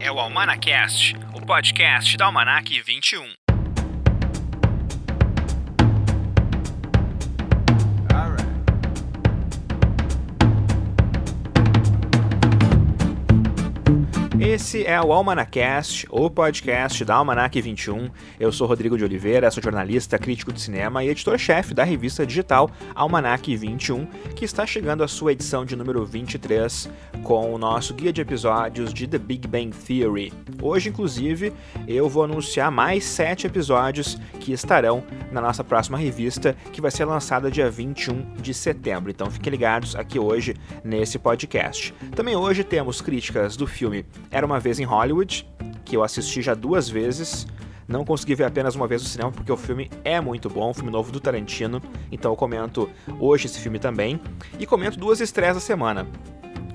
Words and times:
É 0.00 0.10
o 0.10 0.18
Almanacast, 0.18 1.14
o 1.34 1.40
podcast 1.40 2.16
da 2.16 2.26
Almanac 2.26 2.80
21. 2.82 3.47
Esse 14.40 14.86
é 14.86 15.00
o 15.00 15.12
Almanacast, 15.12 16.06
o 16.10 16.30
podcast 16.30 17.04
da 17.04 17.16
Almanac 17.16 17.60
21. 17.60 18.08
Eu 18.38 18.52
sou 18.52 18.68
Rodrigo 18.68 18.96
de 18.96 19.02
Oliveira, 19.02 19.50
sou 19.50 19.60
jornalista, 19.60 20.16
crítico 20.16 20.52
de 20.52 20.60
cinema 20.60 21.02
e 21.02 21.08
editor-chefe 21.08 21.74
da 21.74 21.82
revista 21.82 22.24
digital 22.24 22.70
Almanac 22.94 23.56
21, 23.56 24.06
que 24.36 24.44
está 24.44 24.64
chegando 24.64 25.02
à 25.02 25.08
sua 25.08 25.32
edição 25.32 25.64
de 25.64 25.74
número 25.74 26.06
23 26.06 26.88
com 27.24 27.52
o 27.52 27.58
nosso 27.58 27.92
guia 27.94 28.12
de 28.12 28.20
episódios 28.20 28.94
de 28.94 29.08
The 29.08 29.18
Big 29.18 29.48
Bang 29.48 29.70
Theory. 29.70 30.32
Hoje, 30.62 30.88
inclusive, 30.88 31.52
eu 31.88 32.08
vou 32.08 32.22
anunciar 32.22 32.70
mais 32.70 33.04
sete 33.04 33.44
episódios 33.44 34.18
que 34.38 34.52
estarão 34.52 35.02
na 35.32 35.40
nossa 35.40 35.64
próxima 35.64 35.98
revista, 35.98 36.56
que 36.72 36.80
vai 36.80 36.92
ser 36.92 37.04
lançada 37.06 37.50
dia 37.50 37.68
21 37.68 38.34
de 38.40 38.54
setembro. 38.54 39.10
Então 39.10 39.28
fiquem 39.30 39.50
ligados 39.50 39.96
aqui 39.96 40.16
hoje 40.16 40.54
nesse 40.84 41.18
podcast. 41.18 41.92
Também 42.14 42.36
hoje 42.36 42.62
temos 42.62 43.00
críticas 43.00 43.56
do 43.56 43.66
filme 43.66 44.06
era 44.30 44.44
uma 44.44 44.60
vez 44.60 44.78
em 44.78 44.84
Hollywood, 44.84 45.48
que 45.84 45.96
eu 45.96 46.02
assisti 46.02 46.42
já 46.42 46.54
duas 46.54 46.88
vezes. 46.88 47.46
Não 47.86 48.04
consegui 48.04 48.34
ver 48.34 48.44
apenas 48.44 48.74
uma 48.74 48.86
vez 48.86 49.02
no 49.02 49.08
cinema 49.08 49.32
porque 49.32 49.50
o 49.50 49.56
filme 49.56 49.90
é 50.04 50.20
muito 50.20 50.50
bom, 50.50 50.70
um 50.70 50.74
filme 50.74 50.90
novo 50.90 51.10
do 51.10 51.20
Tarantino. 51.20 51.80
Então 52.12 52.32
eu 52.32 52.36
comento 52.36 52.88
hoje 53.18 53.46
esse 53.46 53.58
filme 53.58 53.78
também. 53.78 54.20
E 54.58 54.66
comento 54.66 54.98
duas 54.98 55.20
estreias 55.20 55.54
da 55.54 55.60
semana. 55.60 56.06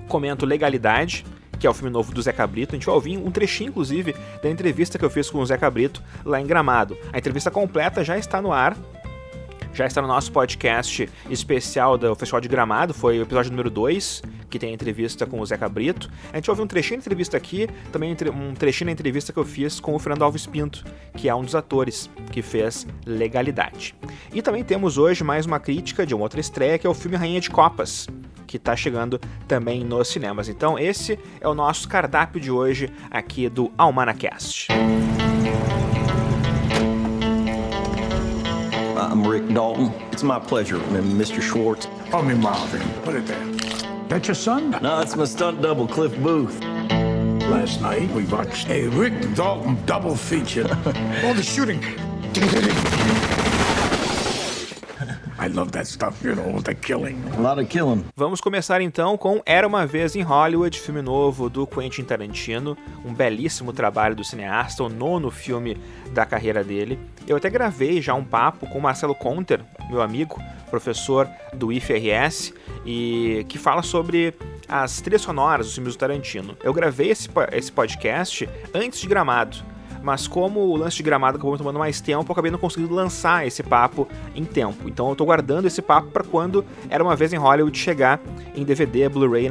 Comento 0.07 0.45
Legalidade, 0.45 1.23
que 1.59 1.67
é 1.67 1.69
o 1.69 1.73
filme 1.73 1.91
novo 1.91 2.11
do 2.11 2.21
Zé 2.21 2.31
Cabrito. 2.31 2.73
A 2.73 2.77
gente 2.77 2.87
vai 2.87 2.95
ouvir 2.95 3.17
um 3.17 3.29
trechinho, 3.29 3.69
inclusive, 3.69 4.15
da 4.41 4.49
entrevista 4.49 4.97
que 4.97 5.05
eu 5.05 5.09
fiz 5.09 5.29
com 5.29 5.39
o 5.39 5.45
Zé 5.45 5.57
Cabrito 5.57 6.01
lá 6.25 6.41
em 6.41 6.47
Gramado. 6.47 6.97
A 7.11 7.17
entrevista 7.19 7.51
completa 7.51 8.03
já 8.03 8.17
está 8.17 8.41
no 8.41 8.51
ar 8.51 8.75
já 9.73 9.87
está 9.87 10.01
no 10.01 10.07
nosso 10.07 10.31
podcast 10.31 11.09
especial 11.29 11.97
do 11.97 12.15
Festival 12.15 12.39
de 12.39 12.47
Gramado, 12.47 12.93
foi 12.93 13.19
o 13.19 13.23
episódio 13.23 13.51
número 13.51 13.69
2, 13.69 14.21
que 14.49 14.59
tem 14.59 14.69
a 14.69 14.73
entrevista 14.73 15.25
com 15.25 15.39
o 15.39 15.45
Zeca 15.45 15.67
Brito. 15.67 16.11
A 16.31 16.35
gente 16.37 16.49
ouviu 16.49 16.63
um 16.63 16.67
trechinho 16.67 16.99
da 16.99 17.03
entrevista 17.03 17.35
aqui, 17.35 17.67
também 17.91 18.15
um 18.33 18.53
trechinho 18.53 18.87
da 18.87 18.91
entrevista 18.91 19.33
que 19.33 19.39
eu 19.39 19.43
fiz 19.43 19.79
com 19.79 19.95
o 19.95 19.99
Fernando 19.99 20.23
Alves 20.23 20.45
Pinto, 20.45 20.85
que 21.15 21.27
é 21.27 21.33
um 21.33 21.41
dos 21.41 21.55
atores 21.55 22.09
que 22.31 22.41
fez 22.41 22.85
Legalidade. 23.05 23.95
E 24.31 24.41
também 24.41 24.63
temos 24.63 24.97
hoje 24.97 25.23
mais 25.23 25.45
uma 25.45 25.59
crítica 25.59 26.05
de 26.05 26.13
uma 26.13 26.23
outra 26.23 26.39
estreia, 26.39 26.77
que 26.77 26.85
é 26.85 26.89
o 26.89 26.93
filme 26.93 27.17
Rainha 27.17 27.41
de 27.41 27.49
Copas, 27.49 28.07
que 28.45 28.57
está 28.57 28.75
chegando 28.75 29.19
também 29.47 29.83
nos 29.83 30.07
cinemas. 30.07 30.49
Então 30.49 30.77
esse 30.77 31.17
é 31.41 31.47
o 31.47 31.55
nosso 31.55 31.87
cardápio 31.87 32.39
de 32.39 32.51
hoje 32.51 32.91
aqui 33.09 33.49
do 33.49 33.71
Almanacast. 33.75 34.67
I'm 39.13 39.27
Rick 39.27 39.47
Dalton. 39.49 39.93
It's 40.11 40.23
my 40.23 40.39
pleasure, 40.39 40.79
Mr. 40.79 41.39
Schwartz. 41.39 41.87
Call 42.09 42.23
me 42.23 42.33
Marvin. 42.33 42.81
Put 43.03 43.13
it 43.13 43.27
there. 43.27 43.45
That 44.07 44.27
your 44.27 44.33
son? 44.33 44.71
No, 44.81 45.01
it's 45.01 45.15
my 45.15 45.25
stunt 45.25 45.61
double, 45.61 45.87
Cliff 45.87 46.19
Booth. 46.23 46.59
Last 47.43 47.79
night 47.79 48.09
we 48.09 48.25
watched 48.25 48.69
a 48.69 48.87
Rick 48.87 49.35
Dalton 49.35 49.77
double 49.85 50.15
feature. 50.15 50.63
All 51.23 51.35
the 51.35 51.43
shooting. 51.43 51.83
I 55.43 55.47
love 55.47 55.71
that 55.71 55.85
stuff, 55.85 56.25
you 56.25 56.35
know, 56.35 56.61
the 56.61 56.73
killing. 56.73 57.21
A 57.37 57.41
lot 57.41 57.59
of 57.59 57.67
killing. 57.67 58.05
Vamos 58.15 58.39
começar 58.39 58.79
então 58.79 59.17
com 59.17 59.41
Era 59.45 59.67
uma 59.67 59.85
vez 59.85 60.15
em 60.15 60.21
Hollywood, 60.21 60.79
filme 60.79 61.01
novo 61.01 61.49
do 61.49 61.67
Quentin 61.67 62.05
Tarantino, 62.05 62.77
um 63.03 63.13
belíssimo 63.13 63.73
trabalho 63.73 64.15
do 64.15 64.23
cineasta, 64.23 64.81
o 64.83 64.87
nono 64.87 65.29
filme 65.29 65.77
da 66.13 66.25
carreira 66.25 66.63
dele. 66.63 66.97
Eu 67.27 67.35
até 67.35 67.49
gravei 67.49 68.01
já 68.01 68.13
um 68.13 68.23
papo 68.23 68.65
com 68.67 68.79
o 68.79 68.81
Marcelo 68.81 69.13
Conter, 69.13 69.59
meu 69.89 70.01
amigo, 70.01 70.41
professor 70.69 71.27
do 71.53 71.73
IFRS, 71.73 72.53
e 72.85 73.45
que 73.49 73.57
fala 73.57 73.83
sobre 73.83 74.33
as 74.65 75.01
trilhas 75.01 75.23
sonoras 75.23 75.65
dos 75.65 75.75
filmes 75.75 75.93
do 75.93 75.99
Tarantino. 75.99 76.55
Eu 76.63 76.73
gravei 76.73 77.09
esse, 77.09 77.27
esse 77.51 77.69
podcast 77.69 78.47
antes 78.73 79.01
de 79.01 79.09
Gramado, 79.09 79.57
mas 80.03 80.27
como 80.27 80.59
o 80.59 80.75
lance 80.75 80.97
de 80.97 81.03
gramado 81.03 81.37
acabou 81.37 81.53
me 81.53 81.57
tomando 81.57 81.79
mais 81.79 82.01
tempo, 82.01 82.29
eu 82.29 82.33
acabei 82.33 82.51
não 82.51 82.59
conseguindo 82.59 82.93
lançar 82.93 83.47
esse 83.47 83.63
papo 83.63 84.07
em 84.35 84.43
tempo. 84.43 84.87
Então 84.87 85.09
eu 85.09 85.15
tô 85.15 85.25
guardando 85.25 85.65
esse 85.65 85.81
papo 85.81 86.09
para 86.09 86.23
quando 86.23 86.65
era 86.89 87.01
uma 87.01 87.15
vez 87.15 87.31
em 87.31 87.37
Hollywood 87.37 87.77
chegar 87.77 88.19
em 88.53 88.63
DVD, 88.63 89.07
Blu-ray 89.07 89.49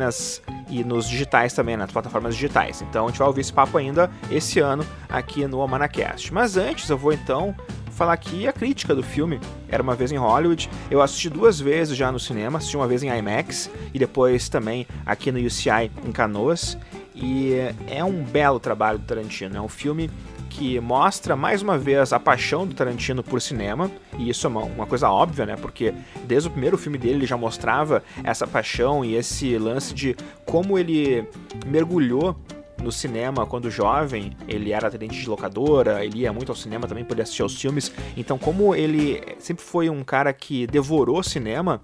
e 0.68 0.84
nos 0.84 1.08
digitais 1.08 1.52
também, 1.52 1.76
nas 1.76 1.90
plataformas 1.90 2.34
digitais. 2.34 2.82
Então 2.82 3.06
a 3.06 3.08
gente 3.08 3.18
vai 3.18 3.28
ouvir 3.28 3.40
esse 3.40 3.52
papo 3.52 3.78
ainda 3.78 4.10
esse 4.30 4.60
ano 4.60 4.84
aqui 5.08 5.46
no 5.46 5.62
Amanacast. 5.62 6.32
Mas 6.32 6.56
antes 6.56 6.88
eu 6.88 6.98
vou 6.98 7.12
então 7.12 7.54
falar 7.92 8.14
aqui 8.14 8.48
a 8.48 8.52
crítica 8.52 8.94
do 8.94 9.02
filme. 9.02 9.40
Era 9.68 9.82
uma 9.82 9.94
vez 9.94 10.12
em 10.12 10.16
Hollywood. 10.16 10.68
Eu 10.90 11.00
assisti 11.00 11.30
duas 11.30 11.60
vezes 11.60 11.96
já 11.96 12.10
no 12.10 12.18
cinema, 12.18 12.58
assisti 12.58 12.76
uma 12.76 12.86
vez 12.86 13.02
em 13.02 13.08
IMAX 13.08 13.70
e 13.92 13.98
depois 13.98 14.48
também 14.48 14.86
aqui 15.06 15.30
no 15.30 15.38
UCI 15.38 15.90
em 16.04 16.12
Canoas. 16.12 16.76
E 17.14 17.52
é 17.88 18.02
um 18.02 18.22
belo 18.24 18.58
trabalho 18.58 18.98
do 18.98 19.04
Tarantino. 19.04 19.56
É 19.56 19.60
um 19.60 19.68
filme 19.68 20.10
que 20.52 20.78
mostra 20.80 21.34
mais 21.34 21.62
uma 21.62 21.78
vez 21.78 22.12
a 22.12 22.20
paixão 22.20 22.66
do 22.66 22.74
Tarantino 22.74 23.22
por 23.22 23.40
cinema, 23.40 23.90
e 24.18 24.28
isso 24.28 24.46
é 24.46 24.50
uma, 24.50 24.62
uma, 24.62 24.86
coisa 24.86 25.10
óbvia, 25.10 25.46
né? 25.46 25.56
Porque 25.56 25.94
desde 26.24 26.48
o 26.48 26.50
primeiro 26.50 26.76
filme 26.76 26.98
dele 26.98 27.14
ele 27.14 27.26
já 27.26 27.36
mostrava 27.36 28.02
essa 28.22 28.46
paixão 28.46 29.04
e 29.04 29.14
esse 29.14 29.56
lance 29.56 29.94
de 29.94 30.14
como 30.44 30.78
ele 30.78 31.26
mergulhou 31.66 32.36
no 32.82 32.92
cinema 32.92 33.46
quando 33.46 33.70
jovem, 33.70 34.36
ele 34.46 34.72
era 34.72 34.88
atendente 34.88 35.18
de 35.18 35.28
locadora, 35.28 36.04
ele 36.04 36.18
ia 36.18 36.32
muito 36.32 36.50
ao 36.50 36.56
cinema 36.56 36.86
também 36.86 37.04
poder 37.04 37.22
assistir 37.22 37.42
aos 37.42 37.58
filmes. 37.58 37.90
Então, 38.16 38.36
como 38.36 38.74
ele 38.74 39.22
sempre 39.38 39.64
foi 39.64 39.88
um 39.88 40.04
cara 40.04 40.32
que 40.32 40.66
devorou 40.66 41.22
cinema, 41.22 41.80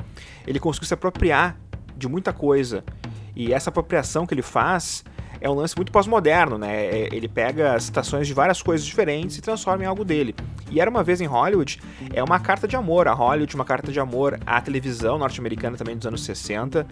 ele 0.46 0.60
conseguiu 0.60 0.88
se 0.88 0.94
apropriar 0.94 1.58
de 1.96 2.08
muita 2.08 2.32
coisa. 2.32 2.84
E 3.34 3.52
essa 3.52 3.70
apropriação 3.70 4.26
que 4.26 4.34
ele 4.34 4.42
faz 4.42 5.04
é 5.40 5.48
um 5.48 5.54
lance 5.54 5.74
muito 5.76 5.92
pós-moderno, 5.92 6.58
né? 6.58 6.86
É, 6.86 7.08
ele 7.12 7.28
pega 7.28 7.78
citações 7.78 8.26
de 8.26 8.34
várias 8.34 8.62
coisas 8.62 8.86
diferentes 8.86 9.38
e 9.38 9.40
transforma 9.40 9.84
em 9.84 9.86
algo 9.86 10.04
dele. 10.04 10.34
E 10.70 10.80
Era 10.80 10.90
Uma 10.90 11.02
Vez 11.02 11.20
em 11.20 11.26
Hollywood 11.26 11.80
é 12.12 12.22
uma 12.22 12.38
carta 12.38 12.68
de 12.68 12.76
amor 12.76 13.08
a 13.08 13.12
Hollywood, 13.12 13.54
uma 13.54 13.64
carta 13.64 13.90
de 13.90 13.98
amor 13.98 14.38
à 14.46 14.60
televisão 14.60 15.18
norte-americana 15.18 15.76
também 15.76 15.96
dos 15.96 16.06
anos 16.06 16.22
60, 16.24 16.86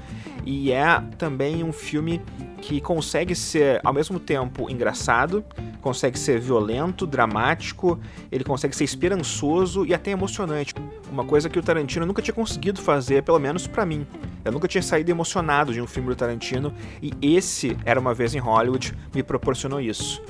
e 0.45 0.73
é 0.73 1.01
também 1.19 1.63
um 1.63 1.73
filme 1.73 2.23
que 2.61 2.81
consegue 2.81 3.35
ser, 3.35 3.81
ao 3.85 3.93
mesmo 3.93 4.19
tempo, 4.19 4.71
engraçado, 4.71 5.45
consegue 5.81 6.19
ser 6.19 6.41
violento, 6.41 7.07
dramático, 7.07 8.01
ele 8.33 8.45
consegue 8.45 8.75
ser 8.75 8.85
esperançoso 8.85 9.85
e 9.85 9.95
até 9.95 10.11
emocionante. 10.11 10.75
Uma 11.11 11.25
coisa 11.25 11.49
que 11.49 11.59
o 11.59 11.63
Tarantino 11.63 12.05
nunca 12.05 12.21
tinha 12.21 12.35
conseguido 12.35 12.81
fazer, 12.81 13.23
pelo 13.23 13.39
menos 13.39 13.67
para 13.67 13.87
mim. 13.87 14.07
Eu 14.45 14.53
nunca 14.53 14.67
tinha 14.67 14.83
saído 14.83 15.11
emocionado 15.11 15.73
de 15.73 15.81
um 15.81 15.87
filme 15.87 16.09
do 16.09 16.17
Tarantino 16.17 16.73
e 17.01 17.13
esse 17.37 17.77
Era 17.85 17.99
Uma 18.01 18.13
Vez 18.13 18.35
em 18.35 18.39
Hollywood 18.39 18.93
me 19.15 19.23
proporcionou 19.23 19.81
isso. 19.81 20.23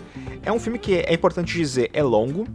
É 0.43 0.53
um 0.53 0.61
filme 0.61 0.79
que 0.79 0.95
é 0.95 1.13
importante 1.13 1.57
dizer, 1.57 1.91
é 1.93 2.03
longo, 2.03 2.47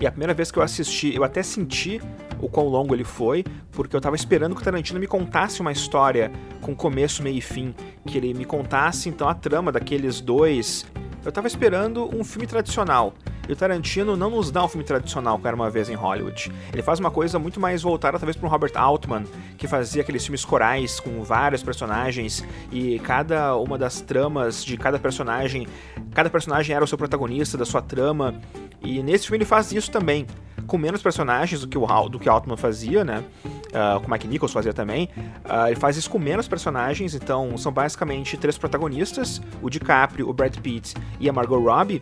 e 0.00 0.06
a 0.06 0.10
primeira 0.10 0.32
vez 0.32 0.50
que 0.50 0.58
eu 0.58 0.62
assisti, 0.62 1.14
eu 1.14 1.22
até 1.22 1.42
senti 1.42 2.00
o 2.40 2.48
quão 2.48 2.66
longo 2.68 2.94
ele 2.94 3.04
foi, 3.04 3.44
porque 3.70 3.94
eu 3.94 4.00
tava 4.00 4.16
esperando 4.16 4.54
que 4.54 4.62
o 4.62 4.64
Tarantino 4.64 4.98
me 4.98 5.06
contasse 5.06 5.60
uma 5.60 5.70
história 5.70 6.32
com 6.62 6.74
começo, 6.74 7.22
meio 7.22 7.36
e 7.36 7.40
fim, 7.42 7.74
que 8.06 8.16
ele 8.16 8.32
me 8.32 8.46
contasse 8.46 9.10
então 9.10 9.28
a 9.28 9.34
trama 9.34 9.70
daqueles 9.70 10.20
dois. 10.20 10.86
Eu 11.22 11.30
tava 11.30 11.46
esperando 11.46 12.08
um 12.16 12.24
filme 12.24 12.46
tradicional. 12.46 13.12
E 13.50 13.52
o 13.52 13.56
Tarantino 13.56 14.16
não 14.16 14.30
nos 14.30 14.48
dá 14.52 14.64
um 14.64 14.68
filme 14.68 14.84
tradicional, 14.84 15.34
como 15.34 15.48
era 15.48 15.56
uma 15.56 15.68
vez 15.68 15.90
em 15.90 15.96
Hollywood. 15.96 16.52
Ele 16.72 16.82
faz 16.82 17.00
uma 17.00 17.10
coisa 17.10 17.36
muito 17.36 17.58
mais 17.58 17.82
voltada, 17.82 18.16
talvez, 18.16 18.36
para 18.36 18.46
um 18.46 18.48
Robert 18.48 18.70
Altman, 18.76 19.24
que 19.58 19.66
fazia 19.66 20.02
aqueles 20.02 20.24
filmes 20.24 20.44
corais 20.44 21.00
com 21.00 21.24
vários 21.24 21.60
personagens 21.60 22.44
e 22.70 23.00
cada 23.00 23.56
uma 23.56 23.76
das 23.76 24.00
tramas 24.00 24.64
de 24.64 24.76
cada 24.76 25.00
personagem, 25.00 25.66
cada 26.14 26.30
personagem 26.30 26.76
era 26.76 26.84
o 26.84 26.86
seu 26.86 26.96
protagonista 26.96 27.58
da 27.58 27.64
sua 27.64 27.82
trama. 27.82 28.40
E 28.80 29.02
nesse 29.02 29.26
filme 29.26 29.38
ele 29.38 29.44
faz 29.44 29.72
isso 29.72 29.90
também, 29.90 30.28
com 30.68 30.78
menos 30.78 31.02
personagens 31.02 31.60
do 31.60 31.66
que 31.66 31.76
o 31.76 32.08
do 32.08 32.20
que 32.20 32.28
Altman 32.28 32.56
fazia, 32.56 33.04
né? 33.04 33.24
Uh, 33.44 34.00
com 34.00 34.06
o 34.06 34.10
Mike 34.12 34.28
Nichols 34.28 34.52
fazia 34.52 34.72
também. 34.72 35.08
Uh, 35.44 35.66
ele 35.66 35.76
faz 35.76 35.96
isso 35.96 36.08
com 36.08 36.20
menos 36.20 36.46
personagens, 36.46 37.16
então 37.16 37.58
são 37.58 37.72
basicamente 37.72 38.36
três 38.36 38.56
protagonistas: 38.56 39.42
o 39.60 39.68
DiCaprio, 39.68 40.28
o 40.28 40.32
Brad 40.32 40.56
Pitt 40.58 40.94
e 41.18 41.28
a 41.28 41.32
Margot 41.32 41.58
Robbie. 41.58 42.00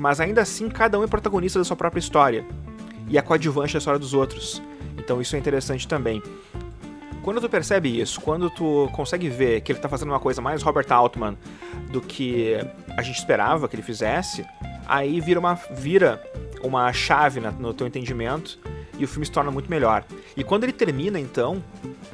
Mas 0.00 0.18
ainda 0.18 0.40
assim, 0.40 0.70
cada 0.70 0.98
um 0.98 1.04
é 1.04 1.06
protagonista 1.06 1.58
da 1.58 1.64
sua 1.64 1.76
própria 1.76 2.00
história 2.00 2.46
e 3.06 3.18
a 3.18 3.22
coadjuvante 3.22 3.74
da 3.74 3.78
história 3.78 4.00
dos 4.00 4.14
outros. 4.14 4.62
Então 4.96 5.20
isso 5.20 5.36
é 5.36 5.38
interessante 5.38 5.86
também. 5.86 6.22
Quando 7.22 7.38
tu 7.38 7.50
percebe 7.50 8.00
isso, 8.00 8.18
quando 8.18 8.48
tu 8.48 8.88
consegue 8.94 9.28
ver 9.28 9.60
que 9.60 9.70
ele 9.70 9.78
está 9.78 9.90
fazendo 9.90 10.08
uma 10.08 10.18
coisa 10.18 10.40
mais 10.40 10.62
Robert 10.62 10.86
Altman 10.90 11.36
do 11.92 12.00
que 12.00 12.56
a 12.96 13.02
gente 13.02 13.18
esperava 13.18 13.68
que 13.68 13.76
ele 13.76 13.82
fizesse, 13.82 14.42
aí 14.86 15.20
vira 15.20 15.38
uma, 15.38 15.54
vira 15.72 16.18
uma 16.62 16.90
chave 16.94 17.38
no 17.40 17.74
teu 17.74 17.86
entendimento 17.86 18.58
e 18.98 19.04
o 19.04 19.08
filme 19.08 19.26
se 19.26 19.32
torna 19.32 19.50
muito 19.50 19.70
melhor. 19.70 20.02
E 20.34 20.42
quando 20.42 20.64
ele 20.64 20.72
termina, 20.72 21.20
então, 21.20 21.62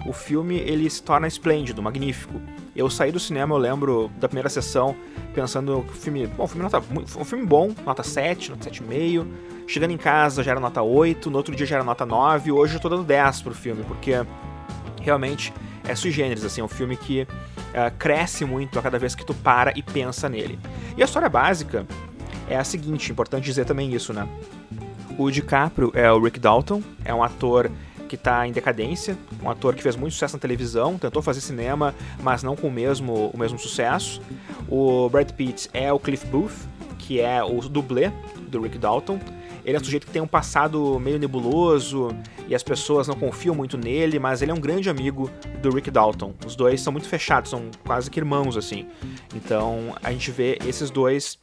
o 0.05 0.13
filme 0.13 0.57
ele 0.57 0.91
se 0.91 1.01
torna 1.05 1.29
esplêndido, 1.29 1.81
magnífico. 1.81 2.41
Eu 2.77 2.91
saí 2.91 3.11
do 3.11 3.19
cinema, 3.19 3.55
eu 3.55 3.59
lembro 3.59 4.11
da 4.19 4.29
primeira 4.29 4.51
sessão, 4.51 4.95
pensando 5.35 5.83
que 5.83 5.93
o 5.93 5.95
filme. 5.95 6.27
Bom, 6.27 6.45
o 6.45 6.47
filme 6.47 6.63
nota, 6.63 6.83
um 7.19 7.25
filme 7.25 7.47
bom, 7.47 7.75
nota 7.85 8.03
7, 8.03 8.51
nota 8.51 8.69
7,5. 8.69 9.27
Chegando 9.67 9.93
em 9.93 9.97
casa 9.97 10.43
já 10.43 10.51
era 10.53 10.61
nota 10.61 10.83
8, 10.83 11.31
no 11.31 11.39
outro 11.39 11.57
dia 11.57 11.67
já 11.67 11.77
era 11.77 11.85
nota 11.85 12.05
9, 12.05 12.53
hoje 12.53 12.75
eu 12.75 12.81
tô 12.81 12.89
dando 12.89 13.03
10 13.03 13.43
pro 13.43 13.55
filme, 13.55 13.83
porque 13.85 14.13
realmente 15.01 15.53
é 15.89 15.95
sui 15.95 16.11
generis, 16.11 16.45
assim, 16.45 16.61
é 16.61 16.65
um 16.65 16.69
filme 16.69 16.97
que 16.97 17.23
uh, 17.23 17.97
cresce 17.99 18.45
muito 18.45 18.79
a 18.79 18.83
cada 18.83 18.99
vez 18.99 19.15
que 19.15 19.25
tu 19.25 19.35
para 19.35 19.73
e 19.77 19.83
pensa 19.83 20.29
nele. 20.29 20.59
E 20.97 21.03
a 21.03 21.05
história 21.05 21.29
básica 21.29 21.87
é 22.49 22.57
a 22.57 22.65
seguinte, 22.65 23.11
importante 23.11 23.45
dizer 23.45 23.65
também 23.65 23.93
isso, 23.93 24.13
né? 24.13 24.29
O 25.19 25.31
DiCaprio 25.31 25.91
é 25.95 26.11
o 26.13 26.21
Rick 26.21 26.39
Dalton, 26.39 26.83
é 27.05 27.15
um 27.15 27.23
ator 27.23 27.71
que 28.07 28.15
está 28.15 28.47
em 28.47 28.53
decadência, 28.53 29.17
um 29.43 29.51
ator 29.51 29.75
que 29.75 29.83
fez 29.83 29.97
muito 29.97 30.13
sucesso 30.13 30.37
na 30.37 30.41
televisão, 30.41 30.99
tentou 30.99 31.23
fazer 31.23 31.41
cinema, 31.41 31.95
mas 32.23 32.43
não 32.43 32.57
com 32.57 32.69
o 32.69 32.71
mesmo, 32.71 33.31
o 33.33 33.39
mesmo 33.39 33.59
sucesso. 33.59 34.21
O 34.69 35.09
Brad 35.09 35.31
Pitt 35.33 35.69
é 35.73 35.93
o 35.93 35.99
Cliff 35.99 36.27
Booth, 36.27 36.55
que 36.99 37.21
é 37.21 37.43
o 37.43 37.61
dublê 37.61 38.13
do 38.49 38.61
Rick 38.63 38.79
Dalton. 38.79 39.19
Ele 39.65 39.77
é 39.77 39.81
um 39.81 39.85
sujeito 39.85 40.07
que 40.07 40.13
tem 40.13 40.23
um 40.23 40.29
passado 40.29 40.99
meio 41.01 41.19
nebuloso 41.19 42.09
e 42.47 42.55
as 42.55 42.63
pessoas 42.63 43.09
não 43.09 43.17
confiam 43.17 43.55
muito 43.55 43.77
nele, 43.77 44.19
mas 44.19 44.41
ele 44.41 44.53
é 44.53 44.55
um 44.55 44.61
grande 44.61 44.89
amigo 44.89 45.29
do 45.61 45.71
Rick 45.71 45.91
Dalton. 45.91 46.33
Os 46.47 46.55
dois 46.55 46.81
são 46.81 46.93
muito 46.93 47.09
fechados, 47.09 47.51
são 47.51 47.71
quase 47.85 48.09
que 48.09 48.21
irmãos 48.21 48.57
assim. 48.57 48.87
Então 49.35 49.97
a 50.03 50.13
gente 50.13 50.31
vê 50.31 50.57
esses 50.65 50.89
dois 50.89 51.37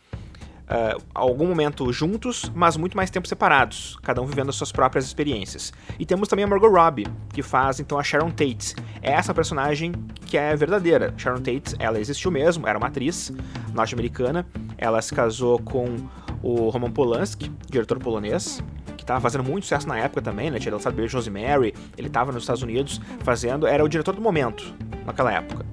uh, 0.73 1.01
algum 1.13 1.47
momento 1.47 1.93
juntos, 1.93 2.51
mas 2.55 2.75
muito 2.75 2.97
mais 2.97 3.09
tempo 3.11 3.27
separados, 3.27 3.97
cada 4.01 4.21
um 4.21 4.25
vivendo 4.25 4.49
as 4.49 4.55
suas 4.55 4.71
próprias 4.71 5.05
experiências. 5.05 5.71
E 5.99 6.05
temos 6.05 6.27
também 6.27 6.43
a 6.43 6.47
Margot 6.47 6.69
Robbie, 6.69 7.07
que 7.31 7.43
faz 7.43 7.79
então 7.79 7.99
a 7.99 8.03
Sharon 8.03 8.31
Tate. 8.31 8.75
É 9.01 9.11
essa 9.11 9.33
personagem 9.33 9.93
que 10.25 10.37
é 10.37 10.55
verdadeira. 10.55 11.13
Sharon 11.15 11.37
Tate, 11.37 11.75
ela 11.77 11.99
existiu 11.99 12.31
mesmo, 12.31 12.67
era 12.67 12.77
uma 12.77 12.87
atriz 12.87 13.31
norte-americana. 13.73 14.45
Ela 14.77 15.01
se 15.01 15.13
casou 15.13 15.59
com 15.59 15.95
o 16.41 16.69
Roman 16.69 16.91
Polanski, 16.91 17.51
diretor 17.69 17.99
polonês, 17.99 18.61
que 18.97 19.03
estava 19.03 19.21
fazendo 19.21 19.43
muito 19.43 19.63
sucesso 19.63 19.87
na 19.87 19.97
época 19.97 20.21
também, 20.21 20.51
né? 20.51 20.59
Tinha 20.59 20.73
lançado 20.73 20.93
Beijo 20.93 21.17
Rosemary, 21.17 21.73
ele 21.97 22.07
estava 22.07 22.31
nos 22.31 22.43
Estados 22.43 22.63
Unidos 22.63 22.99
fazendo, 23.19 23.65
era 23.65 23.83
o 23.83 23.87
diretor 23.87 24.13
do 24.15 24.21
momento 24.21 24.75
naquela 25.05 25.31
época. 25.31 25.65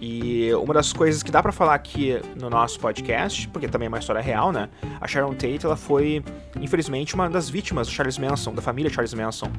E 0.00 0.52
uma 0.54 0.72
das 0.74 0.92
coisas 0.92 1.24
que 1.24 1.30
dá 1.30 1.42
para 1.42 1.50
falar 1.50 1.74
aqui 1.74 2.20
no 2.40 2.48
nosso 2.48 2.78
podcast, 2.78 3.48
porque 3.48 3.66
também 3.66 3.86
é 3.86 3.88
uma 3.88 3.98
história 3.98 4.22
real, 4.22 4.52
né? 4.52 4.68
A 5.00 5.08
Sharon 5.08 5.32
Tate, 5.32 5.64
ela 5.64 5.76
foi, 5.76 6.22
infelizmente, 6.60 7.16
uma 7.16 7.28
das 7.28 7.50
vítimas 7.50 7.88
do 7.88 7.92
Charles 7.92 8.16
Manson, 8.16 8.54
da 8.54 8.62
família 8.62 8.90
Charles 8.90 9.12
Manson, 9.12 9.50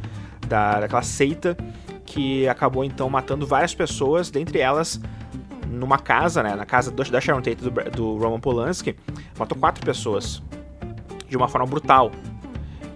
da, 0.47 0.79
daquela 0.79 1.01
seita 1.01 1.57
que 2.05 2.47
acabou 2.47 2.85
então 2.85 3.09
matando 3.09 3.45
várias 3.45 3.75
pessoas, 3.75 4.31
dentre 4.31 4.59
elas 4.59 4.99
numa 5.67 5.99
casa, 5.99 6.41
né? 6.41 6.55
Na 6.55 6.65
casa 6.65 6.89
do, 6.89 7.03
da 7.03 7.19
Sharon 7.19 7.41
Tate 7.41 7.61
do, 7.61 7.69
do 7.91 8.17
Roman 8.17 8.39
Polanski, 8.39 8.95
matou 9.37 9.57
quatro 9.57 9.85
pessoas 9.85 10.41
de 11.27 11.35
uma 11.35 11.49
forma 11.49 11.67
brutal. 11.67 12.11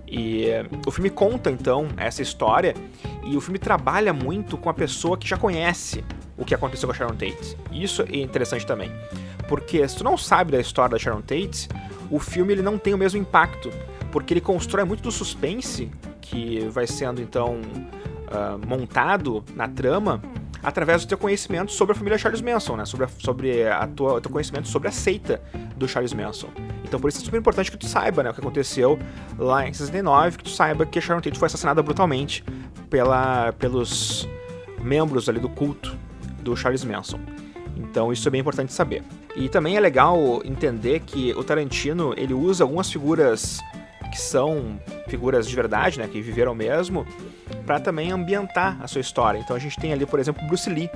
E 0.08 0.48
o 0.86 0.92
filme 0.92 1.10
conta 1.10 1.52
então 1.52 1.88
essa 1.98 2.22
história 2.22 2.74
e 3.24 3.36
o 3.36 3.42
filme 3.42 3.60
trabalha 3.60 4.14
muito 4.14 4.58
com 4.58 4.70
a 4.70 4.74
pessoa 4.74 5.18
que 5.18 5.28
já 5.28 5.38
conhece 5.38 6.04
o 6.38 6.46
que 6.46 6.54
aconteceu 6.54 6.88
com 6.88 6.94
a 6.94 6.96
Sharon 6.96 7.16
Tate. 7.16 7.58
Isso 7.72 8.02
é 8.02 8.18
interessante 8.18 8.66
também. 8.66 8.92
Porque 9.48 9.88
se 9.88 9.98
tu 9.98 10.04
não 10.04 10.18
sabe 10.18 10.52
da 10.52 10.60
história 10.60 10.92
da 10.92 11.00
Sharon 11.00 11.22
Tate, 11.22 11.68
o 12.10 12.20
filme 12.20 12.54
ele 12.54 12.62
não 12.62 12.78
tem 12.78 12.94
o 12.94 12.98
mesmo 12.98 13.20
impacto. 13.20 13.70
Porque 14.12 14.34
ele 14.34 14.42
constrói 14.42 14.84
muito 14.84 15.04
do 15.04 15.12
suspense 15.12 15.92
que 16.22 16.68
vai 16.70 16.88
sendo 16.88 17.22
então 17.22 17.56
uh, 17.56 18.68
montado 18.68 19.44
na 19.56 19.68
trama 19.68 20.22
através 20.62 21.04
do 21.04 21.08
teu 21.10 21.18
conhecimento 21.18 21.72
sobre 21.72 21.92
a 21.92 21.96
família 21.96 22.18
Charles 22.18 22.42
Manson, 22.42 22.78
né? 22.78 22.86
Sobre, 22.86 23.06
a, 23.06 23.10
sobre 23.20 23.68
a 23.68 23.86
tua, 23.88 24.14
o 24.14 24.22
teu 24.22 24.32
conhecimento 24.32 24.68
sobre 24.68 24.88
a 24.88 24.92
seita 24.92 25.42
do 25.76 25.88
Charles 25.88 26.14
Manson. 26.14 26.50
Então 26.84 27.00
por 27.00 27.10
isso 27.10 27.22
é 27.22 27.26
super 27.26 27.38
importante 27.38 27.70
que 27.70 27.78
tu 27.78 27.88
saiba 27.88 28.24
né, 28.24 28.30
o 28.30 28.34
que 28.34 28.40
aconteceu 28.40 28.98
lá 29.38 29.68
em 29.68 29.74
69, 29.74 30.38
que 30.38 30.44
tu 30.46 30.50
saiba 30.52 30.86
que 30.86 31.02
Sharon 31.02 31.22
Tate 31.22 31.38
foi 31.38 31.48
assassinada 31.48 31.84
brutalmente 31.84 32.44
pela, 32.90 33.52
pelos 33.54 34.28
membros 34.82 35.28
ali 35.28 35.40
do 35.40 35.50
culto 35.50 35.98
do 36.44 36.56
Charles 36.56 36.84
Manson. 36.84 37.20
Então 37.76 38.12
isso 38.12 38.28
é 38.28 38.32
bem 38.32 38.42
importante 38.42 38.74
saber. 38.74 39.04
E 39.36 39.50
também 39.50 39.78
é 39.78 39.80
legal 39.80 40.42
entender 40.46 41.00
que 41.00 41.34
o 41.34 41.44
Tarantino 41.44 42.14
ele 42.16 42.34
usa 42.34 42.64
algumas 42.64 42.92
figuras 42.92 43.60
que 44.12 44.22
são 44.22 44.80
figuras 45.08 45.48
de 45.48 45.56
verdade, 45.56 45.98
né, 45.98 46.08
que 46.08 46.22
viveram 46.22 46.54
mesmo, 46.54 47.04
para 47.66 47.80
também 47.80 48.12
ambientar 48.12 48.78
a 48.80 48.88
sua 48.88 49.02
história. 49.02 49.40
Então 49.40 49.56
a 49.56 49.60
gente 49.60 49.76
tem 49.80 49.92
ali, 49.92 50.06
por 50.06 50.20
exemplo, 50.20 50.46
Bruce 50.46 50.70
Lee, 50.70 50.88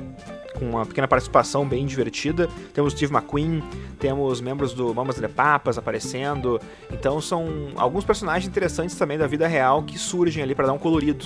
com 0.53 0.69
uma 0.69 0.85
pequena 0.85 1.07
participação 1.07 1.67
bem 1.67 1.85
divertida. 1.87 2.47
Temos 2.75 2.93
Steve 2.93 3.11
McQueen, 3.11 3.63
temos 3.99 4.39
membros 4.39 4.71
do 4.71 4.93
Mamas 4.93 5.15
de 5.15 5.27
Papas 5.27 5.79
aparecendo. 5.79 6.61
Então 6.91 7.19
são 7.19 7.69
alguns 7.75 8.05
personagens 8.05 8.47
interessantes 8.47 8.95
também 8.95 9.17
da 9.17 9.25
vida 9.25 9.47
real 9.47 9.81
que 9.81 9.97
surgem 9.97 10.43
ali 10.43 10.53
para 10.53 10.67
dar 10.67 10.73
um 10.73 10.79
colorido 10.79 11.25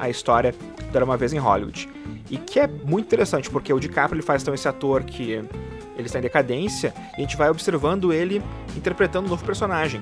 à 0.00 0.08
história 0.08 0.54
do 0.90 0.96
Era 0.96 1.04
uma 1.04 1.16
vez 1.16 1.32
em 1.32 1.38
Hollywood. 1.38 1.88
E 2.30 2.36
que 2.36 2.58
é 2.58 2.66
muito 2.66 3.06
interessante, 3.06 3.50
porque 3.50 3.72
o 3.72 3.78
DiCaprio 3.78 4.16
ele 4.16 4.22
faz 4.22 4.42
então 4.42 4.54
esse 4.54 4.66
ator 4.66 5.04
que 5.04 5.32
ele 5.32 6.06
está 6.06 6.18
em 6.18 6.22
decadência 6.22 6.94
e 7.12 7.18
a 7.18 7.20
gente 7.20 7.36
vai 7.36 7.50
observando 7.50 8.12
ele 8.12 8.42
interpretando 8.76 9.26
um 9.26 9.28
novo 9.28 9.44
personagem. 9.44 10.00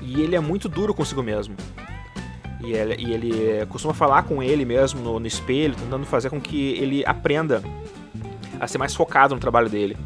E 0.00 0.22
ele 0.22 0.36
é 0.36 0.40
muito 0.40 0.68
duro 0.68 0.94
consigo 0.94 1.22
mesmo. 1.22 1.56
E 2.64 2.72
ele, 2.72 2.94
e 3.02 3.12
ele 3.12 3.66
costuma 3.66 3.92
falar 3.92 4.22
com 4.22 4.42
ele 4.42 4.64
mesmo 4.64 5.00
no, 5.00 5.20
no 5.20 5.26
espelho, 5.26 5.74
tentando 5.74 6.06
fazer 6.06 6.30
com 6.30 6.40
que 6.40 6.72
ele 6.74 7.04
aprenda 7.04 7.62
a 8.58 8.66
ser 8.66 8.78
mais 8.78 8.94
focado 8.94 9.34
no 9.34 9.40
trabalho 9.40 9.68
dele. 9.68 9.96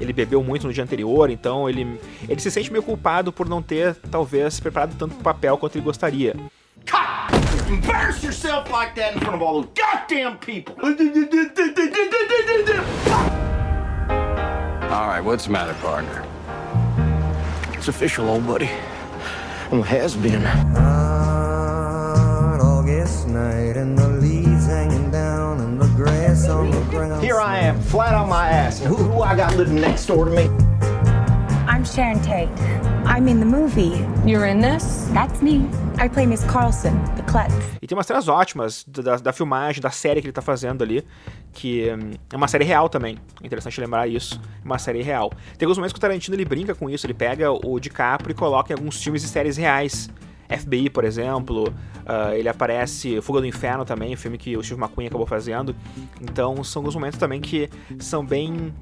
Ele 0.00 0.12
bebeu 0.12 0.42
muito 0.42 0.66
no 0.66 0.72
dia 0.72 0.82
anterior, 0.82 1.30
então 1.30 1.68
ele, 1.68 2.00
ele 2.28 2.40
se 2.40 2.50
sente 2.50 2.70
meio 2.70 2.82
culpado 2.82 3.32
por 3.32 3.48
não 3.48 3.62
ter, 3.62 3.94
talvez, 4.10 4.58
preparado 4.58 4.94
tanto 4.98 5.14
o 5.14 5.22
papel 5.22 5.56
quanto 5.56 5.76
ele 5.76 5.84
gostaria. 5.84 6.34
Embarrass 7.68 8.22
yourself 8.22 8.70
like 8.70 8.94
that 8.96 9.14
in 9.14 9.20
front 9.20 9.34
of 9.34 9.42
all 9.42 9.62
those 9.62 9.70
goddamn 9.74 10.38
people. 10.38 10.74
All 14.90 15.06
right, 15.08 15.20
what's 15.20 15.46
the 15.46 15.50
matter, 15.50 15.74
partner? 15.74 16.24
It's 17.72 17.88
official, 17.88 18.28
old 18.28 18.46
buddy. 18.46 18.70
Well, 19.70 19.82
has 19.82 20.14
been. 20.16 20.44
On 20.46 20.60
August 22.60 23.28
night 23.28 23.76
and 23.76 23.98
the 23.98 24.08
leaves 24.08 24.66
hanging 24.66 25.10
down 25.10 25.60
and 25.60 25.80
the 25.80 25.88
grass 25.88 26.48
on 26.48 26.70
the 26.70 26.80
ground. 26.82 27.24
Here 27.24 27.40
I 27.40 27.58
am, 27.58 27.80
flat 27.80 28.14
on 28.14 28.28
my 28.28 28.48
ass. 28.48 28.80
And 28.80 28.88
who, 28.88 28.96
who 28.96 29.22
I 29.22 29.34
got 29.34 29.56
living 29.56 29.80
next 29.80 30.06
door 30.06 30.26
to 30.26 30.30
me? 30.30 30.48
I'm 31.66 31.84
Sharon 31.84 32.20
Tate. 32.22 32.48
I'm 33.06 33.26
in 33.28 33.40
the 33.40 33.46
movie. 33.46 34.06
You're 34.28 34.46
in 34.46 34.60
this? 34.60 35.08
That's 35.12 35.42
me. 35.42 35.66
I 36.04 36.08
play 36.10 36.26
Miss 36.26 36.44
Carlson, 36.44 36.90
the 37.16 37.22
Klutz. 37.22 37.54
E 37.80 37.86
tem 37.86 37.96
umas 37.96 38.06
cenas 38.06 38.28
ótimas 38.28 38.84
da, 38.86 39.16
da 39.16 39.32
filmagem, 39.32 39.80
da 39.80 39.88
série 39.88 40.20
que 40.20 40.26
ele 40.26 40.34
tá 40.34 40.42
fazendo 40.42 40.84
ali, 40.84 41.02
que 41.50 41.90
hum, 41.90 42.10
é 42.30 42.36
uma 42.36 42.46
série 42.46 42.62
real 42.64 42.90
também. 42.90 43.16
interessante 43.42 43.80
lembrar 43.80 44.06
isso. 44.06 44.38
Uma 44.62 44.78
série 44.78 45.00
real. 45.00 45.32
Tem 45.56 45.64
alguns 45.64 45.78
momentos 45.78 45.94
que 45.94 45.98
o 45.98 46.00
Tarantino 46.02 46.36
ele 46.36 46.44
brinca 46.44 46.74
com 46.74 46.90
isso, 46.90 47.06
ele 47.06 47.14
pega 47.14 47.50
o 47.50 47.80
DiCaprio 47.80 48.32
e 48.32 48.34
coloca 48.34 48.70
em 48.70 48.76
alguns 48.76 49.02
filmes 49.02 49.22
e 49.22 49.28
séries 49.28 49.56
reais. 49.56 50.10
FBI, 50.46 50.90
por 50.90 51.04
exemplo, 51.04 51.68
uh, 51.68 52.34
ele 52.34 52.50
aparece 52.50 53.22
Fuga 53.22 53.40
do 53.40 53.46
Inferno 53.46 53.86
também, 53.86 54.14
filme 54.14 54.36
que 54.36 54.58
o 54.58 54.62
Steve 54.62 54.78
McQueen 54.78 55.08
acabou 55.08 55.26
fazendo. 55.26 55.74
Então 56.20 56.62
são 56.62 56.80
alguns 56.80 56.94
momentos 56.94 57.18
também 57.18 57.40
que 57.40 57.70
são 57.98 58.22
bem 58.22 58.74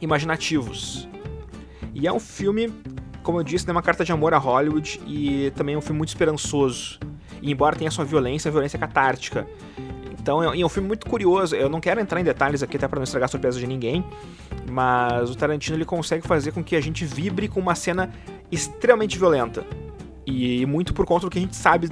imaginativos. 0.00 1.06
E 1.94 2.06
é 2.06 2.12
um 2.12 2.20
filme, 2.20 2.72
como 3.22 3.38
eu 3.38 3.42
disse, 3.42 3.68
é 3.68 3.72
uma 3.72 3.82
carta 3.82 4.04
de 4.04 4.12
amor 4.12 4.34
a 4.34 4.38
Hollywood 4.38 5.00
e 5.06 5.52
também 5.54 5.74
é 5.74 5.78
um 5.78 5.80
filme 5.80 5.98
muito 5.98 6.08
esperançoso. 6.08 6.98
E 7.42 7.50
embora 7.50 7.76
tenha 7.76 7.90
sua 7.90 8.04
violência, 8.04 8.48
a 8.48 8.52
violência 8.52 8.76
é 8.76 8.80
catártica. 8.80 9.46
Então 10.20 10.42
é 10.42 10.64
um 10.64 10.68
filme 10.68 10.86
muito 10.86 11.06
curioso. 11.06 11.56
Eu 11.56 11.68
não 11.68 11.80
quero 11.80 12.00
entrar 12.00 12.20
em 12.20 12.24
detalhes 12.24 12.62
aqui 12.62 12.76
até 12.76 12.86
para 12.86 12.98
não 12.98 13.04
estragar 13.04 13.26
a 13.26 13.30
surpresa 13.30 13.58
de 13.58 13.66
ninguém, 13.66 14.04
mas 14.70 15.30
o 15.30 15.34
Tarantino 15.34 15.76
ele 15.76 15.84
consegue 15.84 16.26
fazer 16.26 16.52
com 16.52 16.62
que 16.62 16.76
a 16.76 16.80
gente 16.80 17.04
vibre 17.04 17.48
com 17.48 17.58
uma 17.58 17.74
cena 17.74 18.12
extremamente 18.52 19.18
violenta. 19.18 19.64
E 20.26 20.64
muito 20.66 20.92
por 20.92 21.06
conta 21.06 21.26
do 21.26 21.30
que 21.30 21.38
a 21.38 21.40
gente 21.40 21.56
sabe, 21.56 21.88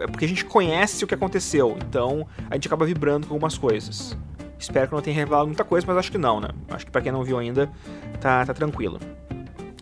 é 0.00 0.06
porque 0.06 0.24
a 0.24 0.28
gente 0.28 0.44
conhece 0.44 1.04
o 1.04 1.06
que 1.06 1.14
aconteceu. 1.14 1.76
Então 1.86 2.26
a 2.50 2.54
gente 2.54 2.66
acaba 2.66 2.86
vibrando 2.86 3.26
com 3.26 3.34
algumas 3.34 3.58
coisas. 3.58 4.16
Espero 4.58 4.88
que 4.88 4.94
não 4.94 5.02
tenha 5.02 5.14
revelado 5.14 5.46
muita 5.46 5.62
coisa, 5.62 5.86
mas 5.86 5.96
acho 5.98 6.10
que 6.10 6.18
não, 6.18 6.40
né? 6.40 6.48
Acho 6.70 6.86
que 6.86 6.90
para 6.90 7.02
quem 7.02 7.12
não 7.12 7.22
viu 7.22 7.38
ainda, 7.38 7.70
tá, 8.20 8.44
tá 8.44 8.54
tranquilo. 8.54 8.98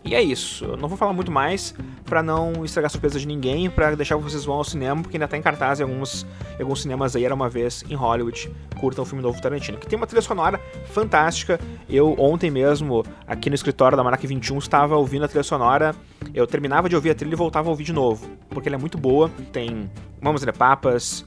E 0.06 0.14
é 0.14 0.22
isso. 0.22 0.64
Eu 0.64 0.76
não 0.76 0.88
vou 0.88 0.96
falar 0.96 1.12
muito 1.12 1.32
mais 1.32 1.74
para 2.04 2.22
não 2.22 2.64
estragar 2.64 2.86
a 2.86 2.90
surpresa 2.90 3.18
de 3.18 3.26
ninguém, 3.26 3.68
para 3.68 3.96
deixar 3.96 4.16
vocês 4.16 4.44
vão 4.44 4.54
ao 4.54 4.64
cinema, 4.64 5.02
porque 5.02 5.16
ainda 5.16 5.26
tá 5.26 5.36
em 5.36 5.42
cartaz 5.42 5.80
em 5.80 5.82
alguns, 5.82 6.24
em 6.56 6.62
alguns 6.62 6.82
cinemas 6.82 7.16
aí, 7.16 7.24
era 7.24 7.34
uma 7.34 7.48
vez 7.48 7.84
em 7.90 7.94
Hollywood, 7.94 8.48
curtam 8.78 9.02
o 9.02 9.06
filme 9.06 9.20
novo 9.20 9.42
Tarantino, 9.42 9.76
que 9.78 9.86
tem 9.86 9.96
uma 9.96 10.06
trilha 10.06 10.22
sonora 10.22 10.60
fantástica. 10.92 11.58
Eu 11.88 12.14
ontem 12.18 12.52
mesmo, 12.52 13.04
aqui 13.26 13.50
no 13.50 13.56
escritório 13.56 13.96
da 13.96 14.04
Marac 14.04 14.24
21, 14.24 14.58
estava 14.58 14.96
ouvindo 14.96 15.24
a 15.24 15.28
trilha 15.28 15.42
sonora. 15.42 15.92
Eu 16.32 16.46
terminava 16.46 16.88
de 16.88 16.94
ouvir 16.94 17.10
a 17.10 17.14
trilha 17.14 17.32
e 17.32 17.36
voltava 17.36 17.68
a 17.68 17.70
ouvir 17.70 17.84
de 17.84 17.92
novo, 17.92 18.30
porque 18.48 18.68
ela 18.68 18.76
é 18.76 18.78
muito 18.78 18.96
boa. 18.96 19.28
Tem 19.52 19.90
Mamas 20.20 20.42
de 20.42 20.52
Papas, 20.52 21.24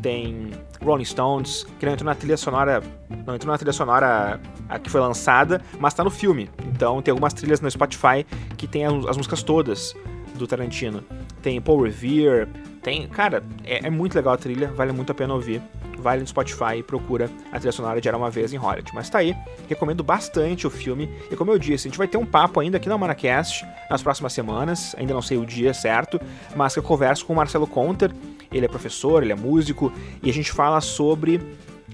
tem 0.00 0.52
Rolling 0.82 1.04
Stones, 1.04 1.64
que 1.78 1.86
não 1.86 1.92
entrou 1.92 2.06
na 2.06 2.14
trilha 2.14 2.36
sonora, 2.36 2.82
não 3.26 3.34
entrou 3.34 3.50
na 3.52 3.58
trilha 3.58 3.72
sonora 3.72 4.40
a 4.68 4.78
que 4.78 4.90
foi 4.90 5.00
lançada, 5.00 5.60
mas 5.78 5.94
tá 5.94 6.02
no 6.02 6.10
filme. 6.10 6.50
Então 6.66 7.00
tem 7.00 7.12
algumas 7.12 7.32
trilhas 7.32 7.60
no 7.60 7.70
Spotify 7.70 8.26
que 8.56 8.66
tem 8.66 8.84
as, 8.84 9.06
as 9.06 9.16
músicas 9.16 9.42
todas 9.42 9.94
do 10.34 10.46
Tarantino. 10.46 11.02
Tem 11.42 11.60
Paul 11.60 11.82
Revere, 11.82 12.48
tem, 12.82 13.06
cara, 13.08 13.44
é, 13.64 13.86
é, 13.86 13.90
muito 13.90 14.14
legal 14.14 14.34
a 14.34 14.36
trilha, 14.36 14.68
vale 14.68 14.92
muito 14.92 15.12
a 15.12 15.14
pena 15.14 15.32
ouvir. 15.32 15.62
Vai 15.98 16.18
no 16.18 16.26
Spotify 16.26 16.78
e 16.78 16.82
procura 16.82 17.30
a 17.52 17.58
trilha 17.58 17.70
sonora 17.70 18.00
de 18.00 18.08
Era 18.08 18.16
Uma 18.16 18.28
Vez 18.28 18.52
em 18.52 18.56
Hollywood. 18.56 18.90
Mas 18.92 19.08
tá 19.08 19.18
aí, 19.18 19.36
recomendo 19.68 20.02
bastante 20.02 20.66
o 20.66 20.70
filme. 20.70 21.08
E 21.30 21.36
como 21.36 21.52
eu 21.52 21.58
disse, 21.58 21.86
a 21.86 21.88
gente 21.88 21.98
vai 21.98 22.08
ter 22.08 22.18
um 22.18 22.26
papo 22.26 22.58
ainda 22.58 22.76
aqui 22.76 22.88
na 22.88 22.98
Manacast 22.98 23.64
nas 23.88 24.02
próximas 24.02 24.32
semanas, 24.32 24.96
ainda 24.98 25.14
não 25.14 25.22
sei 25.22 25.38
o 25.38 25.46
dia 25.46 25.72
certo, 25.72 26.20
mas 26.56 26.72
que 26.72 26.80
eu 26.80 26.82
converso 26.82 27.24
com 27.24 27.32
o 27.34 27.36
Marcelo 27.36 27.68
Conter. 27.68 28.12
Ele 28.52 28.66
é 28.66 28.68
professor, 28.68 29.22
ele 29.22 29.32
é 29.32 29.36
músico, 29.36 29.92
e 30.22 30.30
a 30.30 30.32
gente 30.32 30.52
fala 30.52 30.80
sobre 30.80 31.40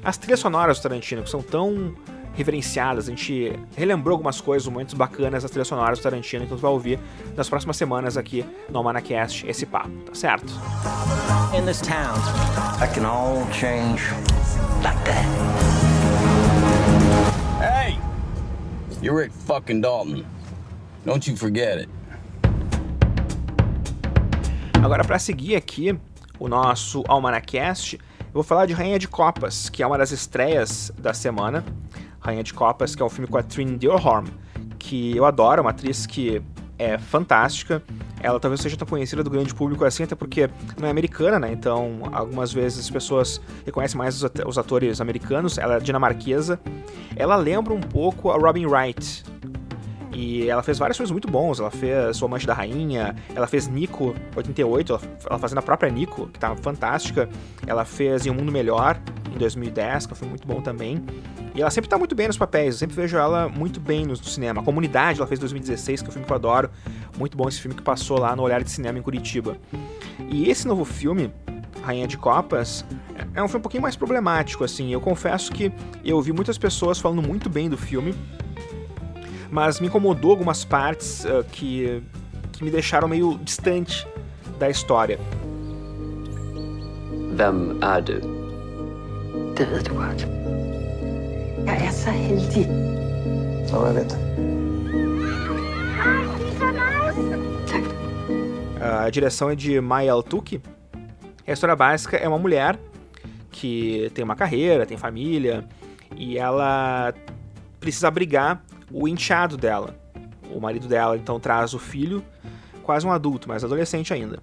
as 0.05 0.17
trilhas 0.17 0.41
sonoras 0.41 0.79
do 0.79 0.83
Tarantino, 0.83 1.23
que 1.23 1.31
são 1.31 1.43
tão 1.43 1.95
reverenciadas. 2.35 3.09
A 3.09 3.11
gente 3.11 3.53
relembrou 3.77 4.15
algumas 4.15 4.41
coisas, 4.41 4.69
momentos 4.69 4.95
bacanas 4.95 5.43
das 5.43 5.51
trilhas 5.51 5.67
sonoras 5.67 5.99
do 5.99 6.03
Tarantino, 6.03 6.45
então 6.45 6.57
você 6.57 6.63
vai 6.63 6.71
ouvir 6.71 7.01
nas 7.37 7.49
próximas 7.49 7.77
semanas 7.77 8.17
aqui 8.17 8.45
no 8.71 8.79
Almanacast 8.79 9.45
esse 9.47 9.67
papo, 9.67 9.91
tá 10.07 10.15
certo? 10.15 10.53
In 11.57 11.65
this 11.65 11.81
town, 11.81 12.15
that 12.79 12.95
can 12.95 13.05
all 13.05 13.45
change 13.53 14.03
like 14.83 14.99
that. 15.05 15.27
Hey! 17.61 17.99
You're 19.03 19.17
Rick 19.17 19.33
fucking 19.33 19.81
Dalton. 19.81 20.25
Don't 21.05 21.27
you 21.29 21.37
forget 21.37 21.79
it. 21.79 21.89
Agora, 24.83 25.05
para 25.05 25.19
seguir 25.19 25.57
aqui 25.57 25.99
o 26.39 26.49
nosso 26.49 27.05
Almanacast, 27.09 27.99
eu 28.21 28.35
vou 28.35 28.43
falar 28.43 28.67
de 28.67 28.73
Rainha 28.73 28.99
de 28.99 29.09
Copas, 29.09 29.69
que 29.69 29.83
é 29.83 29.87
uma 29.87 29.99
das 29.99 30.13
estreias 30.13 30.93
da 30.99 31.15
semana. 31.15 31.65
Rainha 32.21 32.43
de 32.43 32.53
Copas, 32.53 32.95
que 32.95 33.03
é 33.03 33.05
um 33.05 33.09
filme 33.09 33.27
com 33.27 33.39
a 33.39 33.43
Trin 33.43 33.77
Dearborn, 33.77 34.31
que 34.79 35.17
eu 35.17 35.25
adoro, 35.25 35.63
uma 35.63 35.71
atriz 35.71 36.07
que 36.07 36.43
é 36.79 36.99
fantástica. 36.99 37.83
Ela 38.21 38.39
talvez 38.39 38.61
seja 38.61 38.77
tão 38.77 38.87
conhecida 38.87 39.25
do 39.25 39.31
grande 39.31 39.55
público 39.55 39.85
assim, 39.85 40.03
até 40.03 40.15
porque 40.15 40.51
não 40.79 40.87
é 40.87 40.91
americana, 40.91 41.39
né? 41.39 41.53
Então, 41.53 42.01
algumas 42.13 42.53
vezes 42.53 42.81
as 42.81 42.91
pessoas 42.91 43.41
reconhecem 43.65 43.97
mais 43.97 44.23
os 44.47 44.59
atores 44.59 45.01
americanos. 45.01 45.59
Ela 45.59 45.77
é 45.77 45.81
dinamarquesa. 45.81 46.61
Ela 47.17 47.35
lembra 47.37 47.73
um 47.73 47.81
pouco 47.81 48.31
a 48.31 48.37
Robin 48.37 48.67
Wright, 48.67 49.25
e 50.19 50.51
ela 50.51 50.65
fez 50.65 50.79
vários 50.79 50.97
filmes 50.97 51.13
muito 51.13 51.31
bons. 51.31 51.61
Ela 51.61 51.71
fez 51.71 52.21
O 52.21 52.25
Amante 52.25 52.45
da 52.45 52.53
Rainha, 52.53 53.15
ela 53.37 53.47
fez 53.47 53.69
Nico 53.69 54.17
88, 54.35 54.93
ela, 54.93 55.03
ela 55.31 55.39
fazendo 55.39 55.59
a 55.59 55.63
própria 55.63 55.89
Nico, 55.89 56.27
que 56.27 56.41
tá 56.41 56.57
fantástica. 56.57 57.29
Ela 57.65 57.85
fez 57.85 58.27
Em 58.27 58.31
um 58.31 58.35
Mundo 58.35 58.51
Melhor 58.51 59.01
em 59.33 59.39
2010, 59.39 60.07
que 60.07 60.17
foi 60.17 60.27
muito 60.27 60.45
bom 60.45 60.61
também. 60.61 61.01
E 61.55 61.61
ela 61.61 61.71
sempre 61.71 61.89
tá 61.89 61.97
muito 61.97 62.17
bem 62.17 62.27
nos 62.27 62.37
papéis, 62.37 62.75
eu 62.75 62.79
sempre 62.81 62.97
vejo 62.97 63.17
ela 63.17 63.49
muito 63.49 63.79
bem 63.79 64.05
no, 64.05 64.17
cinema. 64.17 64.61
A 64.61 64.65
Comunidade, 64.65 65.21
ela 65.21 65.27
fez 65.29 65.39
em 65.39 65.43
2016, 65.43 66.03
que 66.03 66.07
é 66.07 66.11
um 66.11 66.13
filme 66.13 66.27
que 66.27 66.33
eu 66.33 66.37
adoro. 66.37 66.69
Muito 67.17 67.37
bom 67.37 67.49
esse 67.49 67.61
filme 67.61 67.77
que 67.77 67.83
passou 67.83 68.19
lá 68.19 68.35
no 68.35 68.43
Olhar 68.43 68.61
de 68.61 68.71
Cinema 68.73 68.99
em 68.99 69.03
Curitiba. 69.03 69.57
E 70.29 70.51
esse 70.51 70.67
novo 70.67 70.85
filme, 70.85 71.33
Rainha 71.81 72.09
de 72.09 72.19
Copas, 72.19 72.85
é 73.35 73.41
um 73.41 73.47
filme 73.47 73.61
um 73.61 73.63
pouquinho 73.63 73.83
mais 73.83 73.95
problemático, 73.95 74.65
assim. 74.65 74.93
Eu 74.93 75.01
confesso 75.01 75.53
que 75.53 75.73
eu 76.05 76.17
ouvi 76.17 76.33
muitas 76.33 76.59
pessoas 76.59 76.99
falando 76.99 77.23
muito 77.23 77.49
bem 77.49 77.69
do 77.71 77.77
filme, 77.77 78.15
mas 79.51 79.81
me 79.81 79.87
incomodou 79.87 80.31
algumas 80.31 80.65
partes 80.65 81.25
uh, 81.25 81.45
que, 81.53 82.03
que 82.53 82.65
me 82.65 82.71
deixaram 82.71 83.09
meio 83.09 83.39
distante 83.39 84.07
da 84.59 84.69
história. 84.69 85.19
Vem 87.33 87.79
er 87.83 88.03
du? 88.03 88.21
Det 89.57 89.67
ved 89.71 89.83
du 89.83 89.95
godt. 89.95 90.27
Jeg 91.67 91.87
er 91.87 91.91
så 91.91 92.11
heldig. 92.11 92.67
Ja, 93.71 93.87
jeg 93.87 93.95
vet. 93.95 94.19
A 98.81 99.11
direção 99.11 99.51
é 99.51 99.57
de 99.57 99.81
Maya 99.81 100.13
Altuki. 100.13 100.63
A 101.47 101.53
história 101.53 101.75
básica 101.75 102.17
é 102.17 102.29
uma 102.29 102.39
mulher 102.39 102.79
que 103.51 104.11
tem 104.15 104.25
uma 104.25 104.37
carreira, 104.37 104.87
tem 104.87 104.97
família, 104.97 105.65
e 106.17 106.39
ela 106.39 107.13
precisa 107.81 108.09
abrigar 108.09 108.63
o 108.91 109.09
enteado 109.09 109.57
dela. 109.57 109.95
O 110.51 110.61
marido 110.61 110.89
dela 110.89 111.17
então 111.17 111.39
traz 111.39 111.75
o 111.75 111.79
filho, 111.79 112.25
quase 112.83 113.07
um 113.07 113.13
adulto, 113.13 113.49
mas 113.49 113.63
adolescente 113.63 114.13
ainda. 114.13 114.41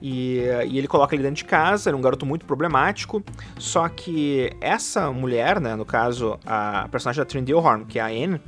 E, 0.00 0.40
e, 0.68 0.78
ele 0.78 0.88
coloca 0.88 1.14
ele 1.14 1.22
dentro 1.22 1.36
de 1.36 1.44
casa, 1.44 1.88
ele 1.88 1.94
é 1.94 1.98
um 1.98 2.02
garoto 2.02 2.26
muito 2.26 2.44
problemático, 2.44 3.22
só 3.56 3.88
que 3.88 4.50
essa 4.60 5.12
mulher, 5.12 5.60
né, 5.60 5.76
no 5.76 5.84
caso 5.84 6.40
a 6.44 6.88
personagem 6.90 7.22
da 7.22 7.24
Trin 7.24 7.52
Horn, 7.52 7.84
que 7.84 8.00
é 8.00 8.02
a 8.02 8.06
Anne, 8.06 8.40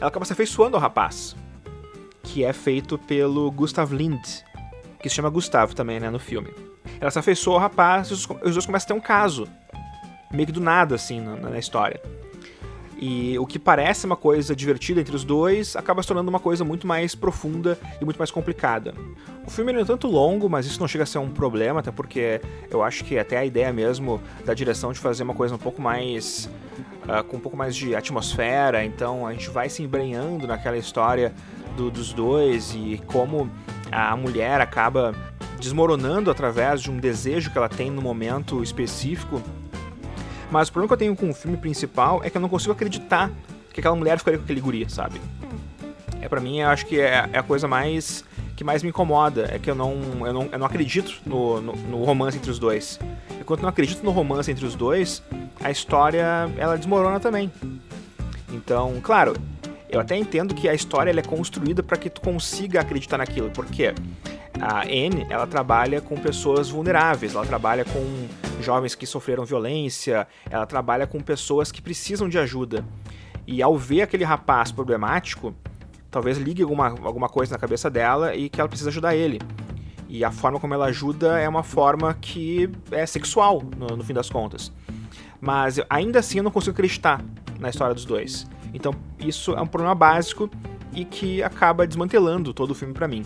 ela 0.00 0.08
acaba 0.08 0.24
se 0.24 0.32
afeiçoando 0.32 0.76
ao 0.76 0.82
rapaz, 0.82 1.36
que 2.24 2.42
é 2.42 2.52
feito 2.52 2.98
pelo 2.98 3.50
Gustav 3.52 3.92
Lind, 3.92 4.20
que 5.00 5.08
se 5.08 5.14
chama 5.14 5.30
Gustavo 5.30 5.76
também, 5.76 6.00
né, 6.00 6.10
no 6.10 6.18
filme. 6.18 6.48
Ela 7.00 7.10
se 7.10 7.18
afeiçoa 7.18 7.54
ao 7.54 7.60
rapaz 7.60 8.08
e 8.08 8.14
os, 8.14 8.26
os 8.42 8.54
dois 8.54 8.66
começam 8.66 8.86
a 8.86 8.88
ter 8.88 8.94
um 8.94 9.00
caso, 9.00 9.46
meio 10.32 10.46
que 10.46 10.52
do 10.52 10.60
nada, 10.60 10.96
assim, 10.96 11.20
na, 11.20 11.36
na 11.36 11.58
história. 11.58 12.00
E 13.00 13.38
o 13.38 13.46
que 13.46 13.58
parece 13.58 14.04
uma 14.04 14.14
coisa 14.14 14.54
divertida 14.54 15.00
entre 15.00 15.16
os 15.16 15.24
dois 15.24 15.74
acaba 15.74 16.02
se 16.02 16.08
tornando 16.08 16.28
uma 16.28 16.38
coisa 16.38 16.62
muito 16.62 16.86
mais 16.86 17.14
profunda 17.14 17.78
e 17.98 18.04
muito 18.04 18.18
mais 18.18 18.30
complicada. 18.30 18.94
O 19.46 19.50
filme 19.50 19.72
é 19.72 19.84
tanto 19.86 20.06
longo, 20.06 20.50
mas 20.50 20.66
isso 20.66 20.78
não 20.78 20.86
chega 20.86 21.04
a 21.04 21.06
ser 21.06 21.16
um 21.16 21.30
problema, 21.30 21.80
até 21.80 21.90
porque 21.90 22.42
eu 22.70 22.82
acho 22.82 23.02
que 23.02 23.18
até 23.18 23.38
a 23.38 23.44
ideia 23.44 23.72
mesmo 23.72 24.20
da 24.44 24.52
direção 24.52 24.92
de 24.92 24.98
fazer 24.98 25.22
uma 25.22 25.34
coisa 25.34 25.54
um 25.54 25.58
pouco 25.58 25.80
mais. 25.80 26.50
Uh, 27.00 27.24
com 27.24 27.38
um 27.38 27.40
pouco 27.40 27.56
mais 27.56 27.74
de 27.74 27.96
atmosfera, 27.96 28.84
então 28.84 29.26
a 29.26 29.32
gente 29.32 29.48
vai 29.48 29.70
se 29.70 29.82
embrenhando 29.82 30.46
naquela 30.46 30.76
história 30.76 31.32
do, 31.74 31.90
dos 31.90 32.12
dois 32.12 32.74
e 32.74 33.00
como 33.06 33.50
a 33.90 34.14
mulher 34.14 34.60
acaba 34.60 35.14
desmoronando 35.58 36.30
através 36.30 36.82
de 36.82 36.90
um 36.90 36.98
desejo 36.98 37.50
que 37.50 37.58
ela 37.58 37.70
tem 37.70 37.90
no 37.90 38.02
momento 38.02 38.62
específico 38.62 39.42
mas 40.50 40.68
o 40.68 40.72
problema 40.72 40.88
que 40.88 40.94
eu 40.94 40.98
tenho 40.98 41.16
com 41.16 41.30
o 41.30 41.34
filme 41.34 41.56
principal 41.56 42.20
é 42.24 42.30
que 42.30 42.36
eu 42.36 42.40
não 42.40 42.48
consigo 42.48 42.72
acreditar 42.72 43.30
que 43.72 43.80
aquela 43.80 43.94
mulher 43.94 44.18
ficaria 44.18 44.38
com 44.38 44.44
aquele 44.44 44.60
guri, 44.60 44.86
sabe? 44.88 45.20
É 46.20 46.28
para 46.28 46.40
mim, 46.40 46.60
eu 46.60 46.68
acho 46.68 46.86
que 46.86 47.00
é, 47.00 47.28
é, 47.32 47.38
a 47.38 47.42
coisa 47.42 47.66
mais 47.66 48.24
que 48.56 48.64
mais 48.64 48.82
me 48.82 48.90
incomoda, 48.90 49.48
é 49.50 49.58
que 49.58 49.70
eu 49.70 49.74
não, 49.74 50.26
eu 50.26 50.34
não, 50.34 50.48
eu 50.52 50.58
não 50.58 50.66
acredito 50.66 51.18
no, 51.24 51.62
no, 51.62 51.72
no 51.72 52.04
romance 52.04 52.36
entre 52.36 52.50
os 52.50 52.58
dois. 52.58 53.00
E 53.40 53.42
quando 53.42 53.60
eu 53.60 53.62
não 53.62 53.70
acredito 53.70 54.02
no 54.02 54.10
romance 54.10 54.50
entre 54.50 54.66
os 54.66 54.74
dois, 54.74 55.22
a 55.64 55.70
história 55.70 56.46
ela 56.58 56.76
desmorona 56.76 57.18
também. 57.18 57.50
Então, 58.52 59.00
claro, 59.02 59.34
eu 59.88 59.98
até 59.98 60.14
entendo 60.14 60.54
que 60.54 60.68
a 60.68 60.74
história 60.74 61.10
ela 61.10 61.20
é 61.20 61.22
construída 61.22 61.82
para 61.82 61.96
que 61.96 62.10
tu 62.10 62.20
consiga 62.20 62.82
acreditar 62.82 63.16
naquilo, 63.16 63.48
porque 63.50 63.94
a 64.60 64.82
Anne, 64.82 65.26
ela 65.30 65.46
trabalha 65.46 66.02
com 66.02 66.14
pessoas 66.16 66.68
vulneráveis, 66.68 67.34
ela 67.34 67.46
trabalha 67.46 67.84
com 67.84 68.28
jovens 68.64 68.94
que 68.94 69.06
sofreram 69.06 69.44
violência, 69.44 70.26
ela 70.50 70.66
trabalha 70.66 71.06
com 71.06 71.20
pessoas 71.20 71.70
que 71.72 71.80
precisam 71.80 72.28
de 72.28 72.38
ajuda. 72.38 72.84
E 73.46 73.62
ao 73.62 73.76
ver 73.76 74.02
aquele 74.02 74.24
rapaz 74.24 74.70
problemático, 74.70 75.54
talvez 76.10 76.38
ligue 76.38 76.62
alguma, 76.62 76.88
alguma 76.88 77.28
coisa 77.28 77.52
na 77.52 77.58
cabeça 77.58 77.90
dela 77.90 78.34
e 78.34 78.48
que 78.48 78.60
ela 78.60 78.68
precisa 78.68 78.90
ajudar 78.90 79.14
ele. 79.14 79.40
E 80.08 80.24
a 80.24 80.30
forma 80.32 80.58
como 80.58 80.74
ela 80.74 80.86
ajuda 80.86 81.38
é 81.38 81.48
uma 81.48 81.62
forma 81.62 82.12
que 82.14 82.68
é 82.90 83.06
sexual, 83.06 83.62
no, 83.76 83.96
no 83.96 84.04
fim 84.04 84.12
das 84.12 84.28
contas. 84.28 84.72
Mas 85.40 85.80
ainda 85.88 86.18
assim 86.18 86.38
eu 86.38 86.44
não 86.44 86.50
consigo 86.50 86.72
acreditar 86.72 87.24
na 87.58 87.70
história 87.70 87.94
dos 87.94 88.04
dois. 88.04 88.46
Então 88.74 88.92
isso 89.18 89.52
é 89.52 89.60
um 89.60 89.66
problema 89.66 89.94
básico 89.94 90.50
e 90.92 91.04
que 91.04 91.42
acaba 91.42 91.86
desmantelando 91.86 92.52
todo 92.52 92.72
o 92.72 92.74
filme 92.74 92.92
para 92.92 93.06
mim. 93.06 93.24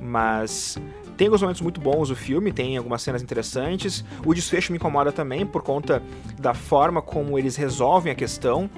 Mas 0.00 0.76
tem 1.18 1.26
alguns 1.26 1.42
momentos 1.42 1.60
muito 1.60 1.80
bons 1.80 2.10
o 2.10 2.14
filme, 2.14 2.52
tem 2.52 2.76
algumas 2.76 3.02
cenas 3.02 3.20
interessantes. 3.20 4.04
O 4.24 4.32
desfecho 4.32 4.70
me 4.70 4.78
incomoda 4.78 5.10
também 5.10 5.44
por 5.44 5.62
conta 5.62 6.00
da 6.38 6.54
forma 6.54 7.02
como 7.02 7.36
eles 7.36 7.56
resolvem 7.56 8.12
a 8.12 8.14
questão. 8.14 8.70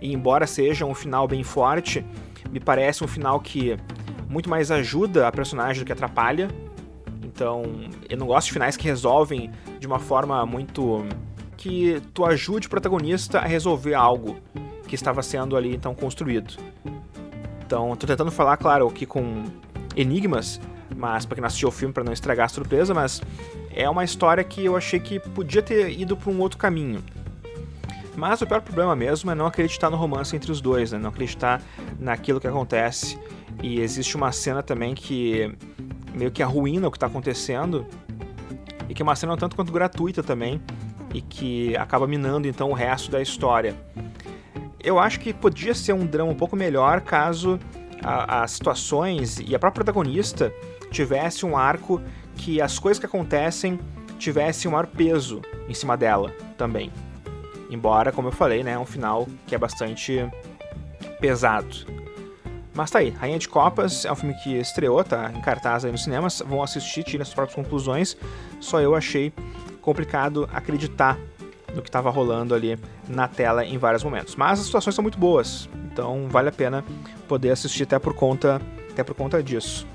E 0.00 0.12
embora 0.12 0.46
seja 0.46 0.86
um 0.86 0.94
final 0.94 1.26
bem 1.26 1.42
forte, 1.42 2.06
me 2.48 2.60
parece 2.60 3.02
um 3.02 3.08
final 3.08 3.40
que 3.40 3.76
muito 4.28 4.48
mais 4.48 4.70
ajuda 4.70 5.26
a 5.26 5.32
personagem 5.32 5.82
do 5.82 5.86
que 5.86 5.92
atrapalha. 5.92 6.48
Então, 7.24 7.64
eu 8.08 8.16
não 8.16 8.28
gosto 8.28 8.46
de 8.46 8.52
finais 8.52 8.76
que 8.76 8.84
resolvem 8.84 9.50
de 9.80 9.86
uma 9.88 9.98
forma 9.98 10.46
muito 10.46 11.04
que 11.56 12.00
tu 12.14 12.24
ajude 12.24 12.68
o 12.68 12.70
protagonista 12.70 13.40
a 13.40 13.46
resolver 13.46 13.94
algo 13.94 14.36
que 14.86 14.94
estava 14.94 15.24
sendo 15.24 15.56
ali 15.56 15.74
então 15.74 15.92
construído. 15.92 16.54
Então, 17.66 17.96
tô 17.96 18.06
tentando 18.06 18.30
falar, 18.30 18.56
claro, 18.56 18.86
aqui 18.86 19.04
com 19.04 19.44
enigmas, 19.96 20.60
mas 20.96 21.24
para 21.24 21.36
quem 21.36 21.42
não 21.42 21.46
assistiu 21.46 21.68
o 21.68 21.72
filme 21.72 21.92
para 21.92 22.04
não 22.04 22.12
estragar 22.12 22.46
a 22.46 22.48
surpresa, 22.48 22.92
mas 22.94 23.22
é 23.74 23.88
uma 23.88 24.04
história 24.04 24.42
que 24.42 24.64
eu 24.64 24.76
achei 24.76 25.00
que 25.00 25.20
podia 25.20 25.62
ter 25.62 25.90
ido 25.98 26.16
para 26.16 26.30
um 26.30 26.40
outro 26.40 26.58
caminho. 26.58 27.02
Mas 28.16 28.42
o 28.42 28.46
pior 28.46 28.60
problema 28.60 28.94
mesmo 28.96 29.30
é 29.30 29.34
não 29.34 29.46
acreditar 29.46 29.88
no 29.88 29.96
romance 29.96 30.34
entre 30.34 30.50
os 30.50 30.60
dois, 30.60 30.92
né? 30.92 30.98
não 30.98 31.10
acreditar 31.10 31.62
naquilo 31.98 32.40
que 32.40 32.46
acontece. 32.46 33.18
E 33.62 33.80
existe 33.80 34.16
uma 34.16 34.32
cena 34.32 34.62
também 34.62 34.94
que 34.94 35.54
meio 36.14 36.30
que 36.30 36.42
arruína 36.42 36.88
o 36.88 36.90
que 36.90 36.96
está 36.96 37.06
acontecendo, 37.06 37.86
e 38.88 38.94
que 38.94 39.00
é 39.00 39.04
uma 39.04 39.14
cena 39.14 39.32
um 39.32 39.36
tanto 39.36 39.54
quanto 39.54 39.72
gratuita 39.72 40.22
também, 40.22 40.60
e 41.14 41.20
que 41.20 41.76
acaba 41.76 42.06
minando 42.06 42.48
então 42.48 42.70
o 42.70 42.74
resto 42.74 43.10
da 43.10 43.22
história. 43.22 43.74
Eu 44.82 44.98
acho 44.98 45.20
que 45.20 45.32
podia 45.32 45.74
ser 45.74 45.92
um 45.92 46.04
drama 46.04 46.32
um 46.32 46.34
pouco 46.34 46.56
melhor 46.56 47.00
caso 47.02 47.58
as 48.02 48.52
situações 48.52 49.38
e 49.38 49.54
a 49.54 49.58
própria 49.58 49.84
protagonista 49.84 50.52
tivesse 50.90 51.46
um 51.46 51.56
arco 51.56 52.00
que 52.36 52.60
as 52.60 52.78
coisas 52.78 52.98
que 52.98 53.06
acontecem 53.06 53.78
tivessem 54.18 54.68
um 54.68 54.72
maior 54.72 54.86
peso 54.86 55.40
em 55.68 55.74
cima 55.74 55.96
dela 55.96 56.34
também. 56.56 56.92
Embora, 57.70 58.12
como 58.12 58.28
eu 58.28 58.32
falei, 58.32 58.62
né, 58.62 58.72
é 58.72 58.78
um 58.78 58.86
final 58.86 59.26
que 59.46 59.54
é 59.54 59.58
bastante 59.58 60.28
pesado. 61.20 62.00
Mas 62.74 62.90
tá 62.90 62.98
aí, 62.98 63.10
Rainha 63.10 63.38
de 63.38 63.48
Copas 63.48 64.04
é 64.04 64.12
um 64.12 64.16
filme 64.16 64.34
que 64.42 64.56
estreou, 64.58 65.02
tá 65.04 65.32
em 65.34 65.40
cartaz 65.40 65.84
aí 65.84 65.92
nos 65.92 66.04
cinemas, 66.04 66.42
vão 66.46 66.62
assistir, 66.62 67.02
tirem 67.02 67.22
as 67.22 67.32
próprias 67.32 67.54
conclusões. 67.54 68.16
Só 68.60 68.80
eu 68.80 68.94
achei 68.94 69.32
complicado 69.80 70.48
acreditar 70.52 71.18
no 71.74 71.82
que 71.82 71.88
estava 71.88 72.10
rolando 72.10 72.54
ali 72.54 72.78
na 73.08 73.28
tela 73.28 73.64
em 73.64 73.78
vários 73.78 74.02
momentos. 74.02 74.36
Mas 74.36 74.60
as 74.60 74.66
situações 74.66 74.94
são 74.94 75.02
muito 75.02 75.18
boas, 75.18 75.68
então 75.92 76.28
vale 76.28 76.48
a 76.48 76.52
pena 76.52 76.84
poder 77.28 77.50
assistir 77.50 77.84
até 77.84 77.98
por 77.98 78.14
conta, 78.14 78.60
até 78.90 79.02
por 79.02 79.14
conta 79.14 79.42
disso. 79.42 79.86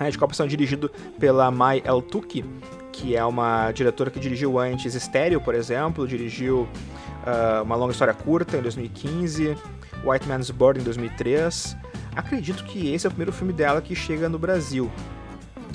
Rainha 0.00 0.12
de 0.12 0.18
Copas 0.18 0.40
é 0.40 0.46
dirigido 0.46 0.90
pela 1.18 1.50
Mai 1.50 1.82
El 1.84 2.00
Tuki, 2.00 2.42
que 2.90 3.14
é 3.14 3.22
uma 3.22 3.70
diretora 3.70 4.10
que 4.10 4.18
dirigiu 4.18 4.58
antes 4.58 4.94
Estéreo, 4.94 5.42
por 5.42 5.54
exemplo, 5.54 6.08
dirigiu 6.08 6.62
uh, 6.62 7.62
Uma 7.62 7.76
Longa 7.76 7.92
História 7.92 8.14
Curta 8.14 8.56
em 8.56 8.62
2015, 8.62 9.54
White 10.02 10.26
Man's 10.26 10.50
Board 10.50 10.80
em 10.80 10.84
2003. 10.84 11.76
Acredito 12.16 12.64
que 12.64 12.94
esse 12.94 13.06
é 13.06 13.08
o 13.08 13.10
primeiro 13.10 13.30
filme 13.30 13.52
dela 13.52 13.82
que 13.82 13.94
chega 13.94 14.26
no 14.26 14.38
Brasil, 14.38 14.90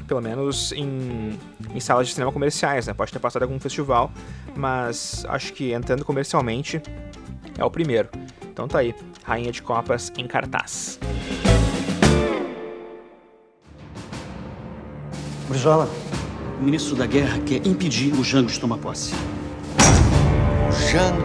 pelo 0.08 0.22
menos 0.22 0.72
em, 0.72 1.38
em 1.72 1.80
salas 1.80 2.08
de 2.08 2.16
cinema 2.16 2.32
comerciais, 2.32 2.88
né? 2.88 2.96
Pode 2.96 3.12
ter 3.12 3.20
passado 3.20 3.44
algum 3.44 3.60
festival, 3.60 4.12
mas 4.56 5.24
acho 5.30 5.54
que 5.54 5.72
entrando 5.72 6.04
comercialmente 6.04 6.82
é 7.60 7.64
o 7.64 7.70
primeiro. 7.70 8.10
Então 8.52 8.68
tá 8.68 8.80
aí, 8.80 8.96
Rainha 9.24 9.52
de 9.52 9.62
Copas 9.62 10.12
em 10.18 10.26
cartaz. 10.26 11.00
Brizola, 15.48 15.88
o 16.60 16.64
ministro 16.64 16.96
da 16.96 17.06
Guerra 17.06 17.38
quer 17.46 17.66
impedir 17.68 18.14
o 18.14 18.24
Jango 18.24 18.50
de 18.50 18.60
tomar 18.60 18.78
posse. 18.78 19.14
O 20.68 20.92
Jango 20.92 21.24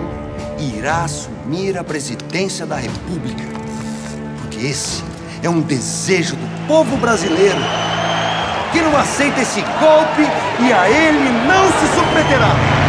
irá 0.76 1.04
assumir 1.04 1.78
a 1.78 1.82
presidência 1.82 2.66
da 2.66 2.76
República. 2.76 3.42
Porque 4.42 4.58
esse 4.58 5.02
é 5.42 5.48
um 5.48 5.62
desejo 5.62 6.36
do 6.36 6.66
povo 6.66 6.98
brasileiro 6.98 7.58
que 8.72 8.82
não 8.82 8.94
aceita 8.96 9.40
esse 9.40 9.60
golpe 9.62 10.22
e 10.60 10.72
a 10.72 10.88
ele 10.88 11.30
não 11.48 11.66
se 11.72 11.86
submeterá. 11.94 12.80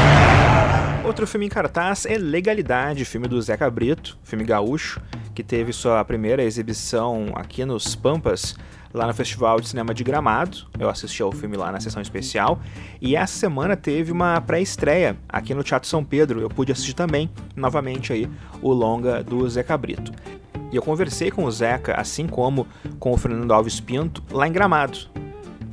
Outro 1.06 1.26
filme 1.26 1.46
em 1.46 1.50
cartaz 1.50 2.06
é 2.06 2.18
Legalidade, 2.18 3.06
filme 3.06 3.28
do 3.28 3.42
Zeca 3.42 3.70
Brito, 3.70 4.18
filme 4.22 4.44
gaúcho, 4.44 5.02
que 5.34 5.44
teve 5.44 5.72
sua 5.72 6.04
primeira 6.04 6.44
exibição 6.44 7.32
aqui 7.36 7.64
nos 7.64 7.96
Pampas 7.96 8.54
lá 8.94 9.08
no 9.08 9.14
Festival 9.14 9.60
de 9.60 9.68
Cinema 9.68 9.94
de 9.94 10.04
Gramado. 10.04 10.68
Eu 10.80 10.90
assisti 10.90 11.22
ao 11.22 11.32
filme 11.32 11.58
lá 11.58 11.72
na 11.72 11.80
sessão 11.80 12.02
especial. 12.02 12.60
E 13.02 13.16
essa 13.16 13.34
semana 13.34 13.76
teve 13.76 14.12
uma 14.12 14.40
pré-estreia 14.42 15.18
aqui 15.28 15.54
no 15.54 15.64
Teatro 15.64 15.88
São 15.88 16.04
Pedro. 16.04 16.42
Eu 16.42 16.50
pude 16.50 16.72
assistir 16.72 16.94
também, 16.94 17.30
novamente 17.56 18.14
aí, 18.14 18.30
o 18.62 18.72
longa 18.72 19.24
do 19.24 19.48
Zeca 19.50 19.78
Brito. 19.78 20.12
E 20.72 20.76
eu 20.76 20.82
conversei 20.82 21.30
com 21.30 21.44
o 21.44 21.52
Zeca, 21.52 21.96
assim 22.00 22.28
como 22.28 22.66
com 22.98 23.12
o 23.12 23.18
Fernando 23.18 23.54
Alves 23.54 23.80
Pinto, 23.80 24.24
lá 24.32 24.48
em 24.48 24.52
Gramado. 24.52 25.00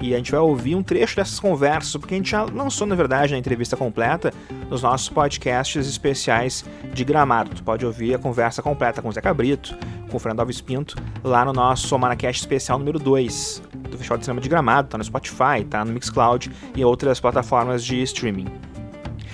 E 0.00 0.14
a 0.14 0.16
gente 0.16 0.30
vai 0.30 0.40
ouvir 0.40 0.76
um 0.76 0.82
trecho 0.82 1.16
dessas 1.16 1.40
conversas, 1.40 1.96
porque 1.96 2.14
a 2.14 2.16
gente 2.16 2.30
já 2.30 2.44
lançou, 2.44 2.86
na 2.86 2.94
verdade, 2.94 3.34
a 3.34 3.38
entrevista 3.38 3.76
completa 3.76 4.32
nos 4.70 4.82
nossos 4.82 5.08
podcasts 5.08 5.88
especiais 5.88 6.64
de 6.92 7.04
Gramado. 7.04 7.50
Tu 7.50 7.62
pode 7.64 7.84
ouvir 7.84 8.14
a 8.14 8.18
conversa 8.18 8.62
completa 8.62 9.02
com 9.02 9.08
o 9.08 9.12
Zeca 9.12 9.34
Brito, 9.34 9.76
com 10.08 10.16
o 10.16 10.20
Fernando 10.20 10.40
Alves 10.40 10.60
Pinto, 10.60 10.96
lá 11.24 11.44
no 11.44 11.52
nosso 11.52 11.98
Manacast 11.98 12.40
especial 12.40 12.78
número 12.78 12.98
2 12.98 13.62
do 13.90 13.96
Festival 13.96 14.18
de 14.18 14.24
Cinema 14.24 14.40
de 14.40 14.48
Gramado, 14.48 14.88
tá 14.88 14.98
no 14.98 15.04
Spotify, 15.04 15.64
tá 15.68 15.84
no 15.84 15.92
Mixcloud 15.92 16.50
e 16.76 16.84
outras 16.84 17.18
plataformas 17.18 17.84
de 17.84 18.00
streaming. 18.02 18.46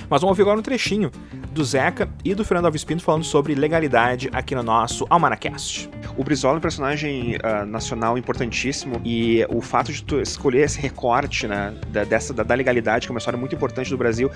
Mas 0.08 0.20
vamos 0.20 0.32
ouvir 0.32 0.42
agora 0.42 0.58
um 0.58 0.62
trechinho 0.62 1.10
do 1.52 1.64
Zeca 1.64 2.08
e 2.24 2.34
do 2.34 2.44
Fernando 2.44 2.66
Alves 2.66 2.84
Pinto 2.84 3.02
falando 3.02 3.24
sobre 3.24 3.54
legalidade 3.54 4.28
aqui 4.32 4.54
no 4.54 4.62
nosso 4.62 5.06
Almanacast. 5.10 5.93
O 6.16 6.22
Brizola 6.22 6.54
é 6.54 6.58
um 6.58 6.60
personagem 6.60 7.36
uh, 7.36 7.66
nacional 7.66 8.16
importantíssimo 8.16 9.00
e 9.04 9.44
o 9.48 9.60
fato 9.60 9.92
de 9.92 10.02
tu 10.04 10.20
escolher 10.20 10.62
esse 10.62 10.80
recorte 10.80 11.48
né, 11.48 11.74
da, 11.88 12.04
dessa, 12.04 12.32
da, 12.32 12.44
da, 12.44 12.54
legalidade, 12.54 13.06
que 13.06 13.10
é 13.10 13.14
uma 13.14 13.18
história 13.18 13.38
muito 13.38 13.54
importante 13.56 13.90
do 13.90 13.96
Brasil, 13.96 14.30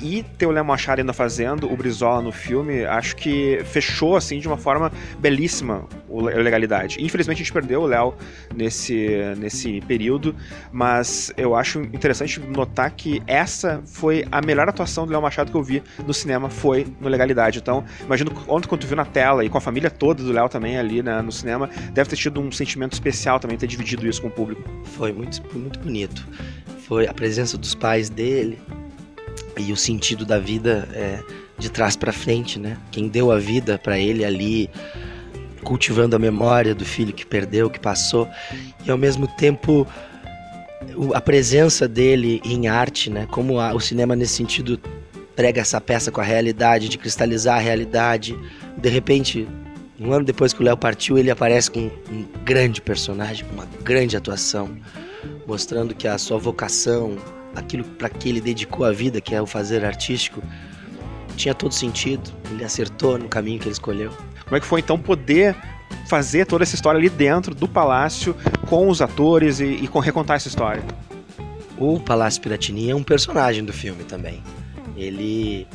e 0.00 0.22
ter 0.22 0.46
o 0.46 0.50
Léo 0.50 0.64
Machado 0.64 1.00
ainda 1.00 1.12
fazendo 1.12 1.70
o 1.70 1.76
Brizola 1.76 2.22
no 2.22 2.32
filme, 2.32 2.84
acho 2.86 3.14
que 3.14 3.60
fechou 3.66 4.16
assim 4.16 4.38
de 4.38 4.48
uma 4.48 4.56
forma 4.56 4.90
belíssima 5.18 5.86
a 6.10 6.40
legalidade. 6.40 6.96
Infelizmente 6.98 7.36
a 7.36 7.44
gente 7.44 7.52
perdeu 7.52 7.82
o 7.82 7.86
Léo 7.86 8.14
nesse, 8.54 9.18
nesse 9.36 9.82
período, 9.82 10.34
mas 10.72 11.30
eu 11.36 11.54
acho 11.54 11.80
interessante 11.80 12.40
notar 12.40 12.90
que 12.92 13.22
essa 13.26 13.82
foi 13.84 14.24
a 14.32 14.40
melhor 14.40 14.66
atuação 14.66 15.04
do 15.04 15.12
Léo 15.12 15.20
Machado 15.20 15.50
que 15.50 15.56
eu 15.56 15.62
vi 15.62 15.82
no 16.06 16.14
cinema, 16.14 16.48
foi 16.48 16.86
no 16.98 17.08
Legalidade. 17.08 17.58
Então, 17.58 17.84
imagino 18.02 18.32
ontem 18.48 18.66
quando 18.66 18.80
tu 18.80 18.86
viu 18.86 18.96
na 18.96 19.04
tela 19.04 19.44
e 19.44 19.50
com 19.50 19.58
a 19.58 19.60
família 19.60 19.90
toda 19.90 20.22
do 20.22 20.32
Léo 20.32 20.48
também 20.48 20.78
ali 20.78 21.02
né, 21.02 21.17
no 21.22 21.32
cinema, 21.32 21.68
deve 21.92 22.10
ter 22.10 22.16
tido 22.16 22.40
um 22.40 22.50
sentimento 22.50 22.92
especial 22.92 23.38
também 23.38 23.56
ter 23.56 23.66
dividido 23.66 24.06
isso 24.06 24.20
com 24.22 24.28
o 24.28 24.30
público. 24.30 24.62
Foi 24.84 25.12
muito, 25.12 25.42
muito 25.56 25.78
bonito. 25.78 26.26
Foi 26.86 27.06
a 27.06 27.14
presença 27.14 27.58
dos 27.58 27.74
pais 27.74 28.08
dele 28.08 28.58
e 29.56 29.72
o 29.72 29.76
sentido 29.76 30.24
da 30.24 30.38
vida 30.38 30.88
é, 30.92 31.20
de 31.58 31.70
trás 31.70 31.96
para 31.96 32.12
frente, 32.12 32.58
né? 32.58 32.76
Quem 32.90 33.08
deu 33.08 33.30
a 33.30 33.38
vida 33.38 33.78
para 33.78 33.98
ele 33.98 34.24
ali, 34.24 34.70
cultivando 35.62 36.16
a 36.16 36.18
memória 36.18 36.74
do 36.74 36.84
filho 36.84 37.12
que 37.12 37.26
perdeu, 37.26 37.68
que 37.68 37.80
passou, 37.80 38.28
e 38.86 38.90
ao 38.90 38.96
mesmo 38.96 39.26
tempo 39.26 39.86
a 41.12 41.20
presença 41.20 41.88
dele 41.88 42.40
em 42.44 42.68
arte, 42.68 43.10
né? 43.10 43.26
Como 43.30 43.58
a, 43.60 43.74
o 43.74 43.80
cinema 43.80 44.14
nesse 44.14 44.34
sentido 44.34 44.80
prega 45.34 45.60
essa 45.60 45.80
peça 45.80 46.10
com 46.10 46.20
a 46.20 46.24
realidade, 46.24 46.88
de 46.88 46.98
cristalizar 46.98 47.56
a 47.56 47.60
realidade. 47.60 48.36
De 48.76 48.88
repente, 48.88 49.46
um 50.00 50.12
ano 50.12 50.24
depois 50.24 50.52
que 50.52 50.60
o 50.60 50.64
Léo 50.64 50.76
partiu, 50.76 51.18
ele 51.18 51.30
aparece 51.30 51.70
com 51.70 51.90
um 52.10 52.24
grande 52.44 52.80
personagem, 52.80 53.44
com 53.44 53.54
uma 53.54 53.66
grande 53.82 54.16
atuação, 54.16 54.76
mostrando 55.46 55.94
que 55.94 56.06
a 56.06 56.16
sua 56.18 56.38
vocação, 56.38 57.16
aquilo 57.54 57.84
para 57.84 58.08
que 58.08 58.28
ele 58.28 58.40
dedicou 58.40 58.86
a 58.86 58.92
vida, 58.92 59.20
que 59.20 59.34
é 59.34 59.42
o 59.42 59.46
fazer 59.46 59.84
artístico, 59.84 60.42
tinha 61.36 61.54
todo 61.54 61.72
sentido. 61.72 62.30
Ele 62.50 62.64
acertou 62.64 63.18
no 63.18 63.28
caminho 63.28 63.58
que 63.58 63.66
ele 63.66 63.72
escolheu. 63.72 64.12
Como 64.44 64.56
é 64.56 64.60
que 64.60 64.66
foi 64.66 64.80
então 64.80 64.98
poder 64.98 65.56
fazer 66.06 66.46
toda 66.46 66.62
essa 66.62 66.74
história 66.74 66.98
ali 66.98 67.08
dentro 67.08 67.54
do 67.54 67.68
palácio 67.68 68.36
com 68.68 68.88
os 68.88 69.02
atores 69.02 69.60
e, 69.60 69.64
e 69.64 69.88
com 69.88 69.98
recontar 69.98 70.36
essa 70.36 70.48
história? 70.48 70.82
O 71.76 72.00
Palácio 72.00 72.40
Piratini 72.42 72.90
é 72.90 72.94
um 72.94 73.04
personagem 73.04 73.64
do 73.64 73.72
filme 73.72 74.02
também. 74.02 74.42
Ele 74.96 75.66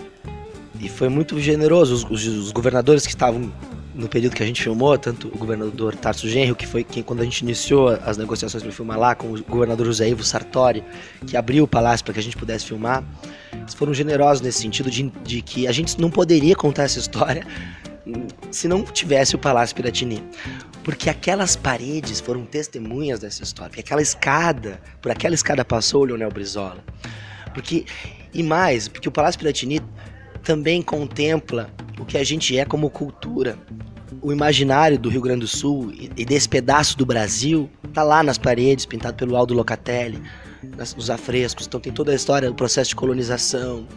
e 0.80 0.90
foi 0.90 1.08
muito 1.08 1.40
generoso. 1.40 1.94
Os, 1.96 2.04
os, 2.04 2.28
os 2.28 2.52
governadores 2.52 3.04
que 3.06 3.14
estavam 3.14 3.52
no 3.94 4.08
período 4.08 4.36
que 4.36 4.44
a 4.44 4.46
gente 4.46 4.62
filmou, 4.62 4.98
tanto 4.98 5.28
o 5.28 5.38
governador 5.38 5.96
Tarso 5.96 6.28
Genro, 6.28 6.56
que 6.56 6.66
foi 6.66 6.84
quem, 6.84 7.04
quando 7.04 7.22
a 7.22 7.24
gente 7.24 7.42
iniciou 7.42 7.90
as 7.90 8.18
negociações 8.18 8.64
para 8.64 8.72
filmar 8.72 8.98
lá, 8.98 9.16
com 9.16 9.34
o 9.34 9.44
governador 9.44 9.86
José 9.86 10.10
Ivo 10.10 10.24
Sartori, 10.24 10.84
que 11.28 11.38
abriu 11.38 11.64
o 11.64 11.68
palácio 11.68 12.04
para 12.04 12.14
que 12.14 12.20
a 12.20 12.24
gente 12.24 12.36
pudesse 12.36 12.66
filmar, 12.66 13.04
eles 13.52 13.74
foram 13.74 13.94
generosos 13.94 14.42
nesse 14.42 14.60
sentido 14.60 14.90
de, 14.90 15.04
de 15.24 15.42
que 15.42 15.68
a 15.68 15.72
gente 15.72 16.00
não 16.00 16.10
poderia 16.10 16.56
contar 16.56 16.84
essa 16.84 17.00
história 17.00 17.46
se 18.52 18.68
não 18.68 18.84
tivesse 18.84 19.36
o 19.36 19.40
Palácio 19.40 19.76
Piratini. 19.76 20.24
Porque 20.84 21.10
aquelas 21.10 21.56
paredes 21.56 22.20
foram 22.20 22.46
testemunhas 22.46 23.20
dessa 23.20 23.44
história. 23.44 23.70
Porque 23.70 23.82
aquela 23.82 24.02
escada, 24.02 24.82
por 25.02 25.12
aquela 25.12 25.34
escada 25.34 25.64
passou 25.64 26.02
o 26.02 26.06
Leonel 26.06 26.30
Brizola. 26.30 26.84
Porque, 27.54 27.86
e 28.34 28.44
mais, 28.44 28.88
porque 28.90 29.08
o 29.08 29.12
Palácio 29.12 29.40
Piratini 29.40 29.82
também 30.44 30.82
contempla 30.82 31.70
o 32.00 32.06
que 32.06 32.18
a 32.18 32.24
gente 32.24 32.58
é 32.58 32.66
como 32.66 32.90
cultura. 32.90 33.58
O 34.22 34.32
imaginário 34.32 35.00
do 35.00 35.10
Rio 35.10 35.22
Grande 35.22 35.42
do 35.42 35.48
Sul 35.48 35.92
e 35.92 36.26
desse 36.26 36.48
pedaço 36.48 36.98
do 36.98 37.06
Brasil 37.06 37.70
tá 37.94 38.04
lá 38.04 38.22
nas 38.22 38.38
paredes, 38.38 38.86
pintado 38.86 39.16
pelo 39.18 39.36
Aldo 39.36 39.54
Locatelli, 39.54 40.22
nos 40.96 41.10
afrescos. 41.10 41.68
Então 41.68 41.80
tem 41.80 41.92
toda 41.92 42.12
a 42.12 42.16
história, 42.16 42.50
o 42.50 42.54
processo 42.54 42.90
de 42.90 42.96
colonização. 42.96 43.88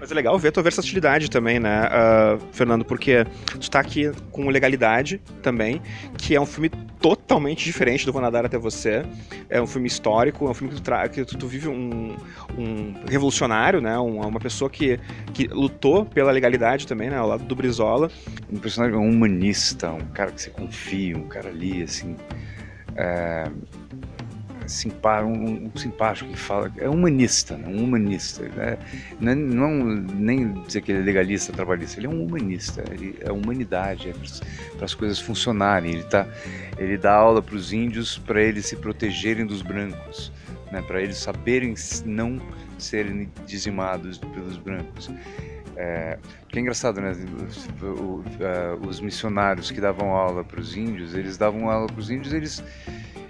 Mas 0.00 0.10
é 0.10 0.14
legal 0.14 0.38
ver 0.38 0.48
a 0.48 0.52
tua 0.52 0.62
versatilidade 0.62 1.30
também, 1.30 1.58
né, 1.58 1.88
uh, 1.88 2.40
Fernando? 2.52 2.84
Porque 2.84 3.24
tu 3.58 3.70
tá 3.70 3.80
aqui 3.80 4.10
com 4.30 4.48
Legalidade 4.48 5.20
também, 5.42 5.80
que 6.18 6.34
é 6.34 6.40
um 6.40 6.46
filme 6.46 6.70
totalmente 7.00 7.64
diferente 7.64 8.06
do 8.06 8.12
Vou 8.12 8.22
Nadar 8.22 8.46
Até 8.46 8.58
Você. 8.58 9.04
É 9.50 9.60
um 9.60 9.66
filme 9.66 9.86
histórico, 9.86 10.46
é 10.46 10.50
um 10.50 10.54
filme 10.54 10.74
que 10.74 10.80
tu, 10.80 10.90
que 11.12 11.24
tu, 11.24 11.38
tu 11.38 11.46
vive 11.46 11.68
um, 11.68 12.16
um, 12.56 12.94
revolucionário, 13.08 13.80
né? 13.80 13.98
Um, 13.98 14.20
uma 14.20 14.40
pessoa 14.40 14.70
que, 14.70 14.98
que 15.32 15.46
lutou 15.48 16.04
pela 16.06 16.32
legalidade 16.32 16.86
também, 16.86 17.10
né? 17.10 17.16
Ao 17.16 17.28
lado 17.28 17.44
do 17.44 17.54
Brizola. 17.54 18.10
Um 18.50 18.56
personagem 18.56 18.96
um 18.96 19.08
humanista, 19.08 19.90
um 19.90 20.06
cara 20.12 20.32
que 20.32 20.40
você 20.40 20.50
confia, 20.50 21.16
um 21.16 21.28
cara 21.28 21.48
ali, 21.48 21.82
assim... 21.82 22.16
É 22.96 23.50
simpá 24.66 25.22
um, 25.22 25.66
um, 25.66 25.78
simpático 25.78 26.30
que 26.30 26.38
fala, 26.38 26.72
é 26.76 26.88
humanista, 26.88 27.56
né? 27.56 27.68
um 27.68 27.84
humanista. 27.84 28.42
Né? 28.48 28.78
Não, 29.20 29.32
é, 29.32 29.34
não 29.34 29.84
nem 29.84 30.52
dizer 30.62 30.82
que 30.82 30.92
ele 30.92 31.00
é 31.00 31.04
legalista, 31.04 31.52
trabalhista, 31.52 31.98
ele 31.98 32.06
é 32.06 32.10
um 32.10 32.24
humanista, 32.24 32.84
ele 32.90 33.16
é 33.20 33.30
humanidade, 33.30 34.08
é 34.08 34.12
para 34.76 34.84
as 34.84 34.94
coisas 34.94 35.18
funcionarem. 35.18 35.92
Ele, 35.92 36.04
tá, 36.04 36.26
ele 36.78 36.96
dá 36.96 37.14
aula 37.14 37.42
para 37.42 37.54
os 37.54 37.72
índios 37.72 38.18
para 38.18 38.42
eles 38.42 38.66
se 38.66 38.76
protegerem 38.76 39.46
dos 39.46 39.62
brancos, 39.62 40.32
né? 40.70 40.82
para 40.82 41.00
eles 41.02 41.18
saberem 41.18 41.74
não 42.04 42.40
serem 42.78 43.30
dizimados 43.46 44.18
pelos 44.18 44.56
brancos. 44.56 45.10
É, 45.76 46.18
que 46.48 46.58
é 46.58 46.62
engraçado, 46.62 47.00
né? 47.00 47.12
Os 48.86 49.00
missionários 49.00 49.72
que 49.72 49.80
davam 49.80 50.10
aula 50.10 50.44
para 50.44 50.60
os 50.60 50.76
índios, 50.76 51.14
eles 51.14 51.36
davam 51.36 51.68
aula 51.68 51.88
para 51.88 51.98
os 51.98 52.10
índios, 52.10 52.32
eles 52.32 52.62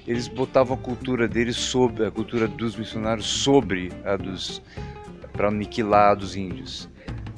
eles 0.07 0.29
botavam 0.29 0.75
a 0.77 0.79
cultura 0.79 1.27
deles 1.27 1.57
sobre 1.57 2.07
a 2.07 2.11
cultura 2.11 2.47
dos 2.47 2.77
missionários 2.77 3.27
sobre 3.27 3.91
a 4.05 4.17
dos 4.17 4.63
para 5.33 5.49
aniquilar 5.49 6.13
a 6.13 6.15
dos 6.15 6.37
índios, 6.37 6.89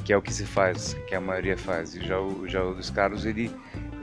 que 0.04 0.12
é 0.12 0.16
o 0.16 0.20
que 0.20 0.32
se 0.32 0.44
faz, 0.44 0.94
que 1.08 1.14
a 1.14 1.20
maioria 1.20 1.56
faz. 1.56 1.94
E 1.94 2.06
já 2.06 2.20
o 2.20 2.46
já 2.48 2.62
o 2.62 2.74
dos 2.74 2.90
Carlos 2.90 3.24
ele 3.24 3.50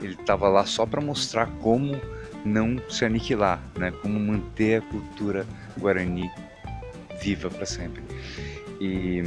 ele 0.02 0.14
estava 0.14 0.48
lá 0.48 0.66
só 0.66 0.84
para 0.84 1.00
mostrar 1.00 1.46
como 1.60 2.00
não 2.44 2.76
se 2.90 3.04
aniquilar, 3.04 3.62
né? 3.78 3.90
Como 4.02 4.18
manter 4.18 4.78
a 4.78 4.82
cultura 4.82 5.46
guarani 5.78 6.30
viva 7.20 7.48
para 7.48 7.64
sempre. 7.64 8.02
E 8.80 9.22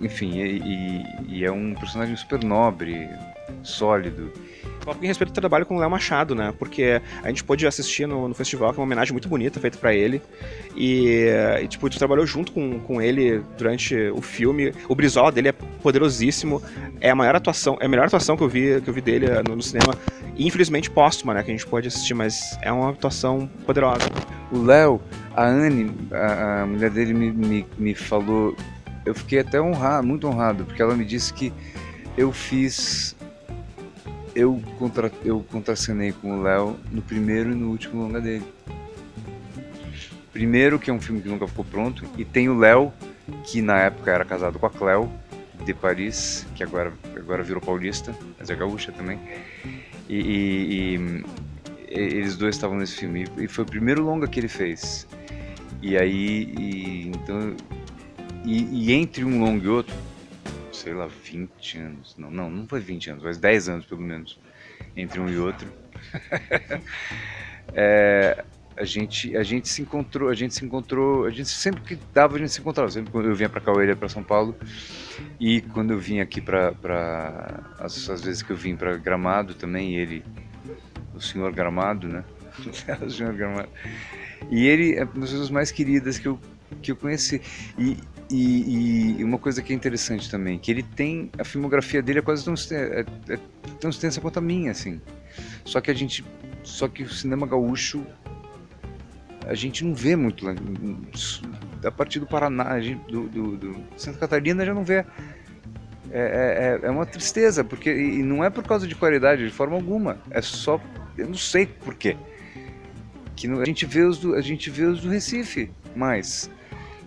enfim, 0.00 0.38
e, 0.38 0.58
e, 0.58 1.04
e, 1.28 1.44
é 1.44 1.50
um 1.50 1.74
personagem 1.74 2.14
super 2.16 2.42
nobre, 2.44 3.08
sólido. 3.62 4.30
Coloco 4.84 5.04
em 5.04 5.06
respeito 5.06 5.30
ao 5.30 5.34
trabalho 5.34 5.66
com 5.66 5.76
o 5.76 5.80
Léo 5.80 5.90
Machado, 5.90 6.34
né? 6.34 6.54
Porque 6.58 7.00
a 7.22 7.28
gente 7.28 7.42
pôde 7.42 7.66
assistir 7.66 8.06
no, 8.06 8.28
no 8.28 8.34
festival, 8.34 8.72
que 8.72 8.78
é 8.78 8.80
uma 8.80 8.86
homenagem 8.86 9.12
muito 9.12 9.28
bonita 9.28 9.58
feita 9.60 9.78
para 9.78 9.94
ele. 9.94 10.22
E, 10.76 11.28
e, 11.62 11.68
tipo, 11.68 11.88
tu 11.90 11.98
trabalhou 11.98 12.26
junto 12.26 12.52
com, 12.52 12.78
com 12.80 13.00
ele 13.00 13.42
durante 13.56 13.96
o 14.10 14.20
filme. 14.20 14.72
O 14.88 14.94
Brizola 14.94 15.32
dele 15.32 15.48
é 15.48 15.52
poderosíssimo. 15.52 16.62
É 17.00 17.10
a 17.10 17.14
maior 17.14 17.36
atuação, 17.36 17.76
é 17.80 17.86
a 17.86 17.88
melhor 17.88 18.06
atuação 18.06 18.36
que 18.36 18.42
eu 18.42 18.48
vi, 18.48 18.80
que 18.80 18.88
eu 18.88 18.94
vi 18.94 19.00
dele 19.00 19.26
eh, 19.26 19.42
no, 19.46 19.56
no 19.56 19.62
cinema. 19.62 19.94
E 20.36 20.46
infelizmente 20.46 20.90
póstuma, 20.90 21.34
né? 21.34 21.42
Que 21.42 21.50
a 21.50 21.54
gente 21.54 21.66
pode 21.66 21.88
assistir, 21.88 22.14
mas 22.14 22.58
é 22.62 22.70
uma 22.70 22.90
atuação 22.90 23.48
poderosa. 23.64 24.08
O 24.52 24.62
Léo, 24.62 25.00
a 25.34 25.44
Anne, 25.44 25.90
a, 26.12 26.62
a 26.62 26.66
mulher 26.66 26.90
dele 26.90 27.12
me, 27.12 27.30
me, 27.30 27.66
me 27.78 27.94
falou 27.94 28.54
eu 29.06 29.14
fiquei 29.14 29.38
até 29.38 29.62
honrado, 29.62 30.06
muito 30.06 30.26
honrado, 30.26 30.64
porque 30.64 30.82
ela 30.82 30.94
me 30.94 31.04
disse 31.04 31.32
que 31.32 31.52
eu 32.18 32.32
fiz. 32.32 33.15
Eu, 34.36 34.62
contra, 34.78 35.10
eu 35.24 35.42
contracenei 35.50 36.12
com 36.12 36.38
o 36.38 36.42
Léo 36.42 36.76
no 36.92 37.00
primeiro 37.00 37.52
e 37.52 37.54
no 37.54 37.70
último 37.70 38.02
longa 38.02 38.20
dele. 38.20 38.44
Primeiro, 40.30 40.78
que 40.78 40.90
é 40.90 40.92
um 40.92 41.00
filme 41.00 41.22
que 41.22 41.28
nunca 41.28 41.48
ficou 41.48 41.64
pronto, 41.64 42.04
e 42.18 42.24
tem 42.26 42.46
o 42.50 42.58
Léo, 42.58 42.92
que 43.44 43.62
na 43.62 43.80
época 43.80 44.10
era 44.10 44.26
casado 44.26 44.58
com 44.58 44.66
a 44.66 44.70
Cleo, 44.70 45.10
de 45.64 45.72
Paris, 45.72 46.46
que 46.54 46.62
agora, 46.62 46.92
agora 47.16 47.42
virou 47.42 47.62
paulista, 47.62 48.14
mas 48.38 48.50
é 48.50 48.54
gaúcha 48.54 48.92
também. 48.92 49.18
E, 50.06 50.18
e, 50.18 50.94
e 50.94 51.24
eles 51.88 52.36
dois 52.36 52.56
estavam 52.56 52.76
nesse 52.76 52.96
filme, 52.96 53.24
e 53.38 53.48
foi 53.48 53.64
o 53.64 53.66
primeiro 53.66 54.04
longa 54.04 54.28
que 54.28 54.38
ele 54.38 54.48
fez. 54.48 55.08
E 55.80 55.96
aí, 55.96 56.52
e, 56.58 57.08
então 57.08 57.56
e, 58.44 58.90
e, 58.90 58.92
entre 58.92 59.24
um 59.24 59.40
longo 59.40 59.64
e 59.64 59.68
outro, 59.68 59.94
sei 60.86 60.94
lá, 60.94 61.08
20 61.08 61.78
anos. 61.78 62.14
Não, 62.16 62.30
não, 62.30 62.48
não 62.48 62.68
foi 62.68 62.78
20 62.78 63.10
anos, 63.10 63.24
mas 63.24 63.38
10 63.38 63.68
anos 63.68 63.86
pelo 63.86 64.00
menos. 64.00 64.38
Entre 64.96 65.18
um 65.18 65.28
e 65.28 65.36
outro. 65.36 65.68
é, 67.74 68.44
a 68.76 68.84
gente 68.84 69.36
a 69.36 69.42
gente 69.42 69.68
se 69.68 69.82
encontrou 69.82 70.28
a 70.28 70.34
gente 70.34 70.54
se 70.54 70.64
encontrou 70.64 71.24
a 71.24 71.30
gente 71.30 71.48
sempre 71.48 71.80
que 71.80 71.98
dava 72.12 72.36
a 72.36 72.38
gente 72.38 72.52
se 72.52 72.60
encontrava 72.60 72.90
sempre 72.90 73.10
quando 73.10 73.26
eu 73.26 73.34
vinha 73.34 73.48
para 73.48 73.60
Cauê 73.60 73.96
para 73.96 74.08
São 74.08 74.22
Paulo 74.22 74.54
e 75.40 75.62
quando 75.62 75.92
eu 75.92 75.98
vim 75.98 76.20
aqui 76.20 76.42
para 76.42 76.74
as, 77.78 78.10
as, 78.10 78.20
vezes 78.20 78.42
que 78.42 78.52
eu 78.52 78.56
vim 78.56 78.76
para 78.76 78.98
Gramado 78.98 79.54
também 79.54 79.96
ele 79.96 80.22
o 81.14 81.20
senhor 81.22 81.50
Gramado 81.54 82.06
né 82.06 82.22
o 83.00 83.10
senhor 83.10 83.32
Gramado 83.32 83.70
e 84.50 84.66
ele 84.66 84.94
é 84.94 85.04
uma 85.04 85.20
das 85.20 85.30
pessoas 85.30 85.50
mais 85.50 85.72
queridas 85.72 86.18
que 86.18 86.28
eu 86.28 86.38
que 86.82 86.92
eu 86.92 86.96
conheci 86.96 87.40
e 87.78 87.96
e, 88.30 89.16
e, 89.18 89.24
uma 89.24 89.38
coisa 89.38 89.62
que 89.62 89.72
é 89.72 89.76
interessante 89.76 90.28
também, 90.28 90.58
que 90.58 90.70
ele 90.70 90.82
tem. 90.82 91.30
A 91.38 91.44
filmografia 91.44 92.02
dele 92.02 92.18
é 92.18 92.22
quase 92.22 92.44
tão, 92.44 92.54
é, 92.72 93.04
é 93.28 93.38
tão 93.78 93.90
extensa 93.90 94.20
quanto 94.20 94.38
a 94.38 94.42
minha, 94.42 94.72
assim. 94.72 95.00
Só 95.64 95.80
que 95.80 95.90
a 95.90 95.94
gente. 95.94 96.24
Só 96.64 96.88
que 96.88 97.04
o 97.04 97.08
cinema 97.08 97.46
gaúcho. 97.46 98.04
A 99.46 99.54
gente 99.54 99.84
não 99.84 99.94
vê 99.94 100.16
muito 100.16 100.44
lá. 100.44 100.54
A 101.84 101.90
partir 101.92 102.18
do 102.18 102.26
Paraná, 102.26 102.80
gente, 102.80 103.08
do, 103.08 103.28
do, 103.28 103.56
do, 103.56 103.76
Santa 103.96 104.18
Catarina 104.18 104.66
já 104.66 104.74
não 104.74 104.84
vê. 104.84 105.04
É, 106.10 106.80
é, 106.82 106.86
é 106.86 106.90
uma 106.90 107.06
tristeza, 107.06 107.62
porque. 107.62 107.94
E 107.94 108.24
não 108.24 108.42
é 108.42 108.50
por 108.50 108.64
causa 108.64 108.88
de 108.88 108.96
qualidade, 108.96 109.44
de 109.44 109.52
forma 109.52 109.76
alguma. 109.76 110.18
É 110.30 110.42
só. 110.42 110.80
Eu 111.16 111.28
não 111.28 111.36
sei 111.36 111.66
porquê. 111.66 112.16
Que 113.36 113.46
a 113.46 113.64
gente 113.64 113.86
vê 113.86 114.00
os 114.00 114.18
do, 114.18 114.34
a 114.34 114.40
gente 114.40 114.68
vê 114.68 114.84
os 114.84 115.00
do 115.00 115.08
Recife 115.08 115.70
mais 115.94 116.50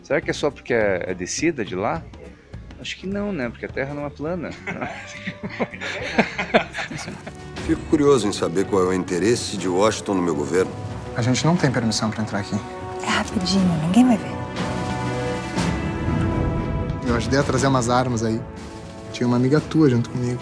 Será 0.10 0.20
que 0.22 0.32
é 0.32 0.34
só 0.34 0.50
porque 0.50 0.74
é, 0.74 1.04
é 1.06 1.14
descida 1.14 1.64
de 1.64 1.76
lá? 1.76 2.02
Acho 2.82 2.98
que 2.98 3.06
não, 3.06 3.32
né? 3.32 3.48
Porque 3.48 3.68
a 3.68 3.70
Terra 3.70 3.94
não 3.94 4.08
é 4.08 4.10
plana. 4.10 4.50
Fico 7.68 7.82
curioso 7.92 8.28
em 8.28 8.34
saber 8.34 8.66
qual 8.66 8.86
é 8.86 8.88
o 8.88 8.94
interesse 8.94 9.56
de 9.56 9.68
Washington 9.68 10.16
no 10.16 10.24
meu 10.24 10.34
governo. 10.34 10.72
A 11.16 11.22
gente 11.22 11.46
não 11.46 11.56
tem 11.56 11.72
permissão 11.72 12.10
para 12.10 12.24
entrar 12.24 12.40
aqui. 12.40 12.56
É 13.04 13.08
rapidinho, 13.08 13.72
ninguém 13.84 14.04
vai 14.04 14.18
ver. 14.18 14.32
Eu 17.08 17.16
ajudei 17.16 17.40
a 17.40 17.44
trazer 17.44 17.68
umas 17.68 17.88
armas 17.88 18.24
aí. 18.24 18.42
Tinha 19.14 19.28
uma 19.28 19.38
amiga 19.38 19.62
tua 19.62 19.92
junto 19.92 20.10
comigo. 20.10 20.42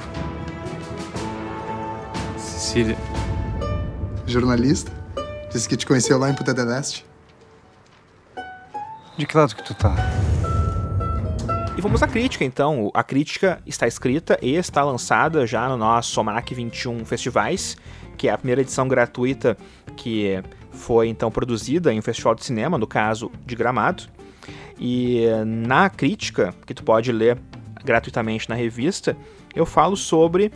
Cecília. 2.38 2.96
Jornalista. 4.26 4.94
Disse 5.52 5.68
que 5.68 5.76
te 5.76 5.86
conheceu 5.86 6.18
lá 6.18 6.30
em 6.30 6.34
Puta 6.34 6.54
del 6.54 6.72
Este. 6.72 7.06
De 9.18 9.26
que 9.26 9.36
lado 9.36 9.56
que 9.56 9.64
tu 9.64 9.74
tá? 9.74 9.96
E 11.76 11.82
vamos 11.82 12.04
à 12.04 12.08
crítica, 12.08 12.46
então. 12.46 12.92
A 12.94 13.04
crítica 13.04 13.60
está 13.66 13.88
escrita 13.88 14.38
e 14.42 14.56
está 14.56 14.84
lançada 14.84 15.46
já 15.48 15.68
no 15.68 15.76
nosso 15.76 16.20
Almanac 16.20 16.54
21 16.54 17.04
Festivais, 17.04 17.76
que 18.16 18.28
é 18.28 18.32
a 18.32 18.38
primeira 18.38 18.62
edição 18.62 18.88
gratuita 18.88 19.58
que 19.96 20.42
foi 20.72 21.08
então 21.08 21.32
produzida 21.32 21.92
em 21.92 21.98
um 21.98 22.02
festival 22.02 22.36
de 22.36 22.46
cinema, 22.46 22.78
no 22.78 22.86
caso 22.86 23.32
de 23.44 23.56
Gramado. 23.56 24.04
E 24.80 25.26
na 25.46 25.90
crítica, 25.90 26.54
que 26.66 26.74
tu 26.74 26.84
pode 26.84 27.12
ler 27.12 27.40
gratuitamente 27.84 28.48
na 28.48 28.54
revista, 28.56 29.18
eu 29.56 29.66
falo 29.66 29.98
sobre 29.98 30.52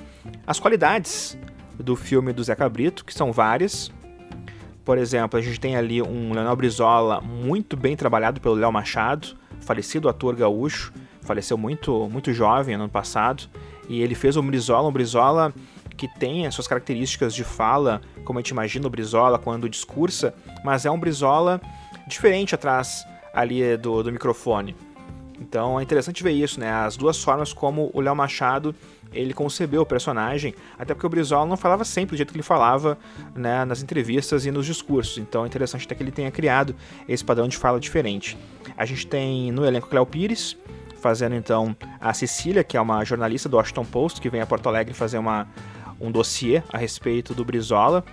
as 0.45 0.60
qualidades 0.60 1.36
do 1.80 1.95
filme 1.95 2.32
do 2.32 2.43
Zé 2.43 2.54
Cabrito, 2.54 3.04
que 3.04 3.13
são 3.13 3.32
várias, 3.32 3.91
por 4.91 4.97
exemplo, 4.97 5.39
a 5.39 5.41
gente 5.41 5.58
tem 5.58 5.77
ali 5.77 6.01
um 6.01 6.34
Leonel 6.34 6.54
Brizola 6.54 7.21
muito 7.21 7.77
bem 7.77 7.95
trabalhado 7.95 8.41
pelo 8.41 8.56
Léo 8.56 8.73
Machado, 8.73 9.38
falecido 9.62 10.10
ator 10.10 10.36
gaúcho, 10.36 10.91
faleceu 11.21 11.58
muito, 11.58 12.10
muito 12.10 12.34
jovem 12.34 12.75
ano 12.75 12.89
passado, 12.89 13.43
e 13.88 14.01
ele 14.01 14.15
fez 14.15 14.36
o 14.36 14.43
Brizola, 14.43 14.89
um 14.89 14.91
Brizola 14.91 15.54
que 15.95 16.10
tem 16.19 16.45
as 16.45 16.54
suas 16.54 16.67
características 16.67 17.34
de 17.34 17.45
fala, 17.45 18.01
como 18.25 18.38
a 18.38 18.41
gente 18.41 18.49
imagina 18.49 18.86
o 18.86 18.89
Brizola 18.89 19.39
quando 19.39 19.69
discursa, 19.69 20.36
mas 20.62 20.86
é 20.86 20.91
um 20.91 20.99
Brizola 20.99 21.62
diferente 22.06 22.54
atrás 22.54 23.06
ali 23.34 23.77
do, 23.77 24.04
do 24.04 24.12
microfone. 24.12 24.75
Então 25.39 25.80
é 25.80 25.84
interessante 25.84 26.21
ver 26.21 26.32
isso, 26.32 26.60
né? 26.60 26.69
As 26.69 26.97
duas 26.97 27.23
formas 27.23 27.54
como 27.54 27.89
o 27.93 28.01
Léo 28.01 28.13
Machado 28.13 28.75
ele 29.13 29.34
concebeu 29.34 29.82
o 29.82 29.86
personagem, 29.86 30.54
até 30.78 30.93
porque 30.93 31.06
o 31.06 31.10
Brizola 31.10 31.45
não 31.45 31.58
falava 31.58 31.84
sempre 31.84 32.15
do 32.15 32.17
jeito 32.17 32.32
que 32.32 32.38
ele 32.38 32.43
falava 32.43 32.97
né, 33.36 33.65
nas 33.65 33.84
entrevistas 33.84 34.45
e 34.45 34.52
nos 34.52 34.65
discursos, 34.65 35.17
então 35.17 35.43
é 35.43 35.47
interessante 35.47 35.86
até 35.86 35.95
que 35.95 36.04
ele 36.04 36.12
tenha 36.12 36.32
criado 36.32 36.76
esse 37.08 37.24
padrão 37.24 37.47
de 37.47 37.58
fala 37.58 37.80
diferente. 37.80 38.38
A 38.78 38.86
gente 38.86 39.06
tem 39.06 39.52
no 39.52 39.65
elenco 39.65 39.89
Cléo 39.89 40.06
Pires, 40.06 40.58
fazendo 41.00 41.36
então 41.36 41.76
a 42.00 42.13
Cecília, 42.13 42.63
que 42.63 42.78
é 42.78 42.82
uma 42.82 43.04
jornalista 43.04 43.50
do 43.50 43.58
Washington 43.58 43.86
Post, 43.86 44.21
que 44.21 44.30
vem 44.30 44.39
a 44.39 44.45
Porto 44.45 44.67
Alegre 44.67 44.93
fazer 44.93 45.17
uma, 45.17 45.47
um 46.00 46.12
dossiê 46.12 46.63
a 46.71 46.78
respeito 46.78 47.34
do 47.34 47.43
Brizola, 47.43 48.06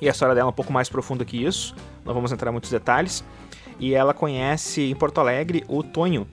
e 0.00 0.08
a 0.08 0.10
história 0.10 0.34
dela 0.34 0.48
é 0.48 0.50
um 0.50 0.54
pouco 0.54 0.72
mais 0.72 0.88
profunda 0.88 1.24
que 1.24 1.42
isso, 1.42 1.74
não 2.04 2.12
vamos 2.12 2.32
entrar 2.32 2.50
em 2.50 2.52
muitos 2.52 2.70
detalhes, 2.70 3.24
e 3.78 3.94
ela 3.94 4.12
conhece 4.12 4.90
em 4.90 4.94
Porto 4.94 5.18
Alegre 5.18 5.64
o 5.68 5.82
Tonho, 5.82 6.26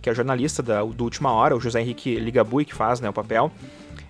que 0.00 0.08
é 0.08 0.12
o 0.12 0.14
jornalista 0.14 0.62
da, 0.62 0.82
do 0.82 1.04
Última 1.04 1.32
Hora, 1.32 1.56
o 1.56 1.60
José 1.60 1.80
Henrique 1.80 2.16
Ligabui, 2.16 2.64
que 2.64 2.74
faz 2.74 3.00
né, 3.00 3.08
o 3.08 3.12
papel. 3.12 3.50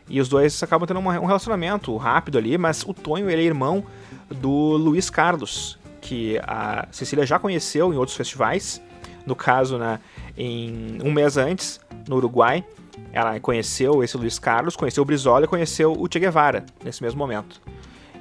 E 0.09 0.20
os 0.20 0.29
dois 0.29 0.61
acabam 0.62 0.87
tendo 0.87 0.98
uma, 0.98 1.20
um 1.20 1.26
relacionamento 1.26 1.96
rápido 1.96 2.38
ali, 2.38 2.59
mas 2.59 2.83
o 2.85 2.92
Tonho 2.92 3.31
ele 3.31 3.42
é 3.42 3.44
irmão 3.44 3.85
do 4.29 4.76
Luiz 4.76 5.09
Carlos, 5.09 5.79
que 6.00 6.38
a 6.42 6.88
Cecília 6.90 7.24
já 7.24 7.38
conheceu 7.38 7.92
em 7.92 7.96
outros 7.96 8.16
festivais. 8.16 8.83
No 9.24 9.37
caso, 9.37 9.79
né, 9.79 10.00
em 10.37 10.98
um 11.05 11.12
mês 11.12 11.37
antes, 11.37 11.81
no 12.09 12.16
Uruguai, 12.16 12.64
ela 13.12 13.38
conheceu 13.38 14.03
esse 14.03 14.16
Luiz 14.16 14.38
Carlos, 14.38 14.76
conheceu 14.76 15.03
o 15.03 15.07
Brizola 15.07 15.44
e 15.44 15.48
conheceu 15.48 15.92
o 15.92 16.09
Che 16.11 16.18
Guevara 16.18 16.64
nesse 16.85 17.03
mesmo 17.03 17.18
momento. 17.18 17.61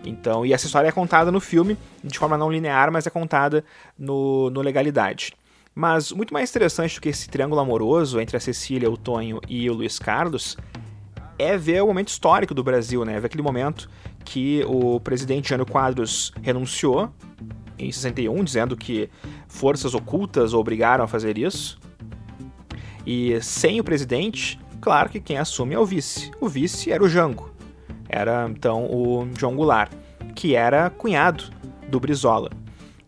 Então, 0.06 0.46
e 0.46 0.54
essa 0.54 0.66
história 0.66 0.88
é 0.88 0.92
contada 0.92 1.32
no 1.32 1.40
filme, 1.40 1.78
de 2.04 2.18
forma 2.18 2.38
não 2.38 2.52
linear, 2.52 2.92
mas 2.92 3.06
é 3.06 3.10
contada 3.10 3.64
no, 3.98 4.50
no 4.50 4.62
Legalidade. 4.62 5.34
Mas 5.80 6.12
muito 6.12 6.34
mais 6.34 6.50
interessante 6.50 6.96
do 6.96 7.02
que 7.02 7.08
esse 7.08 7.30
triângulo 7.30 7.62
amoroso 7.62 8.20
entre 8.20 8.36
a 8.36 8.40
Cecília, 8.42 8.92
o 8.92 8.98
Tonho 8.98 9.40
e 9.48 9.70
o 9.70 9.74
Luiz 9.74 9.98
Carlos 9.98 10.58
é 11.38 11.58
ver 11.58 11.82
o 11.82 11.88
momento 11.88 12.10
histórico 12.10 12.54
do 12.54 12.62
Brasil, 12.62 13.06
né? 13.06 13.18
Ver 13.18 13.28
aquele 13.28 13.42
momento 13.42 13.90
que 14.26 14.62
o 14.68 15.00
presidente 15.00 15.48
Jânio 15.48 15.66
Quadros 15.66 16.34
renunciou 16.42 17.10
em 17.78 17.90
61, 17.90 18.44
dizendo 18.44 18.76
que 18.76 19.10
forças 19.48 19.94
ocultas 19.94 20.52
o 20.52 20.60
obrigaram 20.60 21.06
a 21.06 21.08
fazer 21.08 21.38
isso. 21.38 21.80
E 23.06 23.42
sem 23.42 23.80
o 23.80 23.84
presidente, 23.84 24.60
claro 24.82 25.08
que 25.10 25.22
quem 25.22 25.38
assume 25.38 25.76
é 25.76 25.80
o 25.80 25.86
vice. 25.86 26.30
O 26.42 26.50
vice 26.50 26.92
era 26.92 27.02
o 27.02 27.08
Jango. 27.08 27.52
Era 28.10 28.50
então 28.50 28.84
o 28.84 29.30
João 29.34 29.56
Goulart, 29.56 29.94
que 30.36 30.56
era 30.56 30.90
cunhado 30.90 31.46
do 31.88 32.02
Brizola. 32.02 32.50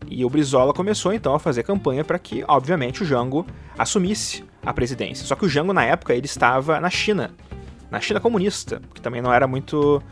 E 0.08 0.24
o 0.24 0.30
Brizola 0.30 0.72
começou 0.72 1.12
então 1.12 1.34
a 1.34 1.38
fazer 1.38 1.62
campanha 1.62 2.04
para 2.04 2.18
que, 2.18 2.44
obviamente, 2.46 3.02
o 3.02 3.06
Jango 3.06 3.46
assumisse 3.78 4.44
a 4.64 4.72
presidência. 4.72 5.26
Só 5.26 5.34
que 5.34 5.44
o 5.44 5.48
Jango 5.48 5.72
na 5.72 5.84
época 5.84 6.14
ele 6.14 6.26
estava 6.26 6.80
na 6.80 6.90
China, 6.90 7.30
na 7.90 8.00
China 8.00 8.20
comunista, 8.20 8.80
que 8.94 9.00
também 9.00 9.22
não 9.22 9.32
era 9.32 9.46
muito 9.46 10.02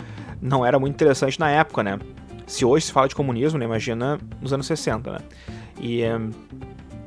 não 0.41 0.65
era 0.65 0.79
muito 0.79 0.95
interessante 0.95 1.39
na 1.39 1.51
época, 1.51 1.83
né? 1.83 1.99
Se 2.47 2.65
hoje 2.65 2.87
se 2.87 2.93
fala 2.93 3.07
de 3.07 3.15
comunismo, 3.15 3.59
né, 3.59 3.65
imagina 3.65 4.19
nos 4.41 4.53
anos 4.53 4.67
60, 4.67 5.13
né? 5.13 5.19
E 5.79 6.03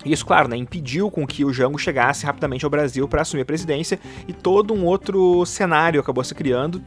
isso, 0.06 0.26
claro, 0.26 0.48
né, 0.48 0.56
impediu 0.56 1.10
com 1.10 1.26
que 1.26 1.44
o 1.44 1.54
Jango 1.54 1.78
chegasse 1.78 2.26
rapidamente 2.26 2.64
ao 2.64 2.70
Brasil 2.70 3.08
para 3.08 3.22
assumir 3.22 3.42
a 3.42 3.46
presidência 3.46 4.00
e 4.28 4.34
todo 4.34 4.74
um 4.74 4.86
outro 4.86 5.46
cenário 5.46 6.00
acabou 6.00 6.24
se 6.24 6.36
criando. 6.36 6.82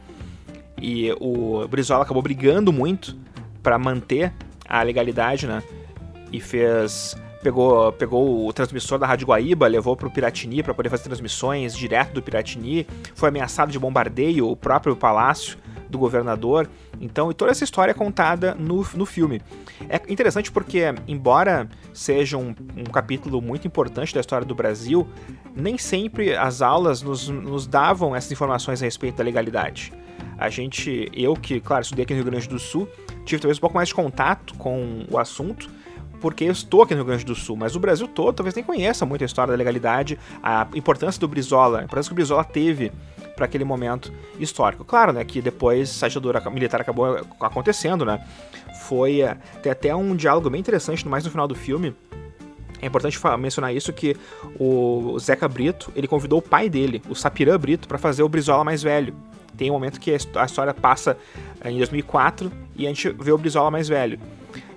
E 0.79 1.11
o 1.19 1.67
Brizola 1.67 2.03
acabou 2.03 2.21
brigando 2.21 2.71
muito 2.71 3.17
para 3.63 3.77
manter 3.77 4.31
a 4.67 4.83
legalidade, 4.83 5.47
né? 5.47 5.63
E 6.31 6.39
fez 6.39 7.15
pegou, 7.41 7.91
pegou 7.93 8.47
o 8.47 8.53
transmissor 8.53 8.99
da 8.99 9.07
Rádio 9.07 9.27
Guaíba, 9.27 9.67
levou 9.67 9.95
para 9.95 10.07
o 10.07 10.11
Piratini 10.11 10.61
para 10.63 10.73
poder 10.73 10.89
fazer 10.89 11.03
transmissões 11.03 11.75
direto 11.75 12.13
do 12.13 12.21
Piratini, 12.21 12.85
foi 13.15 13.29
ameaçado 13.29 13.71
de 13.71 13.79
bombardeio 13.79 14.49
o 14.49 14.55
próprio 14.55 14.95
palácio 14.95 15.57
do 15.89 15.97
governador. 15.97 16.69
Então, 16.99 17.31
e 17.31 17.33
toda 17.33 17.51
essa 17.51 17.63
história 17.63 17.91
é 17.91 17.93
contada 17.93 18.53
no, 18.55 18.85
no 18.93 19.05
filme. 19.05 19.41
É 19.87 20.01
interessante 20.11 20.51
porque, 20.51 20.81
embora 21.07 21.69
seja 21.93 22.37
um, 22.37 22.53
um 22.75 22.83
capítulo 22.83 23.41
muito 23.41 23.67
importante 23.67 24.13
da 24.13 24.19
história 24.19 24.45
do 24.45 24.55
Brasil, 24.55 25.07
nem 25.55 25.77
sempre 25.77 26.35
as 26.35 26.61
aulas 26.61 27.01
nos, 27.01 27.29
nos 27.29 27.65
davam 27.65 28.15
essas 28.15 28.31
informações 28.31 28.81
a 28.81 28.85
respeito 28.85 29.17
da 29.17 29.23
legalidade. 29.23 29.93
A 30.37 30.49
gente, 30.49 31.09
eu 31.13 31.33
que, 31.35 31.59
claro, 31.59 31.83
estudei 31.83 32.03
aqui 32.03 32.13
no 32.13 32.21
Rio 32.21 32.31
Grande 32.31 32.47
do 32.47 32.59
Sul, 32.59 32.87
tive 33.25 33.41
talvez 33.41 33.57
um 33.57 33.61
pouco 33.61 33.75
mais 33.75 33.89
de 33.89 33.95
contato 33.95 34.53
com 34.55 35.05
o 35.09 35.17
assunto, 35.17 35.69
porque 36.19 36.45
eu 36.45 36.51
estou 36.51 36.81
aqui 36.81 36.93
no 36.93 37.01
Rio 37.01 37.07
Grande 37.07 37.25
do 37.25 37.35
Sul, 37.35 37.55
mas 37.55 37.75
o 37.75 37.79
Brasil 37.79 38.07
todo 38.07 38.35
talvez 38.35 38.55
nem 38.55 38.63
conheça 38.63 39.05
muito 39.05 39.23
a 39.23 39.25
história 39.25 39.51
da 39.51 39.57
legalidade, 39.57 40.17
a 40.41 40.67
importância 40.73 41.19
do 41.19 41.27
Brizola, 41.27 41.79
a 41.79 41.83
importância 41.83 42.09
que 42.09 42.13
o 42.13 42.15
Brizola 42.15 42.43
teve 42.43 42.91
para 43.35 43.45
aquele 43.45 43.63
momento 43.63 44.11
histórico. 44.39 44.83
Claro, 44.83 45.13
né, 45.13 45.23
que 45.23 45.41
depois 45.41 46.01
a 46.03 46.07
ditadura 46.07 46.41
militar 46.49 46.81
acabou 46.81 47.17
acontecendo, 47.39 48.03
né? 48.03 48.25
Foi 48.81 49.21
eh, 49.21 49.37
tem 49.61 49.71
até 49.71 49.95
um 49.95 50.15
diálogo 50.15 50.49
bem 50.49 50.59
interessante, 50.59 51.05
no 51.05 51.11
mais 51.11 51.23
no 51.23 51.31
final 51.31 51.47
do 51.47 51.55
filme. 51.55 51.95
É 52.81 52.85
importante 52.85 53.19
mencionar 53.39 53.75
isso 53.75 53.91
que 53.91 54.15
o 54.59 55.17
Zeca 55.19 55.47
Brito, 55.47 55.91
ele 55.95 56.07
convidou 56.07 56.39
o 56.39 56.41
pai 56.41 56.69
dele, 56.69 57.01
o 57.09 57.15
Sapirã 57.15 57.57
Brito, 57.57 57.87
para 57.87 57.97
fazer 57.97 58.21
o 58.21 58.29
Brizola 58.29 58.63
mais 58.63 58.83
velho. 58.83 59.15
Tem 59.55 59.71
um 59.71 59.73
momento 59.73 59.99
que 59.99 60.11
a 60.11 60.45
história 60.45 60.73
passa 60.73 61.17
eh, 61.61 61.71
em 61.71 61.77
2004 61.77 62.51
e 62.75 62.85
a 62.85 62.89
gente 62.89 63.09
vê 63.09 63.31
o 63.31 63.37
Brizola 63.37 63.71
mais 63.71 63.87
velho. 63.87 64.19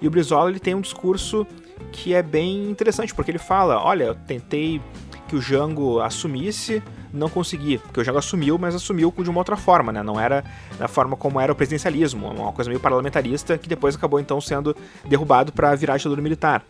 E 0.00 0.06
o 0.06 0.10
Brizola 0.10 0.50
ele 0.50 0.60
tem 0.60 0.74
um 0.74 0.80
discurso 0.80 1.46
que 1.92 2.14
é 2.14 2.22
bem 2.22 2.70
interessante, 2.70 3.14
porque 3.14 3.30
ele 3.30 3.38
fala: 3.38 3.82
olha, 3.82 4.04
eu 4.04 4.14
tentei 4.14 4.80
que 5.28 5.36
o 5.36 5.40
Jango 5.40 6.00
assumisse, 6.00 6.82
não 7.12 7.28
consegui, 7.28 7.78
porque 7.78 8.00
o 8.00 8.04
Jango 8.04 8.18
assumiu, 8.18 8.58
mas 8.58 8.74
assumiu 8.74 9.14
de 9.16 9.30
uma 9.30 9.38
outra 9.38 9.56
forma, 9.56 9.92
né? 9.92 10.02
Não 10.02 10.18
era 10.18 10.44
da 10.78 10.88
forma 10.88 11.16
como 11.16 11.40
era 11.40 11.52
o 11.52 11.54
presidencialismo, 11.54 12.28
uma 12.28 12.52
coisa 12.52 12.68
meio 12.68 12.80
parlamentarista 12.80 13.56
que 13.56 13.68
depois 13.68 13.94
acabou 13.94 14.18
então 14.18 14.40
sendo 14.40 14.76
derrubado 15.08 15.52
para 15.52 15.74
virar 15.74 15.96
ditadura 15.96 16.20
militar. 16.20 16.64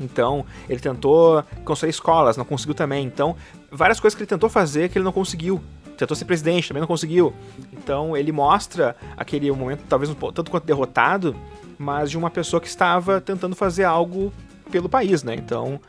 Então, 0.00 0.44
ele 0.68 0.80
tentou 0.80 1.44
construir 1.64 1.90
escolas, 1.90 2.36
não 2.36 2.44
conseguiu 2.44 2.74
também. 2.74 3.06
Então, 3.06 3.36
várias 3.70 4.00
coisas 4.00 4.16
que 4.16 4.22
ele 4.22 4.28
tentou 4.28 4.48
fazer 4.48 4.88
que 4.88 4.98
ele 4.98 5.04
não 5.04 5.12
conseguiu 5.12 5.60
tentou 5.96 6.16
ser 6.16 6.24
presidente, 6.24 6.68
também 6.68 6.80
não 6.80 6.88
conseguiu. 6.88 7.32
Então 7.72 8.16
ele 8.16 8.32
mostra 8.32 8.96
aquele 9.16 9.50
momento, 9.52 9.84
talvez 9.88 10.10
um 10.10 10.14
tanto 10.14 10.50
quanto 10.50 10.64
derrotado, 10.64 11.36
mas 11.78 12.10
de 12.10 12.18
uma 12.18 12.30
pessoa 12.30 12.60
que 12.60 12.68
estava 12.68 13.20
tentando 13.20 13.54
fazer 13.54 13.84
algo 13.84 14.32
pelo 14.70 14.88
país, 14.88 15.22
né? 15.22 15.34
Então 15.34 15.80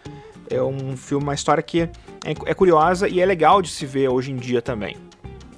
é 0.50 0.62
um 0.62 0.96
filme, 0.96 1.24
uma 1.24 1.34
história 1.34 1.64
que 1.64 1.82
é, 1.82 1.90
é 2.46 2.54
curiosa 2.54 3.08
e 3.08 3.20
é 3.20 3.26
legal 3.26 3.62
de 3.62 3.70
se 3.70 3.86
ver 3.86 4.10
hoje 4.10 4.32
em 4.32 4.36
dia 4.36 4.62
também. 4.62 4.98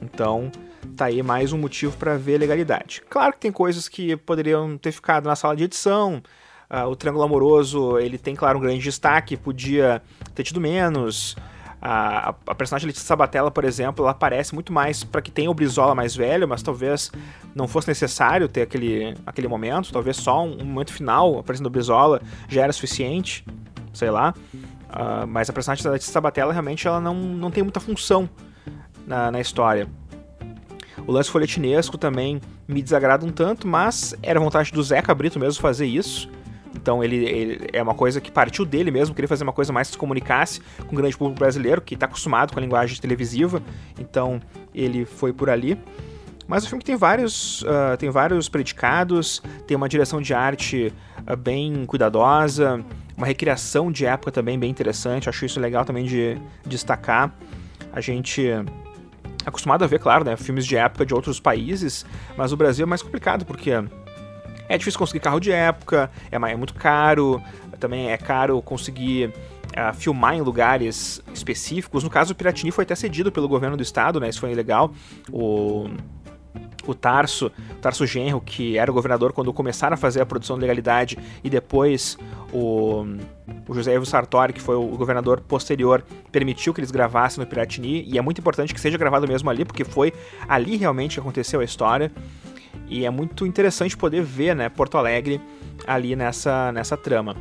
Então 0.01 0.51
tá 0.95 1.05
aí 1.05 1.21
mais 1.21 1.53
um 1.53 1.57
motivo 1.57 1.95
para 1.97 2.17
ver 2.17 2.37
legalidade. 2.37 3.01
Claro 3.09 3.33
que 3.33 3.39
tem 3.39 3.51
coisas 3.51 3.87
que 3.87 4.15
poderiam 4.17 4.77
ter 4.77 4.91
ficado 4.91 5.25
na 5.25 5.35
sala 5.35 5.55
de 5.55 5.63
edição. 5.65 6.21
Uh, 6.69 6.87
o 6.87 6.95
Triângulo 6.95 7.23
Amoroso 7.23 7.97
ele 7.97 8.17
tem, 8.17 8.35
claro, 8.35 8.57
um 8.57 8.61
grande 8.61 8.83
destaque, 8.83 9.37
podia 9.37 10.01
ter 10.35 10.43
tido 10.43 10.59
menos. 10.59 11.35
A, 11.81 12.29
a, 12.47 12.55
personagem 12.55 12.87
Letícia 12.87 13.07
Sabatella, 13.07 13.51
por 13.51 13.63
exemplo, 13.63 14.03
ela 14.03 14.11
aparece 14.11 14.53
muito 14.53 14.73
mais 14.73 15.03
para 15.03 15.21
que 15.21 15.29
tenha 15.29 15.49
o 15.49 15.53
Brizola 15.53 15.93
mais 15.93 16.15
velho, 16.15 16.47
mas 16.47 16.63
talvez 16.63 17.11
não 17.53 17.67
fosse 17.67 17.87
necessário 17.87 18.47
ter 18.47 18.63
aquele, 18.63 19.15
aquele 19.25 19.47
momento, 19.47 19.91
talvez 19.91 20.17
só 20.17 20.43
um, 20.43 20.61
um 20.61 20.65
momento 20.65 20.91
final 20.91 21.39
aparecendo 21.39 21.67
o 21.67 21.69
Brizola 21.69 22.21
já 22.47 22.63
era 22.63 22.73
suficiente, 22.73 23.45
sei 23.93 24.09
lá. 24.09 24.33
Uh, 24.89 25.27
mas 25.27 25.49
a 25.49 25.53
personagem 25.53 25.83
da 25.83 25.91
Letícia 25.91 26.11
Sabatella 26.11 26.51
realmente 26.51 26.87
ela 26.87 26.99
não, 26.99 27.13
não 27.13 27.51
tem 27.51 27.61
muita 27.61 27.79
função 27.79 28.27
na, 29.05 29.31
na 29.31 29.39
história. 29.39 29.87
O 31.05 31.11
lance 31.11 31.29
folhetinesco 31.29 31.97
também 31.97 32.41
me 32.67 32.81
desagrada 32.81 33.25
um 33.25 33.31
tanto, 33.31 33.67
mas 33.67 34.15
era 34.23 34.39
vontade 34.39 34.71
do 34.71 34.81
Zeca 34.81 35.13
Brito 35.13 35.39
mesmo 35.39 35.61
fazer 35.61 35.85
isso. 35.85 36.29
Então 36.77 37.03
ele, 37.03 37.17
ele, 37.17 37.67
é 37.73 37.81
uma 37.81 37.93
coisa 37.93 38.21
que 38.21 38.31
partiu 38.31 38.63
dele 38.63 38.91
mesmo, 38.91 39.13
queria 39.13 39.27
fazer 39.27 39.43
uma 39.43 39.53
coisa 39.53 39.73
mais 39.73 39.87
que 39.87 39.93
se 39.93 39.97
comunicasse 39.97 40.61
com 40.85 40.93
o 40.93 40.97
grande 40.97 41.17
público 41.17 41.39
brasileiro, 41.39 41.81
que 41.81 41.95
está 41.95 42.05
acostumado 42.05 42.53
com 42.53 42.59
a 42.59 42.61
linguagem 42.61 42.99
televisiva. 43.01 43.61
Então 43.99 44.39
ele 44.73 45.05
foi 45.05 45.33
por 45.33 45.49
ali. 45.49 45.77
Mas 46.47 46.63
o 46.65 46.69
filme 46.69 46.83
tem 46.83 46.95
vários, 46.95 47.61
uh, 47.63 47.97
tem 47.99 48.09
vários 48.09 48.47
predicados, 48.47 49.41
tem 49.65 49.75
uma 49.75 49.89
direção 49.89 50.21
de 50.21 50.33
arte 50.33 50.93
uh, 51.29 51.35
bem 51.35 51.85
cuidadosa, 51.85 52.81
uma 53.17 53.27
recriação 53.27 53.91
de 53.91 54.05
época 54.05 54.31
também 54.31 54.57
bem 54.57 54.69
interessante. 54.69 55.27
Acho 55.27 55.45
isso 55.45 55.59
legal 55.59 55.83
também 55.83 56.05
de 56.05 56.37
destacar. 56.65 57.35
A 57.91 57.99
gente 57.99 58.47
é 58.47 58.63
acostumado 59.45 59.83
a 59.83 59.87
ver, 59.87 59.99
claro, 59.99 60.23
né, 60.23 60.37
filmes 60.37 60.65
de 60.65 60.77
época 60.77 61.05
de 61.05 61.13
outros 61.13 61.39
países, 61.39 62.05
mas 62.37 62.53
o 62.53 62.57
Brasil 62.57 62.83
é 62.83 62.87
mais 62.87 63.01
complicado 63.01 63.45
porque 63.45 63.71
é 64.69 64.77
difícil 64.77 64.99
conseguir 64.99 65.19
carro 65.19 65.39
de 65.39 65.51
época, 65.51 66.09
é, 66.31 66.35
é 66.35 66.55
muito 66.55 66.73
caro, 66.73 67.41
também 67.79 68.11
é 68.11 68.17
caro 68.17 68.61
conseguir 68.61 69.27
uh, 69.29 69.93
filmar 69.93 70.35
em 70.35 70.41
lugares 70.41 71.21
específicos. 71.33 72.03
No 72.03 72.09
caso, 72.09 72.33
o 72.33 72.35
Piratini 72.35 72.71
foi 72.71 72.83
até 72.83 72.95
cedido 72.95 73.31
pelo 73.31 73.47
governo 73.47 73.77
do 73.77 73.83
estado, 73.83 74.19
né? 74.19 74.29
Isso 74.29 74.39
foi 74.39 74.53
legal. 74.53 74.91
O 75.31 75.89
o 76.87 76.95
Tarso, 76.95 77.51
Tarso 77.81 78.05
Genro, 78.05 78.39
que 78.39 78.77
era 78.77 78.89
o 78.89 78.93
governador 78.93 79.33
quando 79.33 79.51
começaram 79.53 79.93
a 79.93 79.97
fazer 79.97 80.21
a 80.21 80.25
produção 80.25 80.55
de 80.55 80.61
legalidade, 80.61 81.17
e 81.43 81.49
depois 81.49 82.17
o, 82.53 83.05
o 83.67 83.75
José 83.75 83.93
Ivo 83.93 84.05
Sartori, 84.05 84.53
que 84.53 84.61
foi 84.61 84.75
o 84.75 84.87
governador 84.95 85.41
posterior, 85.41 86.03
permitiu 86.31 86.73
que 86.73 86.79
eles 86.79 86.89
gravassem 86.89 87.43
no 87.43 87.49
Piratini, 87.49 88.03
e 88.07 88.17
é 88.17 88.21
muito 88.21 88.39
importante 88.39 88.73
que 88.73 88.79
seja 88.79 88.97
gravado 88.97 89.27
mesmo 89.27 89.49
ali, 89.49 89.65
porque 89.65 89.83
foi 89.83 90.13
ali 90.47 90.77
realmente 90.77 91.15
que 91.15 91.19
aconteceu 91.19 91.59
a 91.59 91.63
história. 91.63 92.11
E 92.89 93.05
é 93.05 93.09
muito 93.09 93.45
interessante 93.45 93.97
poder 93.97 94.23
ver, 94.23 94.55
né, 94.55 94.69
Porto 94.69 94.97
Alegre 94.97 95.41
ali 95.85 96.15
nessa, 96.15 96.71
nessa 96.71 96.95
trama. 96.95 97.35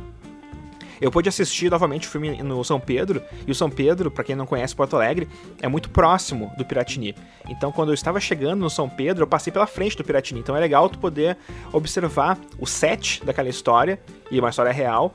Eu 0.99 1.11
pude 1.11 1.29
assistir 1.29 1.69
novamente 1.69 2.07
o 2.07 2.11
filme 2.11 2.41
no 2.41 2.63
São 2.63 2.79
Pedro, 2.79 3.21
e 3.45 3.51
o 3.51 3.55
São 3.55 3.69
Pedro, 3.69 4.09
para 4.09 4.23
quem 4.23 4.35
não 4.35 4.45
conhece 4.45 4.75
Porto 4.75 4.95
Alegre, 4.95 5.27
é 5.61 5.67
muito 5.67 5.89
próximo 5.89 6.51
do 6.57 6.65
Piratini. 6.65 7.15
Então, 7.47 7.71
quando 7.71 7.89
eu 7.89 7.93
estava 7.93 8.19
chegando 8.19 8.59
no 8.59 8.69
São 8.69 8.89
Pedro, 8.89 9.23
eu 9.23 9.27
passei 9.27 9.51
pela 9.51 9.67
frente 9.67 9.95
do 9.97 10.03
Piratini. 10.03 10.39
Então 10.39 10.55
é 10.55 10.59
legal 10.59 10.89
tu 10.89 10.99
poder 10.99 11.37
observar 11.71 12.37
o 12.59 12.65
set 12.65 13.23
daquela 13.23 13.49
história, 13.49 13.99
e 14.29 14.39
uma 14.39 14.49
história 14.49 14.71
real, 14.71 15.13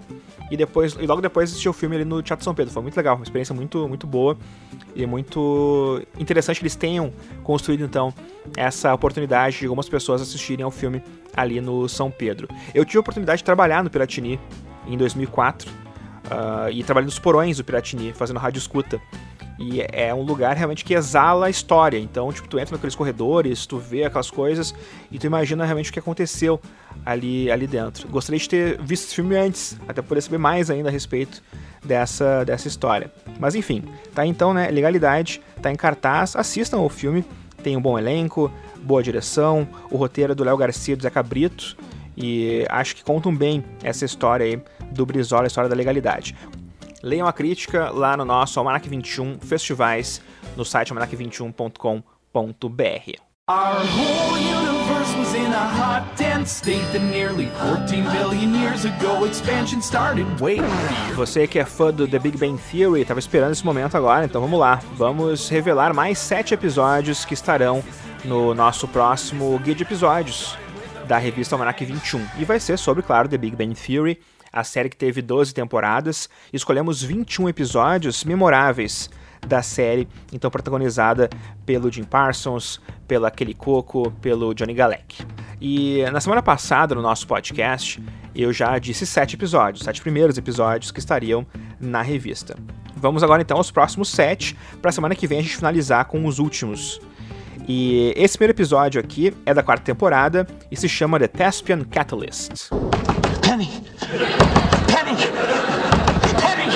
e 0.51 0.57
depois 0.57 0.97
e 1.01 1.07
logo 1.07 1.21
depois 1.21 1.51
assistir 1.51 1.69
o 1.69 1.73
filme 1.73 1.97
ali 1.97 2.05
no 2.05 2.23
Teatro 2.23 2.45
São 2.45 2.55
Pedro. 2.55 2.73
Foi 2.73 2.83
muito 2.83 2.97
legal, 2.97 3.17
uma 3.17 3.25
experiência 3.25 3.55
muito, 3.55 3.89
muito 3.89 4.07
boa 4.07 4.37
e 4.95 5.07
muito 5.07 6.03
interessante 6.19 6.59
que 6.59 6.63
eles 6.63 6.77
tenham 6.77 7.13
construído 7.43 7.85
então 7.85 8.13
essa 8.57 8.93
oportunidade 8.93 9.59
de 9.59 9.67
algumas 9.67 9.89
pessoas 9.89 10.21
assistirem 10.21 10.65
ao 10.65 10.71
filme 10.71 11.03
ali 11.35 11.61
no 11.61 11.89
São 11.89 12.11
Pedro. 12.11 12.49
Eu 12.75 12.85
tive 12.85 12.99
a 12.99 13.01
oportunidade 13.01 13.39
de 13.39 13.45
trabalhar 13.45 13.83
no 13.83 13.91
Piratini 13.91 14.39
em 14.87 14.97
2004 14.97 15.69
uh, 15.69 15.73
ah, 16.31 16.71
e 16.71 16.83
trabalhei 16.83 17.07
nos 17.07 17.19
porões 17.19 17.57
do 17.57 17.65
Piratini, 17.65 18.13
fazendo 18.13 18.39
rádio 18.39 18.59
escuta. 18.59 19.01
E 19.59 19.81
é 19.93 20.13
um 20.13 20.23
lugar 20.23 20.57
realmente 20.57 20.85
que 20.85 20.95
exala 20.95 21.47
a 21.47 21.51
história. 21.51 21.99
Então, 21.99 22.33
tipo, 22.33 22.49
tu 22.49 22.59
entra 22.59 22.75
naqueles 22.75 22.95
corredores, 22.95 23.65
tu 23.65 23.79
vê 23.79 24.05
aquelas 24.05 24.31
coisas 24.31 24.75
e 25.11 25.19
tu 25.19 25.27
imagina 25.27 25.65
realmente 25.65 25.91
o 25.91 25.93
que 25.93 25.99
aconteceu 25.99 26.61
ali, 27.05 27.51
ali 27.51 27.67
dentro. 27.67 28.09
Gostaria 28.09 28.41
de 28.41 28.49
ter 28.49 28.81
visto 28.83 29.05
esse 29.05 29.15
filme 29.15 29.37
antes, 29.37 29.79
até 29.87 30.03
poder 30.03 30.21
saber 30.21 30.39
mais 30.39 30.71
ainda 30.71 30.89
a 30.89 30.93
respeito 30.93 31.43
dessa, 31.85 32.45
dessa 32.45 32.67
história. 32.67 33.13
Mas 33.39 33.55
enfim, 33.55 33.85
tá 34.15 34.27
então, 34.27 34.53
né? 34.53 34.69
Legalidade, 34.69 35.41
tá 35.61 35.71
em 35.71 35.77
cartaz, 35.77 36.35
assistam 36.35 36.79
o 36.79 36.89
filme, 36.89 37.25
tem 37.63 37.77
um 37.77 37.81
bom 37.81 37.99
elenco, 37.99 38.51
boa 38.83 39.03
direção, 39.03 39.69
o 39.91 39.97
roteiro 39.97 40.33
é 40.33 40.35
do 40.35 40.45
Léo 40.45 40.57
Garcia 40.57 40.95
e 40.95 40.97
do 40.97 41.03
Zé 41.03 41.11
Cabrito, 41.11 41.77
e 42.17 42.67
acho 42.69 42.97
que 42.97 43.05
contam 43.05 43.35
bem 43.35 43.65
essa 43.83 44.05
história 44.05 44.47
aí 44.47 44.63
do 44.91 45.07
Brizola, 45.07 45.45
a 45.45 45.47
história 45.47 45.69
da 45.69 45.77
legalidade. 45.77 46.37
Leiam 47.03 47.27
a 47.27 47.33
crítica 47.33 47.91
lá 47.91 48.17
no 48.17 48.25
nosso 48.25 48.61
Almanac 48.61 48.89
21 48.89 49.41
Festivais, 49.41 50.23
no 50.57 50.65
site 50.65 50.93
almanac21.com.br. 50.93 53.33
Our 53.49 53.85
whole 53.85 54.39
universe 54.39 55.13
was 55.19 55.35
in 55.35 55.53
a 55.53 55.67
hot, 55.67 56.17
dense 56.17 56.53
state 56.53 56.85
that 56.93 57.03
nearly 57.03 57.49
14 57.59 58.05
billion 58.13 58.55
years 58.55 58.85
ago 58.85 59.27
expansion 59.27 59.81
started. 59.81 60.25
Wait. 60.41 60.63
Você 61.17 61.49
que 61.49 61.59
é 61.59 61.65
fã 61.65 61.93
do 61.93 62.07
The 62.07 62.21
Big 62.21 62.39
Bang 62.39 62.57
Theory, 62.71 63.03
estava 63.03 63.19
esperando 63.19 63.51
esse 63.51 63.65
momento 63.65 63.97
agora, 63.97 64.25
então 64.25 64.41
vamos 64.41 64.61
lá. 64.61 64.79
Vamos 64.97 65.49
revelar 65.49 65.93
mais 65.93 66.21
sete 66.21 66.55
episódios 66.55 67.25
que 67.25 67.35
estarão 67.35 67.83
no 68.25 68.55
nosso 68.55 68.87
próximo 68.87 69.59
guia 69.59 69.75
de 69.75 69.83
episódios 69.83 70.57
da 71.07 71.19
revista 71.19 71.55
Almanac 71.55 71.85
21. 71.85 72.27
E 72.39 72.45
vai 72.45 72.61
ser 72.61 72.79
sobre, 72.79 73.03
claro, 73.03 73.29
The 73.29 73.39
Big 73.39 73.57
Bang 73.57 73.75
Theory, 73.75 74.21
a 74.53 74.63
série 74.63 74.89
que 74.89 74.97
teve 74.97 75.23
12 75.23 75.55
temporadas. 75.55 76.29
Escolhemos 76.53 77.03
21 77.03 77.49
episódios 77.49 78.25
memoráveis 78.25 79.09
da 79.47 79.61
série, 79.63 80.09
então 80.33 80.51
protagonizada 80.51 81.29
pelo 81.67 81.91
Jim 81.91 82.05
Parsons, 82.05 82.81
pela 83.09 83.31
Kelly 83.31 83.55
Coco, 83.55 84.11
pelo 84.21 84.55
Johnny 84.55 84.75
Galek. 84.75 85.27
E 85.61 86.05
na 86.13 86.21
semana 86.21 86.43
passada, 86.43 86.95
no 86.95 87.03
nosso 87.03 87.27
podcast, 87.27 88.03
eu 88.35 88.53
já 88.53 88.79
disse 88.79 89.07
sete 89.07 89.35
episódios, 89.35 89.85
sete 89.85 90.01
primeiros 90.01 90.39
episódios 90.39 90.91
que 90.91 91.01
estariam 91.01 91.47
na 91.81 92.03
revista. 92.03 92.57
Vamos 92.97 93.23
agora 93.23 93.43
então 93.43 93.57
aos 93.57 93.71
próximos 93.71 94.11
sete, 94.11 94.57
para 94.81 94.91
a 94.91 94.93
semana 94.93 95.15
que 95.15 95.27
vem 95.27 95.41
a 95.41 95.43
gente 95.43 95.57
finalizar 95.57 96.05
com 96.05 96.25
os 96.25 96.39
últimos. 96.39 97.01
E 97.69 98.13
esse 98.17 98.37
primeiro 98.37 98.57
episódio 98.57 99.01
aqui 99.01 99.33
é 99.47 99.55
da 99.55 99.63
quarta 99.63 99.85
temporada 99.85 100.47
e 100.71 100.77
se 100.77 100.89
chama 100.89 101.19
The 101.19 101.29
Thespian 101.29 101.85
Catalyst. 101.85 102.71
Penny! 103.41 103.69
Penny! 104.89 105.17
Penny! 106.41 106.67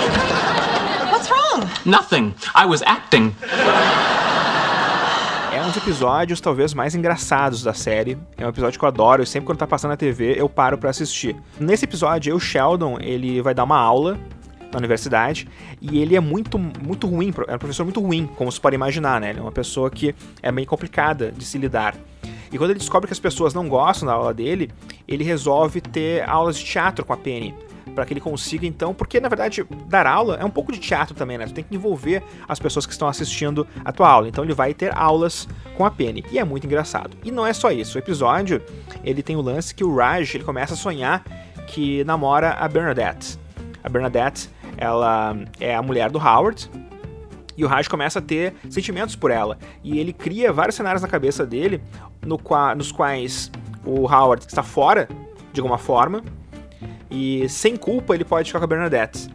What's 1.11 1.29
wrong? 1.31 1.67
Nothing. 1.85 2.35
I 2.55 2.67
was 2.67 2.83
acting. 2.83 3.35
É 5.53 5.61
um 5.63 5.69
dos 5.69 5.77
episódios 5.79 6.41
talvez 6.41 6.73
mais 6.75 6.95
engraçados 6.95 7.63
da 7.63 7.75
série. 7.75 8.17
É 8.37 8.47
um 8.47 8.51
episódio 8.51 8.79
que 8.79 8.85
eu 8.85 8.89
adoro 8.89 9.23
e 9.23 9.27
sempre 9.27 9.47
quando 9.47 9.59
tá 9.59 9.67
passando 9.67 9.91
na 9.91 9.97
TV 9.97 10.35
eu 10.39 10.49
paro 10.49 10.79
para 10.79 10.91
assistir. 10.91 11.35
Nesse 11.59 11.85
episódio, 11.85 12.37
o 12.37 12.39
Sheldon, 12.39 12.99
ele 13.01 13.41
vai 13.43 13.55
dar 13.55 13.65
uma 13.65 13.79
aula 13.79 14.19
na 14.73 14.79
universidade 14.79 15.49
e 15.81 15.99
ele 15.99 16.17
é 16.17 16.21
muito 16.21 16.59
muito 16.59 17.07
ruim, 17.07 17.33
é 17.47 17.55
um 17.55 17.59
professor 17.59 17.85
muito 17.85 18.01
ruim, 18.01 18.27
como 18.37 18.51
se 18.51 18.61
pode 18.61 18.75
imaginar, 18.75 19.21
né? 19.21 19.31
Ele 19.31 19.39
é 19.39 19.43
uma 19.43 19.53
pessoa 19.53 19.91
que 19.91 20.15
é 20.43 20.51
meio 20.51 20.67
complicada 20.67 21.33
de 21.33 21.45
se 21.45 21.59
lidar. 21.59 21.95
E 22.51 22.59
quando 22.59 22.71
ele 22.71 22.79
descobre 22.79 23.07
que 23.07 23.13
as 23.13 23.21
pessoas 23.21 23.55
não 23.55 23.69
gostam 23.69 24.07
da 24.07 24.15
aula 24.15 24.33
dele, 24.33 24.71
ele 25.07 25.25
resolve 25.25 25.81
ter 25.81 26.29
aulas 26.29 26.57
de 26.57 26.65
teatro 26.65 27.05
com 27.05 27.13
a 27.13 27.17
Penny 27.17 27.55
para 27.95 28.05
que 28.05 28.13
ele 28.13 28.21
consiga 28.21 28.67
então, 28.67 28.93
porque 28.93 29.19
na 29.19 29.29
verdade 29.29 29.65
dar 29.87 30.07
aula 30.07 30.37
é 30.37 30.45
um 30.45 30.51
pouco 30.51 30.71
de 30.71 30.79
teatro 30.79 31.15
também, 31.15 31.39
né? 31.39 31.47
Tu 31.47 31.55
tem 31.55 31.65
que 31.65 31.75
envolver 31.75 32.23
as 32.47 32.59
pessoas 32.59 32.85
que 32.85 32.93
estão 32.93 33.09
assistindo 33.09 33.67
a 33.85 33.91
tua 33.91 34.09
aula. 34.09 34.29
Então 34.29 34.45
ele 34.45 34.53
vai 34.53 34.75
ter 34.75 34.95
aulas 34.97 35.49
com 35.77 35.85
a 35.85 35.91
Penny 35.91 36.25
e 36.31 36.39
é 36.39 36.45
muito 36.45 36.67
engraçado. 36.67 37.17
E 37.25 37.31
não 37.31 37.47
é 37.47 37.53
só 37.53 37.71
isso. 37.71 37.97
O 37.97 37.99
episódio 37.99 38.63
ele 39.03 39.23
tem 39.23 39.35
o 39.35 39.41
lance 39.41 39.75
que 39.75 39.83
o 39.83 39.97
Raj 39.97 40.35
ele 40.35 40.45
começa 40.45 40.75
a 40.75 40.77
sonhar 40.77 41.25
que 41.67 42.05
namora 42.05 42.53
a 42.53 42.69
Bernadette. 42.69 43.39
A 43.83 43.89
Bernadette 43.89 44.51
ela 44.77 45.37
é 45.61 45.75
a 45.75 45.83
mulher 45.83 46.11
do 46.11 46.19
Howard, 46.19 46.71
e 47.57 47.65
o 47.65 47.69
Raj 47.69 47.89
começa 47.89 48.19
a 48.19 48.23
ter 48.23 48.55
sentimentos 48.69 49.17
por 49.17 49.31
ela. 49.31 49.59
E 49.83 49.99
ele 49.99 50.13
cria 50.13 50.53
vários 50.53 50.77
cenários 50.77 51.03
na 51.03 51.09
cabeça 51.09 51.47
dele, 51.47 51.83
no 52.25 52.39
qua 52.39 52.75
nos 52.75 52.93
quais 52.93 53.51
o 53.85 54.07
Howard 54.07 54.45
está 54.47 54.63
fora, 54.63 55.09
de 55.53 55.61
alguma 55.61 55.79
forma, 55.79 56.23
e 57.11 57.49
sem 57.49 57.77
culpa 57.77 58.15
ele 58.15 58.25
pode 58.25 58.49
ficar 58.49 58.59
com 58.59 58.65
a 58.65 58.69
Bernadette. 58.69 59.31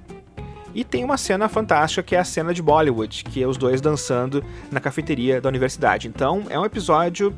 E 0.73 0.84
tem 0.84 1.04
uma 1.04 1.17
cena 1.17 1.49
fantástica 1.49 2.04
que 2.04 2.15
é 2.15 2.19
a 2.19 2.23
cena 2.23 2.54
de 2.54 2.62
Bollywood, 2.62 3.23
que 3.25 3.43
é 3.43 3.47
os 3.47 3.58
dois 3.58 3.82
dançando 3.82 4.43
na 4.71 4.80
cafeteria 4.80 5.41
da 5.41 5.49
universidade. 5.49 6.08
Então 6.08 6.43
é 6.49 6.58
um 6.58 6.63
episódio, 6.63 7.36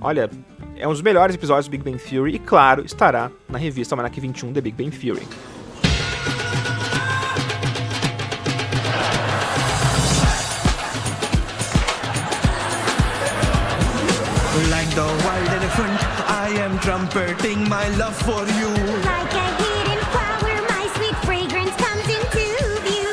olha, 0.00 0.30
é 0.76 0.86
um 0.86 0.92
dos 0.92 1.02
melhores 1.02 1.34
episódios 1.34 1.66
do 1.66 1.70
Big 1.70 1.82
Bang 1.82 1.98
Theory 1.98 2.34
e 2.34 2.38
claro, 2.38 2.84
estará 2.84 3.30
na 3.48 3.58
revista 3.58 3.94
Almanac 3.94 4.20
21 4.20 4.52
The 4.52 4.60
Big 4.60 4.82
Bang 4.82 4.96
Theory. 4.96 5.26
Elephant, 15.66 15.98
I 16.28 16.48
am 16.60 16.78
trumpeting 16.78 17.68
my 17.68 17.88
love 17.96 18.16
for 18.16 18.44
you. 18.58 18.68
Like 19.02 19.34
a 19.34 19.48
hidden 19.60 20.00
flower, 20.12 20.56
my 20.68 20.84
sweet 20.94 21.16
fragrance 21.26 21.74
comes 21.84 22.06
into 22.16 22.44
view. 22.86 23.12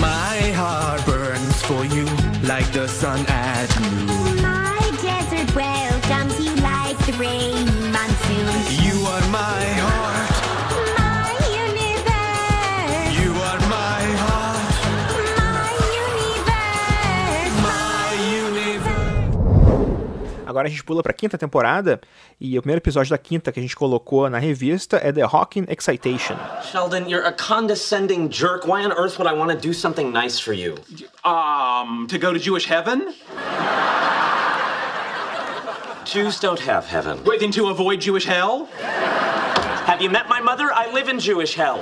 My 0.00 0.36
heart 0.52 1.04
burns 1.04 1.62
for 1.62 1.84
you 1.84 2.06
like 2.48 2.70
the 2.72 2.88
sun 2.88 3.26
at 3.28 3.68
noon. 3.80 4.23
Agora 20.54 20.68
a 20.68 20.70
gente 20.70 20.84
pula 20.84 21.02
para 21.02 21.10
a 21.10 21.14
quinta 21.14 21.36
temporada 21.36 22.00
e 22.40 22.56
o 22.56 22.62
primeiro 22.62 22.78
episódio 22.78 23.10
da 23.10 23.18
quinta 23.18 23.50
que 23.50 23.58
a 23.58 23.62
gente 23.62 23.74
colocou 23.74 24.30
na 24.30 24.38
revista 24.38 25.00
é 25.02 25.10
The 25.10 25.22
Hawking 25.22 25.64
Excitation. 25.68 26.36
Sheldon, 26.70 27.08
you're 27.08 27.26
a 27.26 27.32
condescending 27.32 28.30
jerk. 28.30 28.64
Why 28.64 28.86
on 28.86 28.92
earth 28.92 29.18
would 29.18 29.26
I 29.28 29.36
want 29.36 29.50
to 29.50 29.58
do 29.58 29.74
something 29.74 30.12
nice 30.12 30.38
for 30.38 30.54
you? 30.54 30.76
Um, 31.24 32.06
to 32.06 32.20
go 32.20 32.32
to 32.32 32.38
Jewish 32.38 32.70
heaven? 32.70 33.12
Jews 36.04 36.38
don't 36.38 36.60
have 36.60 36.86
heaven. 36.86 37.18
Wait, 37.24 37.40
then 37.40 37.50
to 37.50 37.70
avoid 37.70 38.00
Jewish 38.00 38.24
hell? 38.24 38.68
Have 39.86 40.00
you 40.00 40.08
met 40.08 40.28
my 40.28 40.40
mother? 40.40 40.70
I 40.72 40.86
live 40.94 41.08
in 41.08 41.18
Jewish 41.18 41.56
hell. 41.56 41.80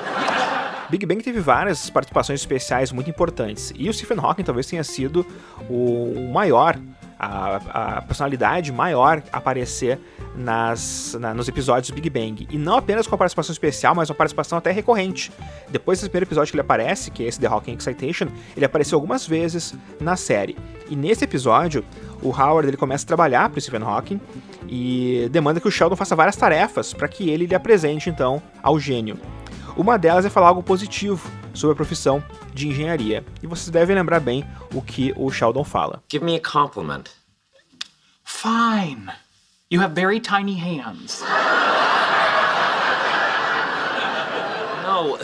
Big 0.89 1.05
Bang 1.05 1.23
teve 1.23 1.41
várias 1.41 1.91
participações 1.91 2.41
especiais 2.41 2.91
muito 2.91 3.11
importantes 3.11 3.71
e 3.77 3.91
o 3.91 3.93
Stephen 3.93 4.19
Hawking 4.19 4.45
talvez 4.45 4.67
tenha 4.67 4.83
sido 4.83 5.27
o 5.69 6.31
maior 6.33 6.79
a, 7.23 7.99
a 7.99 8.03
personalidade 8.03 8.73
maior 8.73 9.23
aparecer 9.33 10.01
nas, 10.35 11.17
na, 11.21 11.33
nos 11.33 11.47
episódios 11.47 11.91
do 11.91 11.95
Big 11.95 12.11
Bang. 12.11 12.49
E 12.51 12.59
não 12.59 12.77
apenas 12.77 13.07
com 13.07 13.15
a 13.15 13.19
participação 13.19 13.53
especial, 13.53 13.95
mas 13.95 14.11
uma 14.11 14.17
participação 14.17 14.59
até 14.59 14.73
recorrente. 14.73 15.31
Depois 15.71 16.01
desse 16.01 16.11
primeiro 16.11 16.27
episódio 16.27 16.51
que 16.51 16.57
ele 16.57 16.63
aparece, 16.63 17.13
que 17.13 17.23
é 17.23 17.29
esse 17.29 17.39
The 17.39 17.47
Hawking 17.47 17.75
Excitation, 17.75 18.27
ele 18.57 18.65
apareceu 18.65 18.97
algumas 18.97 19.25
vezes 19.25 19.73
na 20.01 20.17
série. 20.17 20.57
E 20.91 20.97
nesse 20.97 21.23
episódio, 21.23 21.85
o 22.21 22.31
Howard 22.31 22.69
ele 22.69 22.77
começa 22.77 23.05
a 23.05 23.07
trabalhar 23.07 23.49
para 23.49 23.59
o 23.59 23.61
Stephen 23.61 23.83
Hawking 23.83 24.21
e 24.69 25.29
demanda 25.31 25.61
que 25.61 25.69
o 25.69 25.71
Sheldon 25.71 25.95
faça 25.95 26.17
várias 26.17 26.35
tarefas 26.35 26.93
para 26.93 27.07
que 27.07 27.31
ele 27.31 27.47
lhe 27.47 27.55
apresente 27.55 28.11
então 28.11 28.43
ao 28.61 28.81
gênio. 28.81 29.17
Uma 29.77 29.97
delas 29.97 30.25
é 30.25 30.31
falar 30.31 30.49
algo 30.49 30.63
positivo 30.63 31.31
sobre 31.55 31.73
a 31.73 31.77
profissão 31.77 32.23
de 32.55 32.69
engenharia. 32.69 33.25
E 33.43 33.47
vocês 33.47 33.71
devem 33.71 33.97
lembrar 33.97 34.21
bem 34.21 34.45
o 34.75 34.83
que 34.83 35.12
o 35.17 35.31
Sheldon 35.31 35.65
fala. 35.65 36.03
Give 36.11 36.25
me 36.25 36.37
a 36.37 36.41
compliment. 36.41 37.05
Fine. 38.25 39.12
You 39.71 39.81
have 39.81 39.95
very 39.95 40.21
tiny 40.21 40.55
hands. 40.55 41.22
No, 44.85 45.18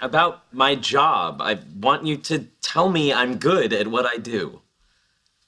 about 0.00 0.42
my 0.52 0.76
job. 0.76 1.40
I 1.42 1.58
want 1.80 2.06
you 2.06 2.16
to 2.18 2.46
tell 2.62 2.88
me 2.88 3.12
I'm 3.12 3.36
good 3.36 3.72
at 3.72 3.88
what 3.88 4.06
I 4.06 4.18
do. 4.18 4.60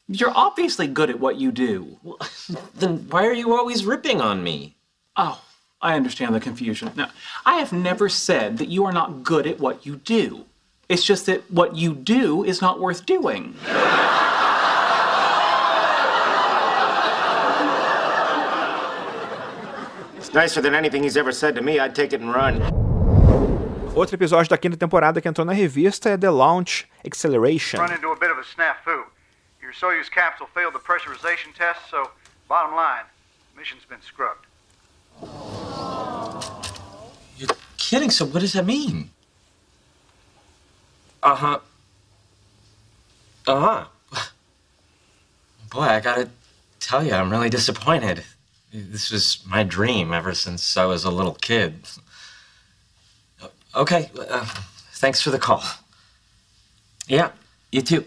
You're 0.08 0.32
obviously 0.34 0.88
good 0.88 1.10
at 1.10 1.20
what 1.20 1.36
you 1.36 1.52
do. 1.52 1.98
Well, 2.02 2.18
then 2.74 3.06
why 3.08 3.26
are 3.26 3.32
you 3.32 3.54
always 3.54 3.84
ripping 3.84 4.20
on 4.20 4.42
me? 4.42 4.76
Oh, 5.16 5.40
I 5.82 5.96
understand 5.96 6.34
the 6.34 6.40
confusion. 6.40 6.92
Now, 6.94 7.10
I 7.44 7.54
have 7.56 7.72
never 7.72 8.08
said 8.08 8.58
that 8.58 8.68
you 8.68 8.84
are 8.84 8.92
not 8.92 9.24
good 9.24 9.46
at 9.48 9.58
what 9.58 9.84
you 9.84 9.96
do. 9.96 10.44
It's 10.88 11.02
just 11.02 11.26
that 11.26 11.50
what 11.50 11.74
you 11.74 11.92
do 11.94 12.44
is 12.44 12.62
not 12.62 12.78
worth 12.78 13.04
doing. 13.04 13.56
It's 20.18 20.32
nicer 20.32 20.60
than 20.60 20.74
anything 20.74 21.02
he's 21.02 21.16
ever 21.16 21.32
said 21.32 21.56
to 21.56 21.62
me. 21.62 21.80
I'd 21.80 21.94
take 21.96 22.12
it 22.12 22.20
and 22.20 22.32
run. 22.32 22.62
Outro 23.94 24.14
episódio 24.14 24.48
da 24.48 24.56
quinta 24.56 24.76
temporada 24.76 25.20
que 25.20 25.28
entrou 25.28 25.44
na 25.44 25.52
revista 25.52 26.10
é 26.10 26.16
The 26.16 26.30
Launch 26.30 26.86
Acceleration. 27.04 27.78
Run 27.80 27.92
into 27.92 28.10
a 28.10 28.16
bit 28.16 28.30
of 28.30 28.38
a 28.38 28.44
snafu. 28.44 29.04
Your 29.60 29.72
Soyuz 29.72 30.08
capsule 30.08 30.48
failed 30.54 30.74
the 30.74 30.78
pressurization 30.78 31.52
test, 31.54 31.80
so 31.90 32.08
bottom 32.48 32.74
line, 32.74 33.04
mission's 33.56 33.84
been 33.84 34.00
scrubbed. 34.00 34.46
Kidding, 37.92 38.10
so 38.10 38.24
what 38.24 38.40
does 38.40 38.54
that 38.54 38.64
mean? 38.64 39.10
Uh 41.22 41.34
huh. 41.34 41.58
Uh 43.46 43.86
huh. 44.14 44.24
Boy, 45.70 45.82
I 45.82 46.00
gotta 46.00 46.30
tell 46.80 47.04
you, 47.04 47.12
I'm 47.12 47.28
really 47.28 47.50
disappointed. 47.50 48.24
This 48.72 49.10
was 49.10 49.44
my 49.46 49.62
dream 49.62 50.14
ever 50.14 50.32
since 50.32 50.74
I 50.78 50.86
was 50.86 51.04
a 51.04 51.10
little 51.10 51.34
kid. 51.34 51.86
Okay, 53.74 54.10
uh, 54.26 54.46
thanks 54.94 55.20
for 55.20 55.28
the 55.28 55.38
call. 55.38 55.62
Yeah, 57.06 57.32
you 57.72 57.82
too. 57.82 58.06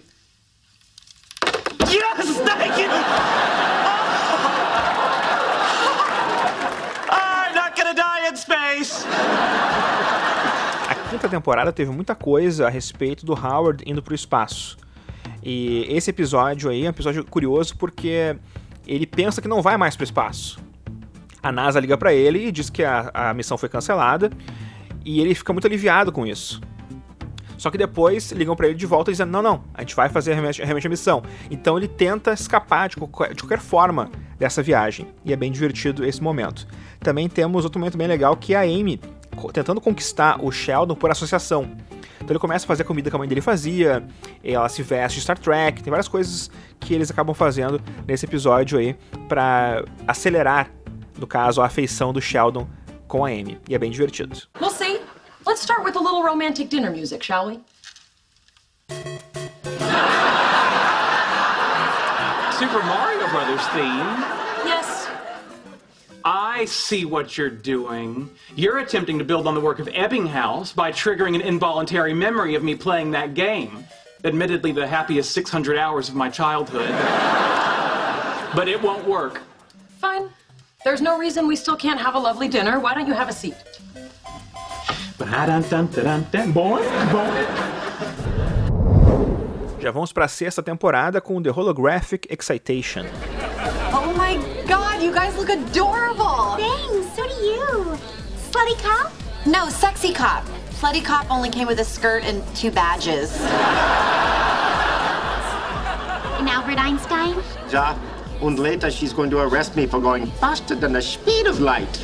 Quinta 11.16 11.30
temporada 11.30 11.72
teve 11.72 11.92
muita 11.92 12.14
coisa 12.14 12.68
a 12.68 12.70
respeito 12.70 13.26
do 13.26 13.32
Howard 13.32 13.82
indo 13.88 14.04
pro 14.04 14.14
espaço. 14.14 14.78
E 15.42 15.86
esse 15.88 16.10
episódio 16.10 16.70
aí 16.70 16.84
é 16.84 16.88
um 16.88 16.90
episódio 16.90 17.24
curioso 17.24 17.78
porque 17.78 18.36
ele 18.86 19.08
pensa 19.08 19.42
que 19.42 19.48
não 19.48 19.62
vai 19.62 19.78
mais 19.78 19.96
pro 19.96 20.04
espaço. 20.04 20.60
A 21.42 21.54
NASA 21.54 21.80
liga 21.80 21.98
para 21.98 22.14
ele 22.14 22.48
e 22.48 22.52
diz 22.52 22.70
que 22.70 22.84
a, 22.84 23.12
a 23.14 23.34
missão 23.34 23.58
foi 23.58 23.70
cancelada 23.70 24.30
e 25.06 25.22
ele 25.22 25.34
fica 25.34 25.54
muito 25.54 25.66
aliviado 25.66 26.12
com 26.12 26.28
isso. 26.28 26.60
Só 27.58 27.72
que 27.72 27.78
depois 27.78 28.34
ligam 28.34 28.54
para 28.54 28.68
ele 28.68 28.76
de 28.76 28.86
volta 28.86 29.10
dizendo: 29.10 29.32
não, 29.32 29.42
não, 29.42 29.64
a 29.74 29.82
gente 29.84 29.96
vai 29.96 30.10
fazer 30.10 30.34
realmente 30.34 30.88
a 30.88 30.90
missão. 30.90 31.24
Então 31.50 31.78
ele 31.78 31.88
tenta 31.88 32.34
escapar 32.34 32.90
de 32.90 32.98
qualquer, 32.98 33.34
de 33.34 33.42
qualquer 33.42 33.60
forma 33.60 34.12
dessa 34.38 34.62
viagem. 34.62 35.08
E 35.24 35.32
é 35.32 35.36
bem 35.38 35.50
divertido 35.50 36.04
esse 36.04 36.22
momento. 36.22 36.68
Também 37.00 37.30
temos 37.30 37.64
outro 37.64 37.80
momento 37.80 37.98
bem 37.98 38.08
legal 38.08 38.36
que 38.36 38.54
é 38.54 38.58
a 38.58 38.64
Amy 38.64 39.00
tentando 39.54 39.80
conquistar 39.82 40.44
o 40.44 40.52
Sheldon 40.52 40.96
por 40.96 41.12
associação. 41.12 41.70
Então 42.18 42.30
ele 42.32 42.40
começa 42.40 42.66
a 42.66 42.68
fazer 42.68 42.82
a 42.82 42.86
comida 42.86 43.10
que 43.10 43.16
a 43.16 43.20
mãe 43.20 43.28
dele 43.28 43.42
fazia, 43.42 44.06
ela 44.44 44.68
se 44.68 44.82
veste 44.82 45.20
de 45.20 45.24
Star 45.24 45.38
Trek, 45.38 45.84
tem 45.84 45.92
várias 45.92 46.08
coisas 46.08 46.50
que 46.80 46.94
eles 46.94 47.12
acabam 47.12 47.36
fazendo 47.36 47.80
nesse 48.08 48.26
episódio 48.26 48.80
aí 48.80 48.96
para 49.28 49.86
acelerar, 50.08 50.72
no 51.20 51.28
caso, 51.28 51.62
a 51.62 51.66
afeição 51.66 52.12
do 52.12 52.22
Sheldon 52.22 52.68
com 53.08 53.24
a 53.24 53.30
Amy. 53.30 53.60
E 53.70 53.76
é 53.76 53.78
bem 53.78 53.92
divertido. 53.92 54.40
We'll 54.60 54.72
see. 54.72 55.00
Let's 55.46 55.62
start 55.62 55.84
with 55.84 55.96
a 55.96 56.02
little 56.02 56.24
romantic 56.24 56.70
dinner 56.70 56.90
music, 56.90 57.24
shall 57.24 57.48
we? 57.48 57.60
Super 62.58 62.84
Mario 62.84 63.28
Brothers 63.30 63.68
theme. 63.68 64.45
Yes. 66.26 66.34
I 66.34 66.66
see 66.66 67.06
what 67.06 67.38
you're 67.38 67.50
doing. 67.50 68.30
You're 68.56 68.80
attempting 68.80 69.20
to 69.20 69.24
build 69.24 69.46
on 69.46 69.54
the 69.54 69.62
work 69.62 69.78
of 69.80 69.88
Ebbinghaus 69.88 70.74
by 70.76 70.92
triggering 70.92 71.36
an 71.36 71.42
involuntary 71.42 72.14
memory 72.14 72.56
of 72.56 72.64
me 72.64 72.76
playing 72.76 73.12
that 73.12 73.36
game. 73.36 73.86
Admittedly, 74.24 74.72
the 74.72 74.88
happiest 74.88 75.32
600 75.34 75.78
hours 75.78 76.10
of 76.10 76.16
my 76.16 76.30
childhood. 76.30 76.90
but 78.56 78.68
it 78.68 78.82
won't 78.82 79.08
work. 79.08 79.42
Fine. 80.00 80.30
There's 80.84 81.02
no 81.02 81.18
reason 81.20 81.48
we 81.48 81.56
still 81.56 81.76
can't 81.76 82.00
have 82.00 82.16
a 82.16 82.20
lovely 82.20 82.48
dinner. 82.48 82.80
Why 82.80 82.96
don't 82.96 83.08
you 83.08 83.14
have 83.14 83.30
a 83.30 83.34
seat? 83.34 83.56
Já 89.80 89.92
vamos 89.92 90.12
para 90.12 90.26
a 90.26 90.28
sexta 90.28 90.64
temporada 90.64 91.22
com 91.22 91.42
The 91.42 91.50
Holographic 91.50 92.28
Excitation. 92.30 93.06
My 95.06 95.12
god, 95.12 95.26
you 95.26 95.32
guys 95.32 95.38
look 95.38 95.50
adorable! 95.50 96.56
Thanks, 96.56 97.16
so 97.16 97.28
do 97.28 97.34
you. 97.34 97.98
Slutty 98.50 98.76
cop? 98.82 99.12
No, 99.46 99.70
sexy 99.70 100.12
cop. 100.12 100.44
Slutty 100.72 101.04
cop 101.04 101.30
only 101.30 101.50
came 101.52 101.68
with 101.68 101.80
a 101.80 101.84
skirt 101.84 102.24
and 102.24 102.44
two 102.56 102.72
badges. 102.72 103.40
And 106.40 106.50
Albert 106.50 106.80
Einstein? 106.80 107.36
Ja, 107.70 107.96
and 108.42 108.58
later 108.58 108.90
she's 108.90 109.14
going 109.14 109.30
to 109.30 109.42
arrest 109.42 109.76
me 109.76 109.86
for 109.86 110.00
going 110.02 110.26
faster 110.40 110.74
than 110.74 110.94
the 110.94 111.02
speed 111.04 111.46
of 111.46 111.60
light. 111.60 112.02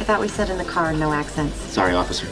I 0.00 0.04
thought 0.04 0.20
we 0.20 0.26
said 0.26 0.50
in 0.50 0.58
the 0.58 0.64
car, 0.64 0.92
no 0.92 1.12
accents. 1.12 1.54
Sorry, 1.72 1.94
officer. 1.94 2.26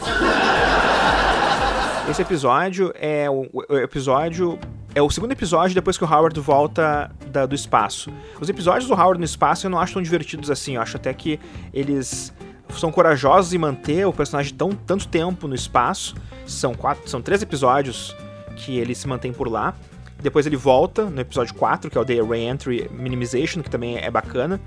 Esse 2.09 2.21
episódio 2.21 2.93
é 2.95 3.29
o, 3.29 3.47
o 3.53 3.77
episódio 3.77 4.59
é 4.97 5.01
o 5.01 5.11
segundo 5.11 5.31
episódio 5.31 5.75
depois 5.75 5.95
que 5.95 6.03
o 6.03 6.11
Howard 6.11 6.39
volta 6.39 7.11
da, 7.27 7.45
do 7.45 7.53
espaço. 7.53 8.11
Os 8.41 8.49
episódios 8.49 8.87
do 8.87 8.95
Howard 8.95 9.19
no 9.19 9.25
espaço 9.25 9.67
eu 9.67 9.69
não 9.69 9.79
acho 9.79 9.93
tão 9.93 10.01
divertidos 10.01 10.49
assim. 10.49 10.75
Eu 10.75 10.81
acho 10.81 10.97
até 10.97 11.13
que 11.13 11.39
eles 11.71 12.33
são 12.75 12.91
corajosos 12.91 13.53
em 13.53 13.59
manter 13.59 14.07
o 14.07 14.11
personagem 14.11 14.55
tão 14.55 14.71
tanto 14.71 15.07
tempo 15.07 15.47
no 15.47 15.53
espaço. 15.53 16.15
São 16.47 16.73
quatro, 16.73 17.07
são 17.07 17.21
três 17.21 17.43
episódios 17.43 18.15
que 18.55 18.79
ele 18.79 18.95
se 18.95 19.07
mantém 19.07 19.31
por 19.31 19.47
lá. 19.47 19.75
Depois 20.19 20.47
ele 20.47 20.57
volta 20.57 21.05
no 21.05 21.21
episódio 21.21 21.53
4, 21.53 21.91
que 21.91 21.97
é 21.97 22.01
o 22.01 22.03
The 22.03 22.19
Reentry 22.19 22.89
Minimization, 22.91 23.61
que 23.61 23.69
também 23.69 23.99
é 23.99 24.09
bacana. 24.09 24.59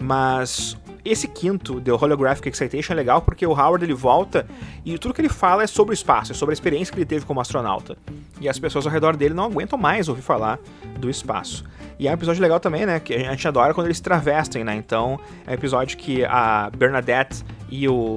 Mas 0.00 0.76
esse 1.04 1.28
quinto, 1.28 1.80
The 1.80 1.92
Holographic 1.92 2.48
Excitation, 2.48 2.92
é 2.92 2.96
legal 2.96 3.22
porque 3.22 3.46
o 3.46 3.50
Howard 3.52 3.84
ele 3.84 3.94
volta 3.94 4.46
e 4.84 4.98
tudo 4.98 5.14
que 5.14 5.20
ele 5.20 5.28
fala 5.28 5.62
é 5.62 5.66
sobre 5.66 5.92
o 5.92 5.94
espaço, 5.94 6.32
é 6.32 6.34
sobre 6.34 6.52
a 6.52 6.54
experiência 6.54 6.92
que 6.92 6.98
ele 6.98 7.06
teve 7.06 7.24
como 7.24 7.40
astronauta. 7.40 7.96
E 8.40 8.48
as 8.48 8.58
pessoas 8.58 8.86
ao 8.86 8.92
redor 8.92 9.16
dele 9.16 9.34
não 9.34 9.44
aguentam 9.44 9.78
mais 9.78 10.08
ouvir 10.08 10.22
falar 10.22 10.58
do 10.98 11.08
espaço. 11.08 11.64
E 11.98 12.06
é 12.06 12.10
um 12.10 12.14
episódio 12.14 12.40
legal 12.40 12.60
também, 12.60 12.86
né? 12.86 13.00
Que 13.00 13.14
a 13.14 13.30
gente 13.30 13.48
adora 13.48 13.74
quando 13.74 13.88
eles 13.88 14.00
travestem, 14.00 14.62
né? 14.62 14.76
Então 14.76 15.18
é 15.46 15.50
um 15.50 15.54
episódio 15.54 15.96
que 15.98 16.24
a 16.24 16.70
Bernadette 16.76 17.44
e 17.68 17.88
o 17.88 18.16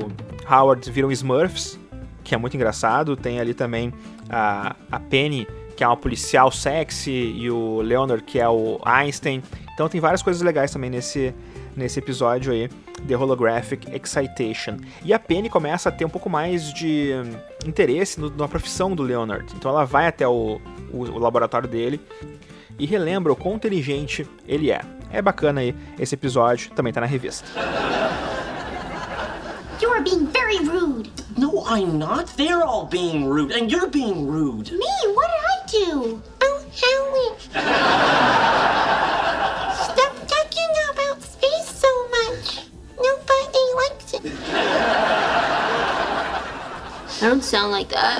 Howard 0.50 0.90
viram 0.92 1.12
Smurfs, 1.12 1.80
que 2.24 2.36
é 2.36 2.38
muito 2.38 2.56
engraçado. 2.56 3.16
Tem 3.16 3.40
ali 3.40 3.54
também 3.54 3.92
a, 4.30 4.76
a 4.92 5.00
Penny, 5.00 5.48
que 5.76 5.84
é 5.84 5.88
uma 5.88 5.98
policial 5.98 6.52
sexy, 6.52 7.12
e 7.12 7.50
o 7.50 7.82
Leonard, 7.82 8.24
que 8.24 8.40
é 8.40 8.48
o 8.48 8.80
Einstein. 8.86 9.42
Então 9.74 9.90
tem 9.90 10.00
várias 10.00 10.22
coisas 10.22 10.44
legais 10.44 10.72
também 10.72 10.92
nesse, 10.92 11.34
nesse 11.76 12.00
episódio 12.00 12.52
aí, 12.52 12.70
The 13.08 13.16
Holographic 13.16 13.88
Excitation. 13.94 14.78
E 15.04 15.14
a 15.14 15.20
Penny 15.20 15.50
começa 15.50 15.90
a 15.90 15.92
ter 15.92 16.06
um 16.06 16.10
pouco 16.10 16.30
mais 16.30 16.74
de 16.74 17.12
hum, 17.14 17.36
interesse 17.66 18.20
no, 18.20 18.30
na 18.30 18.48
profissão 18.48 18.96
do 18.96 19.04
Leonard. 19.04 19.52
Então 19.56 19.72
ela 19.72 19.86
vai 19.86 20.08
até 20.08 20.28
o, 20.28 20.60
o, 20.92 20.98
o 20.98 21.20
laboratório 21.20 21.68
dele 21.68 22.00
e 22.78 22.86
relembra 22.86 23.32
o 23.32 23.36
quão 23.36 23.56
inteligente 23.56 24.28
ele 24.48 24.72
é. 24.72 24.82
É 25.12 25.22
bacana 25.22 25.62
aí 25.62 25.76
esse 26.00 26.16
episódio, 26.16 26.72
também 26.72 26.94
tá 26.94 27.02
na 27.02 27.08
revista. 27.08 27.48
You 29.82 29.92
are 29.92 30.04
being 30.04 30.28
very 30.28 30.58
rude. 30.58 31.10
No, 31.38 31.64
I'm 31.66 31.98
not. 31.98 32.28
They're 32.38 32.64
all 32.64 32.86
being 32.86 33.26
rude, 33.26 33.52
and 33.52 33.72
you're 33.72 33.90
being 33.90 34.28
rude. 34.28 34.72
Me? 34.72 34.86
What 35.16 35.28
did 35.32 35.44
I 35.44 35.92
do? 35.92 36.22
Oh, 36.44 36.62
Howie. 36.72 37.36
I 47.22 47.26
don't 47.30 47.44
sound 47.44 47.72
like 47.72 47.90
that. 47.90 48.18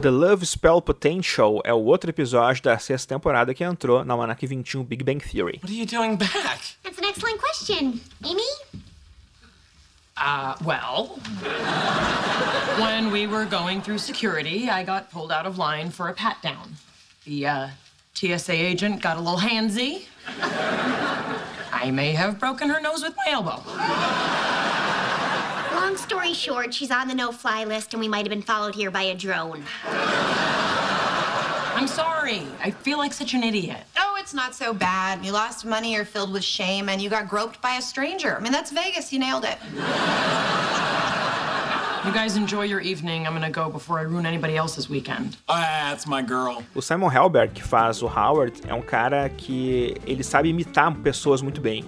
The 0.00 0.10
Love 0.12 0.46
Spell 0.46 0.80
Potential 0.80 1.60
é 1.64 1.74
o 1.74 1.78
outro 1.78 2.10
episódio 2.10 2.62
da 2.62 2.78
sexta 2.78 3.12
temporada 3.12 3.52
que 3.52 3.64
entrou 3.64 4.04
na 4.04 4.14
Almanac 4.14 4.46
21 4.46 4.84
Big 4.84 5.02
Bang 5.02 5.18
Theory. 5.18 5.58
What 5.60 5.68
are 5.68 5.74
you 5.74 5.84
doing 5.84 6.16
back? 6.16 6.76
That's 6.84 6.98
an 6.98 7.04
excellent 7.06 7.40
question. 7.40 8.00
Amy? 8.24 8.46
Uh, 10.16 10.54
well, 10.64 11.18
when 12.78 13.10
we 13.10 13.26
were 13.26 13.46
going 13.46 13.82
through 13.82 13.98
security, 13.98 14.68
I 14.70 14.84
got 14.84 15.10
pulled 15.10 15.32
out 15.32 15.44
of 15.44 15.58
line 15.58 15.90
for 15.90 16.08
a 16.08 16.14
pat 16.14 16.40
down. 16.40 16.76
The 17.24 17.46
uh, 17.48 17.68
TSA 18.14 18.52
agent 18.52 19.02
got 19.02 19.16
a 19.16 19.20
little 19.20 19.40
handsy. 19.40 20.06
I 21.72 21.90
may 21.90 22.12
have 22.12 22.38
broken 22.38 22.68
her 22.70 22.80
nose 22.80 23.02
with 23.02 23.16
my 23.16 23.32
elbow. 23.32 23.60
Long 25.96 26.04
story 26.04 26.34
short, 26.34 26.74
she's 26.74 26.90
on 26.90 27.08
the 27.08 27.14
no-fly 27.14 27.64
list 27.64 27.94
and 27.94 28.00
we 28.02 28.06
might 28.06 28.18
have 28.18 28.28
been 28.28 28.42
followed 28.42 28.74
here 28.74 28.90
by 28.90 29.04
a 29.04 29.14
drone. 29.14 29.64
I'm 29.86 31.88
sorry. 31.88 32.42
I 32.62 32.70
feel 32.70 32.98
like 32.98 33.14
such 33.14 33.32
an 33.32 33.42
idiot. 33.42 33.78
Oh, 33.98 34.18
it's 34.20 34.34
not 34.34 34.54
so 34.54 34.74
bad. 34.74 35.24
You 35.24 35.32
lost 35.32 35.64
money, 35.64 35.94
you're 35.94 36.04
filled 36.04 36.34
with 36.34 36.44
shame, 36.44 36.90
and 36.90 37.00
you 37.00 37.08
got 37.08 37.28
groped 37.28 37.62
by 37.62 37.76
a 37.76 37.80
stranger. 37.80 38.36
I 38.36 38.40
mean, 38.40 38.52
that's 38.52 38.70
Vegas. 38.70 39.10
You 39.10 39.20
nailed 39.20 39.44
it. 39.44 39.56
You 42.04 42.12
guys 42.12 42.36
enjoy 42.36 42.64
your 42.64 42.80
evening. 42.80 43.26
I'm 43.26 43.32
gonna 43.32 43.50
go 43.50 43.70
before 43.70 43.98
I 43.98 44.02
ruin 44.02 44.26
anybody 44.26 44.54
else's 44.54 44.90
weekend. 44.90 45.38
Ah, 45.48 45.88
that's 45.90 46.06
my 46.06 46.20
girl. 46.20 46.62
O 46.74 46.80
Simon 46.80 47.08
Helberg, 47.08 47.54
que 47.54 47.64
faz 47.64 48.02
o 48.02 48.06
Howard, 48.06 48.60
é 48.68 48.74
um 48.74 48.82
cara 48.82 49.30
que 49.30 49.96
ele 50.06 50.22
sabe 50.22 50.50
imitar 50.50 50.94
pessoas 50.96 51.40
muito 51.40 51.62
bem. 51.62 51.86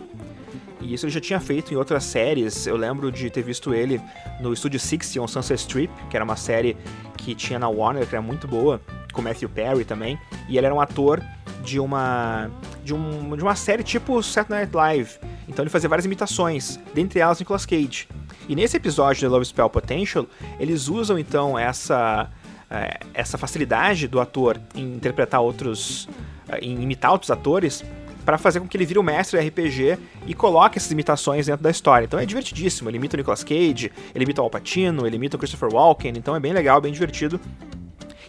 E 0.81 0.95
isso 0.95 1.07
ele 1.07 1.12
já 1.12 1.20
tinha 1.20 1.41
feito 1.41 1.72
em 1.72 1.76
outras 1.76 2.05
séries. 2.05 2.66
Eu 2.66 2.76
lembro 2.76 3.11
de 3.11 3.29
ter 3.31 3.43
visto 3.43 3.74
ele 3.74 4.01
no 4.41 4.55
Studio 4.55 4.79
60 4.79 5.20
on 5.20 5.26
Sunset 5.26 5.61
Strip, 5.61 5.93
que 6.09 6.16
era 6.16 6.24
uma 6.24 6.37
série 6.37 6.76
que 7.16 7.35
tinha 7.35 7.59
na 7.59 7.68
Warner, 7.68 8.07
que 8.07 8.14
era 8.14 8.22
muito 8.22 8.47
boa, 8.47 8.81
com 9.12 9.20
Matthew 9.20 9.49
Perry 9.49 9.85
também. 9.85 10.18
E 10.49 10.57
ele 10.57 10.66
era 10.66 10.74
um 10.74 10.81
ator 10.81 11.22
de 11.64 11.81
uma 11.81 12.51
de, 12.85 12.95
um, 12.95 13.37
de 13.37 13.43
uma 13.43 13.57
série 13.57 13.83
tipo 13.83 14.22
Saturday 14.22 14.61
Night 14.61 14.74
Live. 14.74 15.18
Então 15.49 15.62
ele 15.62 15.70
fazia 15.70 15.89
várias 15.89 16.07
imitações, 16.07 16.79
dentre 16.95 17.18
elas 17.20 17.39
Nicolas 17.39 17.66
Cage. 17.66 18.09
E 18.49 18.55
nesse 18.55 18.76
episódio 18.76 19.20
de 19.20 19.26
Love 19.26 19.45
Spell 19.45 19.68
Potential, 19.68 20.26
eles 20.59 20.89
usam 20.89 21.18
então 21.18 21.59
essa 21.59 22.31
é, 22.70 23.01
essa 23.14 23.39
facilidade 23.39 24.07
do 24.07 24.20
ator 24.20 24.61
em 24.74 24.95
interpretar 24.95 25.41
outros, 25.41 26.09
é, 26.49 26.59
em 26.59 26.83
imitar 26.83 27.12
outros 27.12 27.31
atores 27.31 27.83
para 28.29 28.37
fazer 28.37 28.61
com 28.61 28.68
que 28.68 28.76
ele 28.76 28.85
vire 28.85 28.99
o 28.99 29.03
mestre 29.03 29.41
do 29.41 29.49
RPG 29.49 29.99
e 30.26 30.35
coloque 30.35 30.76
essas 30.76 30.91
imitações 30.91 31.47
dentro 31.47 31.62
da 31.62 31.70
história. 31.70 32.05
Então 32.05 32.20
é 32.20 32.26
divertidíssimo. 32.26 32.91
Ele 32.91 32.99
imita 32.99 33.16
o 33.16 33.18
Nicolas 33.20 33.43
Cage, 33.43 33.91
ele 34.14 34.24
imita 34.24 34.43
o 34.43 34.45
Al 34.45 34.51
Pacino, 34.51 35.07
ele 35.07 35.16
imita 35.16 35.37
o 35.37 35.39
Christopher 35.39 35.70
Walken, 35.72 36.12
então 36.14 36.37
é 36.37 36.41
bem 36.41 36.53
legal, 36.53 36.79
bem 36.79 36.93
divertido. 36.93 37.41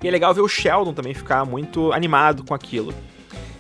E 0.02 0.08
é 0.08 0.10
legal 0.10 0.34
ver 0.34 0.40
o 0.40 0.48
Sheldon 0.48 0.94
também 0.94 1.14
ficar 1.14 1.44
muito 1.44 1.92
animado 1.92 2.46
com 2.46 2.54
aquilo. 2.54 2.94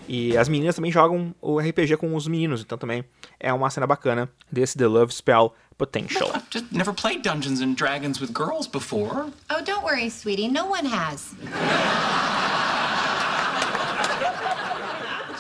E 0.08 0.38
as 0.38 0.48
meninas 0.48 0.76
também 0.76 0.94
jogam 0.94 1.36
o 1.42 1.60
RPG 1.60 1.98
com 1.98 2.16
os 2.16 2.26
meninos, 2.26 2.62
então 2.62 2.78
também 2.78 3.04
é 3.38 3.52
uma 3.52 3.70
cena 3.70 3.86
bacana 3.86 4.30
desse 4.50 4.78
The 4.78 4.88
Love 4.88 5.14
Spell 5.14 5.54
Potential. 5.78 6.30
I've 6.34 6.48
just 6.50 6.72
never 6.72 6.94
played 6.94 7.22
Dungeons 7.22 7.60
and 7.60 7.74
Dragons 7.76 8.22
with 8.22 8.32
girls 8.34 8.66
before. 8.66 9.26
Oh, 9.50 9.62
don't 9.62 9.84
worry, 9.84 10.10
sweetie. 10.10 10.48
No 10.48 10.68
one 10.68 10.86
has. 10.86 11.36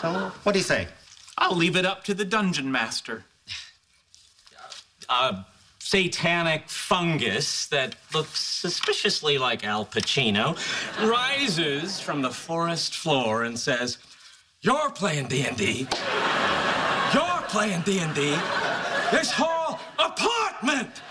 So, 0.01 0.31
what 0.43 0.53
do 0.53 0.59
you 0.59 0.63
say? 0.63 0.87
I'll 1.37 1.55
leave 1.55 1.75
it 1.75 1.85
up 1.85 2.05
to 2.05 2.13
the 2.13 2.23
dungeon 2.23 2.71
master. 2.71 3.25
A 5.09 5.45
satanic 5.79 6.69
fungus 6.69 7.65
that 7.67 7.95
looks 8.13 8.39
suspiciously 8.39 9.37
like 9.37 9.65
Al 9.65 9.85
Pacino 9.85 10.55
rises 11.05 11.99
from 11.99 12.21
the 12.21 12.29
forest 12.29 12.95
floor 12.95 13.43
and 13.43 13.59
says, 13.59 13.97
"You're 14.61 14.91
playing 14.91 15.27
D&D. 15.27 15.87
You're 17.13 17.41
playing 17.49 17.81
D&D. 17.81 18.37
This 19.11 19.31
whole 19.31 19.79
apartment 19.97 21.01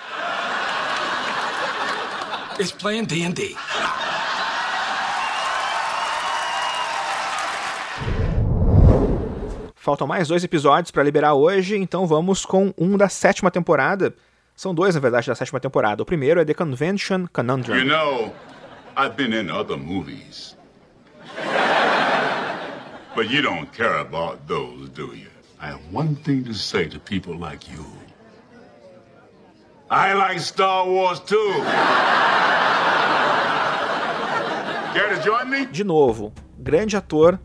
is 2.58 2.72
playing 2.72 3.04
D&D." 3.04 3.54
Faltam 9.88 10.06
mais 10.06 10.28
dois 10.28 10.44
episódios 10.44 10.90
para 10.90 11.02
liberar 11.02 11.32
hoje, 11.32 11.74
então 11.74 12.06
vamos 12.06 12.44
com 12.44 12.74
um 12.76 12.94
da 12.94 13.08
sétima 13.08 13.50
temporada. 13.50 14.14
São 14.54 14.74
dois, 14.74 14.94
na 14.94 15.00
verdade, 15.00 15.28
da 15.28 15.34
sétima 15.34 15.58
temporada. 15.58 16.02
O 16.02 16.04
primeiro 16.04 16.38
é 16.38 16.44
The 16.44 16.52
Convention 16.52 17.26
Conundrum. 17.32 17.74
You 17.74 17.86
know, 17.86 18.34
I've 18.98 19.16
been 19.16 19.32
in 19.32 19.50
other 19.50 19.78
movies. 19.78 20.54
but 23.16 23.30
you 23.30 23.40
don't 23.40 23.66
care 23.72 23.98
about 23.98 24.46
those, 24.46 24.90
do 24.90 25.14
you? 25.14 25.30
I 25.58 25.68
have 25.68 25.80
one 25.90 26.16
thing 26.16 26.42
to 26.42 26.52
say 26.52 26.86
to 26.90 27.00
people 27.00 27.38
like 27.38 27.66
you. 27.72 27.86
I 29.90 30.12
like 30.12 30.38
Star 30.40 30.86
Wars 30.86 31.18
too. 31.20 31.62
Care 34.92 35.16
to 35.16 35.22
join 35.24 35.48
me? 35.48 35.64
De 35.64 35.82
novo, 35.82 36.30
grande 36.58 36.94
ator 36.94 37.40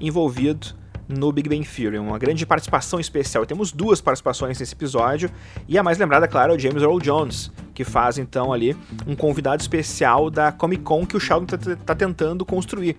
envolvido 0.00 0.74
no 1.08 1.32
Big 1.32 1.48
Bang 1.48 1.66
Theory, 1.66 1.98
uma 1.98 2.18
grande 2.18 2.44
participação 2.44 2.98
especial. 2.98 3.46
Temos 3.46 3.72
duas 3.72 4.00
participações 4.00 4.58
nesse 4.58 4.74
episódio, 4.74 5.30
e 5.68 5.78
a 5.78 5.82
mais 5.82 5.98
lembrada, 5.98 6.26
claro, 6.26 6.52
é 6.52 6.56
o 6.56 6.58
James 6.58 6.82
Earl 6.82 6.98
Jones, 6.98 7.52
que 7.74 7.84
faz 7.84 8.18
então 8.18 8.52
ali 8.52 8.76
um 9.06 9.14
convidado 9.14 9.60
especial 9.60 10.30
da 10.30 10.50
Comic 10.50 10.82
Con 10.82 11.06
que 11.06 11.16
o 11.16 11.20
Sheldon 11.20 11.46
tá, 11.46 11.58
tá 11.84 11.94
tentando 11.94 12.44
construir. 12.44 12.96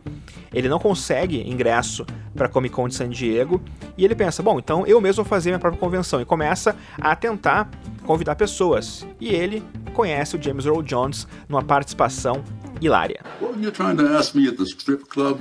Ele 0.53 0.69
não 0.69 0.79
consegue 0.79 1.41
ingresso 1.49 2.05
para 2.35 2.47
Comic 2.47 2.73
Con 2.73 2.87
de 2.87 2.95
San 2.95 3.09
Diego 3.09 3.61
e 3.97 4.05
ele 4.05 4.15
pensa: 4.15 4.43
bom, 4.43 4.59
então 4.59 4.85
eu 4.85 5.01
mesmo 5.01 5.23
vou 5.23 5.29
fazer 5.29 5.49
minha 5.49 5.59
própria 5.59 5.79
convenção 5.79 6.21
e 6.21 6.25
começa 6.25 6.75
a 6.99 7.15
tentar 7.15 7.69
convidar 8.05 8.35
pessoas. 8.35 9.05
E 9.19 9.29
ele 9.29 9.63
conhece 9.93 10.35
o 10.35 10.41
James 10.41 10.65
Earl 10.65 10.81
Jones 10.81 11.27
numa 11.49 11.63
participação 11.63 12.43
hilária. 12.79 13.21
What 13.41 13.59
you 13.59 13.71
trying 13.71 13.97
to 13.97 14.07
ask 14.15 14.35
me 14.35 14.47
at 14.47 14.57
the 14.57 14.63
strip 14.63 15.05
club? 15.09 15.39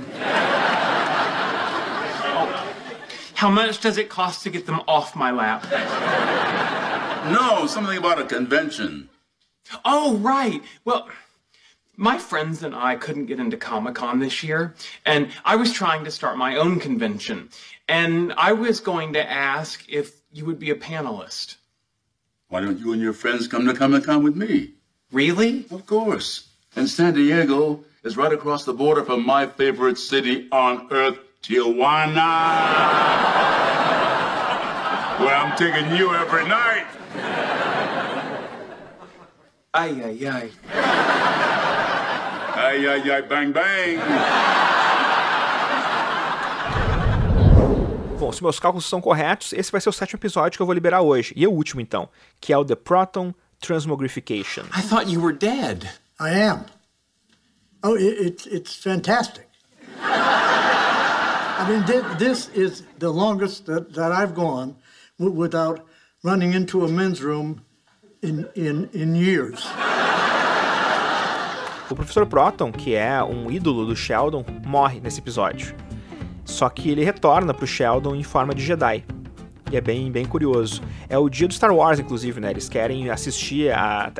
How 3.37 3.51
much 3.51 3.81
does 3.81 3.99
it 3.99 4.09
cost 4.09 4.41
to 4.43 4.49
get 4.49 4.65
them 4.65 4.81
off 4.87 5.15
my 5.15 5.29
lap? 5.29 5.63
No, 7.31 7.67
something 7.67 7.95
about 7.95 8.19
a 8.19 8.25
convention. 8.25 9.09
Oh, 9.85 10.17
right. 10.17 10.63
Well, 10.85 11.07
my 11.95 12.17
friends 12.17 12.63
and 12.63 12.73
I 12.73 12.95
couldn't 12.95 13.27
get 13.27 13.39
into 13.39 13.55
Comic 13.55 13.93
Con 13.93 14.19
this 14.19 14.41
year, 14.41 14.73
and 15.05 15.29
I 15.45 15.55
was 15.55 15.71
trying 15.71 16.03
to 16.05 16.09
start 16.09 16.39
my 16.39 16.55
own 16.55 16.79
convention. 16.79 17.49
And 17.87 18.33
I 18.37 18.53
was 18.53 18.79
going 18.79 19.13
to 19.13 19.31
ask 19.31 19.85
if 19.87 20.19
you 20.31 20.43
would 20.45 20.57
be 20.57 20.71
a 20.71 20.75
panelist. 20.75 21.57
Why 22.49 22.61
don't 22.61 22.79
you 22.79 22.91
and 22.91 23.01
your 23.03 23.13
friends 23.13 23.47
come 23.47 23.67
to 23.67 23.75
Comic 23.75 24.05
Con 24.05 24.23
with 24.23 24.35
me? 24.35 24.71
Really? 25.11 25.67
Of 25.69 25.85
course. 25.85 26.49
And 26.75 26.89
San 26.89 27.13
Diego 27.13 27.83
is 28.03 28.17
right 28.17 28.33
across 28.33 28.65
the 28.65 28.73
border 28.73 29.05
from 29.05 29.23
my 29.23 29.45
favorite 29.45 29.99
city 29.99 30.47
on 30.51 30.87
earth, 30.89 31.19
Tijuana. 31.47 32.27
Where 35.17 35.33
I'm 35.33 35.55
taking 35.55 35.95
you 35.95 36.13
every 36.13 36.45
night. 36.45 36.85
Ay, 39.73 39.95
ay, 40.03 40.27
ay. 40.27 40.51
Ay, 42.53 42.87
ay, 42.87 43.11
ay, 43.11 43.21
bang, 43.21 43.53
bang. 43.53 43.97
Bom, 48.19 48.31
se 48.33 48.43
meus 48.43 48.59
cálculos 48.59 48.85
são 48.85 48.99
corretos, 48.99 49.53
esse 49.53 49.71
vai 49.71 49.79
ser 49.79 49.87
o 49.87 49.93
sétimo 49.93 50.17
episódio 50.19 50.57
que 50.57 50.61
eu 50.61 50.65
vou 50.65 50.75
liberar 50.75 51.01
hoje. 51.01 51.33
E 51.33 51.45
é 51.45 51.47
o 51.47 51.51
último, 51.51 51.79
então, 51.79 52.09
que 52.41 52.51
é 52.51 52.57
o 52.57 52.65
The 52.65 52.75
Proton 52.75 53.33
Transmogrification. 53.61 54.63
I 54.75 54.81
thought 54.81 55.09
you 55.09 55.21
were 55.21 55.33
dead. 55.33 55.89
I 56.19 56.31
am. 56.41 56.65
Oh, 57.83 57.95
it, 57.95 58.19
it's 58.19 58.45
it's 58.47 58.75
fantastic. 58.75 59.46
I 61.59 61.67
mean, 61.69 61.83
thi- 61.85 62.15
this 62.17 62.49
is 62.55 62.83
the 62.99 63.09
longest 63.09 63.65
that, 63.65 63.93
that 63.93 64.11
I've 64.11 64.33
gone 64.35 64.75
without 65.19 65.81
running 66.23 66.53
into 66.53 66.85
a 66.85 66.87
men's 66.87 67.21
room 67.23 67.61
in 68.21 68.47
in 68.55 68.89
in 68.93 69.15
years. 69.15 69.65
O 71.89 71.95
professor 71.95 72.25
Proton, 72.25 72.71
que 72.71 72.95
é 72.95 73.23
um 73.23 73.49
ídolo 73.49 73.85
do 73.85 73.95
Sheldon, 73.95 74.43
morre 74.65 74.99
nesse 74.99 75.19
episódio. 75.19 75.73
Só 76.43 76.69
que 76.69 76.89
ele 76.89 77.03
retorna 77.03 77.53
pro 77.53 77.65
Sheldon 77.65 78.13
em 78.15 78.23
forma 78.23 78.53
de 78.53 78.61
Jedi. 78.63 79.05
E 79.71 79.75
é 79.77 79.81
bem, 79.81 80.11
bem 80.11 80.25
curioso. 80.25 80.81
É 81.09 81.17
o 81.17 81.29
dia 81.29 81.47
do 81.47 81.53
Star 81.53 81.73
Wars, 81.73 81.99
inclusive, 81.99 82.39
né? 82.39 82.51
Eles 82.51 82.69
querem 82.69 83.09
assistir 83.09 83.71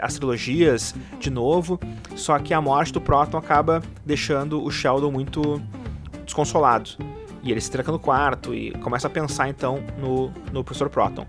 as 0.02 0.16
trilogias 0.16 0.94
de 1.20 1.30
novo. 1.30 1.80
Só 2.16 2.38
que 2.40 2.54
a 2.54 2.60
morte 2.62 2.92
do 2.94 3.00
Proton 3.02 3.38
acaba 3.38 3.82
deixando 4.06 4.64
o 4.64 4.70
Sheldon 4.72 5.12
muito 5.12 5.62
desconsolado. 6.26 6.92
E 7.48 7.52
ele 7.52 7.62
se 7.62 7.72
tranca 7.72 7.94
no 7.94 7.98
quarto 7.98 8.54
e 8.54 8.72
começa 8.80 9.08
a 9.08 9.10
pensar 9.10 9.48
então 9.48 9.82
no, 9.98 10.30
no 10.52 10.66
professor 10.66 10.90
Proton. 10.90 11.26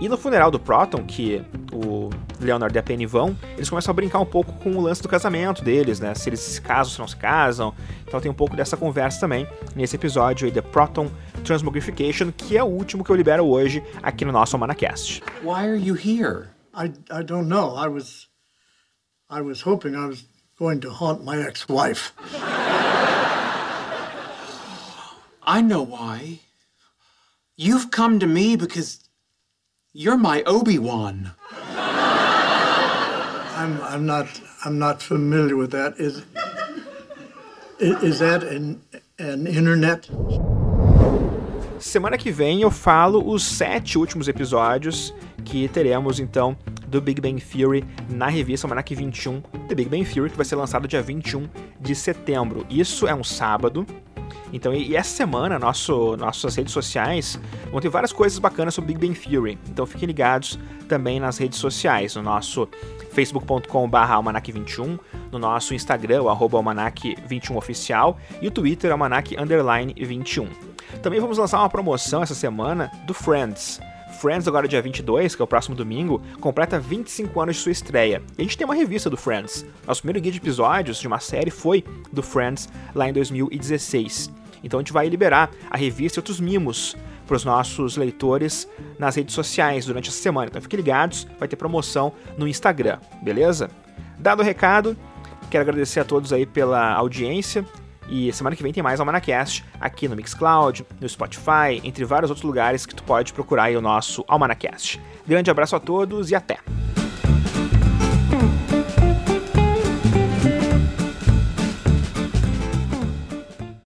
E 0.00 0.08
no 0.08 0.16
funeral 0.16 0.48
do 0.48 0.60
Proton, 0.60 1.04
que 1.04 1.42
o 1.72 2.08
Leonard 2.38 2.72
e 2.72 2.78
a 2.78 2.82
Penny 2.84 3.04
vão, 3.04 3.36
eles 3.56 3.68
começam 3.68 3.90
a 3.90 3.94
brincar 3.94 4.20
um 4.20 4.24
pouco 4.26 4.52
com 4.62 4.70
o 4.76 4.80
lance 4.80 5.02
do 5.02 5.08
casamento 5.08 5.64
deles, 5.64 5.98
né? 5.98 6.14
Se 6.14 6.28
eles 6.28 6.38
se 6.38 6.60
casam, 6.60 6.92
se 6.92 6.98
não 7.00 7.08
se 7.08 7.16
casam. 7.16 7.74
Então 8.06 8.20
tem 8.20 8.30
um 8.30 8.34
pouco 8.34 8.54
dessa 8.54 8.76
conversa 8.76 9.18
também 9.18 9.44
nesse 9.74 9.96
episódio 9.96 10.46
aí, 10.46 10.52
The 10.52 10.60
Proton 10.60 11.10
Transmogrification, 11.42 12.30
que 12.30 12.56
é 12.56 12.62
o 12.62 12.68
último 12.68 13.02
que 13.02 13.10
eu 13.10 13.16
libero 13.16 13.44
hoje 13.44 13.82
aqui 14.00 14.24
no 14.24 14.30
nosso 14.30 14.56
Manacast. 14.56 15.20
Why 15.42 15.66
are 15.66 15.76
you 15.76 15.96
here? 15.96 16.50
I 16.72 16.92
I 17.10 17.24
don't 17.24 17.48
know. 17.48 17.76
I 17.76 17.88
was 17.88 18.28
I 19.28 19.40
was 19.40 19.66
hoping 19.66 19.96
I 19.96 20.06
was 20.06 20.24
going 20.56 20.78
to 20.82 20.90
haunt 20.90 21.24
my 21.24 21.44
ex-wife. 21.44 22.12
I 25.46 25.62
know 25.62 25.80
why. 25.80 26.40
You've 27.56 27.92
come 27.92 28.18
to 28.18 28.26
me 28.26 28.56
because 28.56 28.98
you're 29.92 30.16
my 30.16 30.42
Obi-Wan. 30.42 31.30
I'm 33.56 33.80
I'm 33.82 34.04
not 34.04 34.26
I'm 34.64 34.78
not 34.78 35.00
familiar 35.00 35.56
with 35.56 35.70
that. 35.70 35.94
Is 35.98 36.22
is 37.78 38.18
that 38.18 38.42
an 38.42 38.80
an 39.18 39.46
internet? 39.46 40.10
Semana 41.78 42.18
que 42.18 42.32
vem 42.32 42.62
eu 42.62 42.70
falo 42.70 43.32
os 43.32 43.44
sete 43.44 43.96
últimos 43.96 44.26
episódios 44.26 45.14
que 45.44 45.68
teremos 45.68 46.18
então 46.18 46.56
do 46.88 47.00
Big 47.00 47.20
Bang 47.20 47.40
Theory 47.40 47.84
na 48.08 48.26
revista 48.26 48.66
Almanac 48.66 48.92
21 48.94 49.40
The 49.68 49.74
Big 49.76 49.88
Bang 49.88 50.04
Theory, 50.04 50.30
que 50.30 50.36
vai 50.36 50.44
ser 50.44 50.56
lançado 50.56 50.88
dia 50.88 51.00
21 51.00 51.48
de 51.80 51.94
setembro. 51.94 52.66
Isso 52.68 53.06
é 53.06 53.14
um 53.14 53.22
sábado. 53.22 53.86
Então, 54.52 54.72
e, 54.72 54.88
e 54.88 54.96
essa 54.96 55.10
semana, 55.10 55.58
nosso, 55.58 56.16
nossas 56.16 56.54
redes 56.54 56.72
sociais 56.72 57.38
vão 57.70 57.80
ter 57.80 57.88
várias 57.88 58.12
coisas 58.12 58.38
bacanas 58.38 58.74
sobre 58.74 58.94
Big 58.94 59.06
Bang 59.06 59.18
Theory. 59.18 59.58
Então 59.68 59.86
fiquem 59.86 60.06
ligados 60.06 60.58
também 60.88 61.18
nas 61.18 61.38
redes 61.38 61.58
sociais, 61.58 62.14
no 62.14 62.22
nosso 62.22 62.68
facebook.com.br 63.12 63.96
almanac21, 63.96 64.98
no 65.32 65.38
nosso 65.38 65.74
Instagram, 65.74 66.28
arroba 66.30 66.58
almanac21oficial, 66.58 68.16
e 68.40 68.46
o 68.46 68.50
Twitter, 68.50 68.92
almanac21. 68.92 70.48
Também 71.02 71.20
vamos 71.20 71.38
lançar 71.38 71.58
uma 71.58 71.68
promoção 71.68 72.22
essa 72.22 72.34
semana 72.34 72.90
do 73.06 73.14
Friends. 73.14 73.80
Friends, 74.16 74.48
agora 74.48 74.66
dia 74.66 74.80
22, 74.80 75.36
que 75.36 75.42
é 75.42 75.44
o 75.44 75.46
próximo 75.46 75.76
domingo, 75.76 76.22
completa 76.40 76.80
25 76.80 77.38
anos 77.40 77.56
de 77.56 77.62
sua 77.62 77.72
estreia. 77.72 78.22
E 78.38 78.40
a 78.40 78.44
gente 78.44 78.56
tem 78.56 78.64
uma 78.64 78.74
revista 78.74 79.10
do 79.10 79.16
Friends. 79.16 79.66
Nosso 79.86 80.00
primeiro 80.00 80.22
guia 80.22 80.32
de 80.32 80.38
episódios 80.38 80.98
de 80.98 81.06
uma 81.06 81.20
série 81.20 81.50
foi 81.50 81.84
do 82.10 82.22
Friends 82.22 82.68
lá 82.94 83.08
em 83.08 83.12
2016. 83.12 84.30
Então 84.64 84.80
a 84.80 84.82
gente 84.82 84.92
vai 84.92 85.06
liberar 85.08 85.50
a 85.70 85.76
revista 85.76 86.18
e 86.18 86.20
outros 86.20 86.40
mimos 86.40 86.96
para 87.26 87.36
os 87.36 87.44
nossos 87.44 87.96
leitores 87.96 88.66
nas 88.98 89.16
redes 89.16 89.34
sociais 89.34 89.84
durante 89.84 90.08
essa 90.08 90.18
semana. 90.18 90.46
Então 90.48 90.62
fiquem 90.62 90.78
ligados, 90.78 91.26
vai 91.38 91.46
ter 91.46 91.56
promoção 91.56 92.12
no 92.38 92.48
Instagram, 92.48 92.98
beleza? 93.22 93.70
Dado 94.18 94.40
o 94.40 94.44
recado, 94.44 94.96
quero 95.50 95.62
agradecer 95.62 96.00
a 96.00 96.04
todos 96.04 96.32
aí 96.32 96.46
pela 96.46 96.94
audiência. 96.94 97.66
E 98.08 98.32
semana 98.32 98.54
que 98.54 98.62
vem 98.62 98.72
tem 98.72 98.82
mais 98.82 99.00
Almanacast 99.00 99.64
aqui 99.80 100.08
no 100.08 100.16
Mixcloud, 100.16 100.86
no 101.00 101.08
Spotify, 101.08 101.80
entre 101.82 102.04
vários 102.04 102.30
outros 102.30 102.44
lugares 102.44 102.86
que 102.86 102.94
tu 102.94 103.02
pode 103.02 103.32
procurar 103.32 103.70
o 103.72 103.80
nosso 103.80 104.24
Almanacast. 104.28 105.00
Grande 105.26 105.50
abraço 105.50 105.74
a 105.74 105.80
todos 105.80 106.30
e 106.30 106.34
até! 106.34 106.58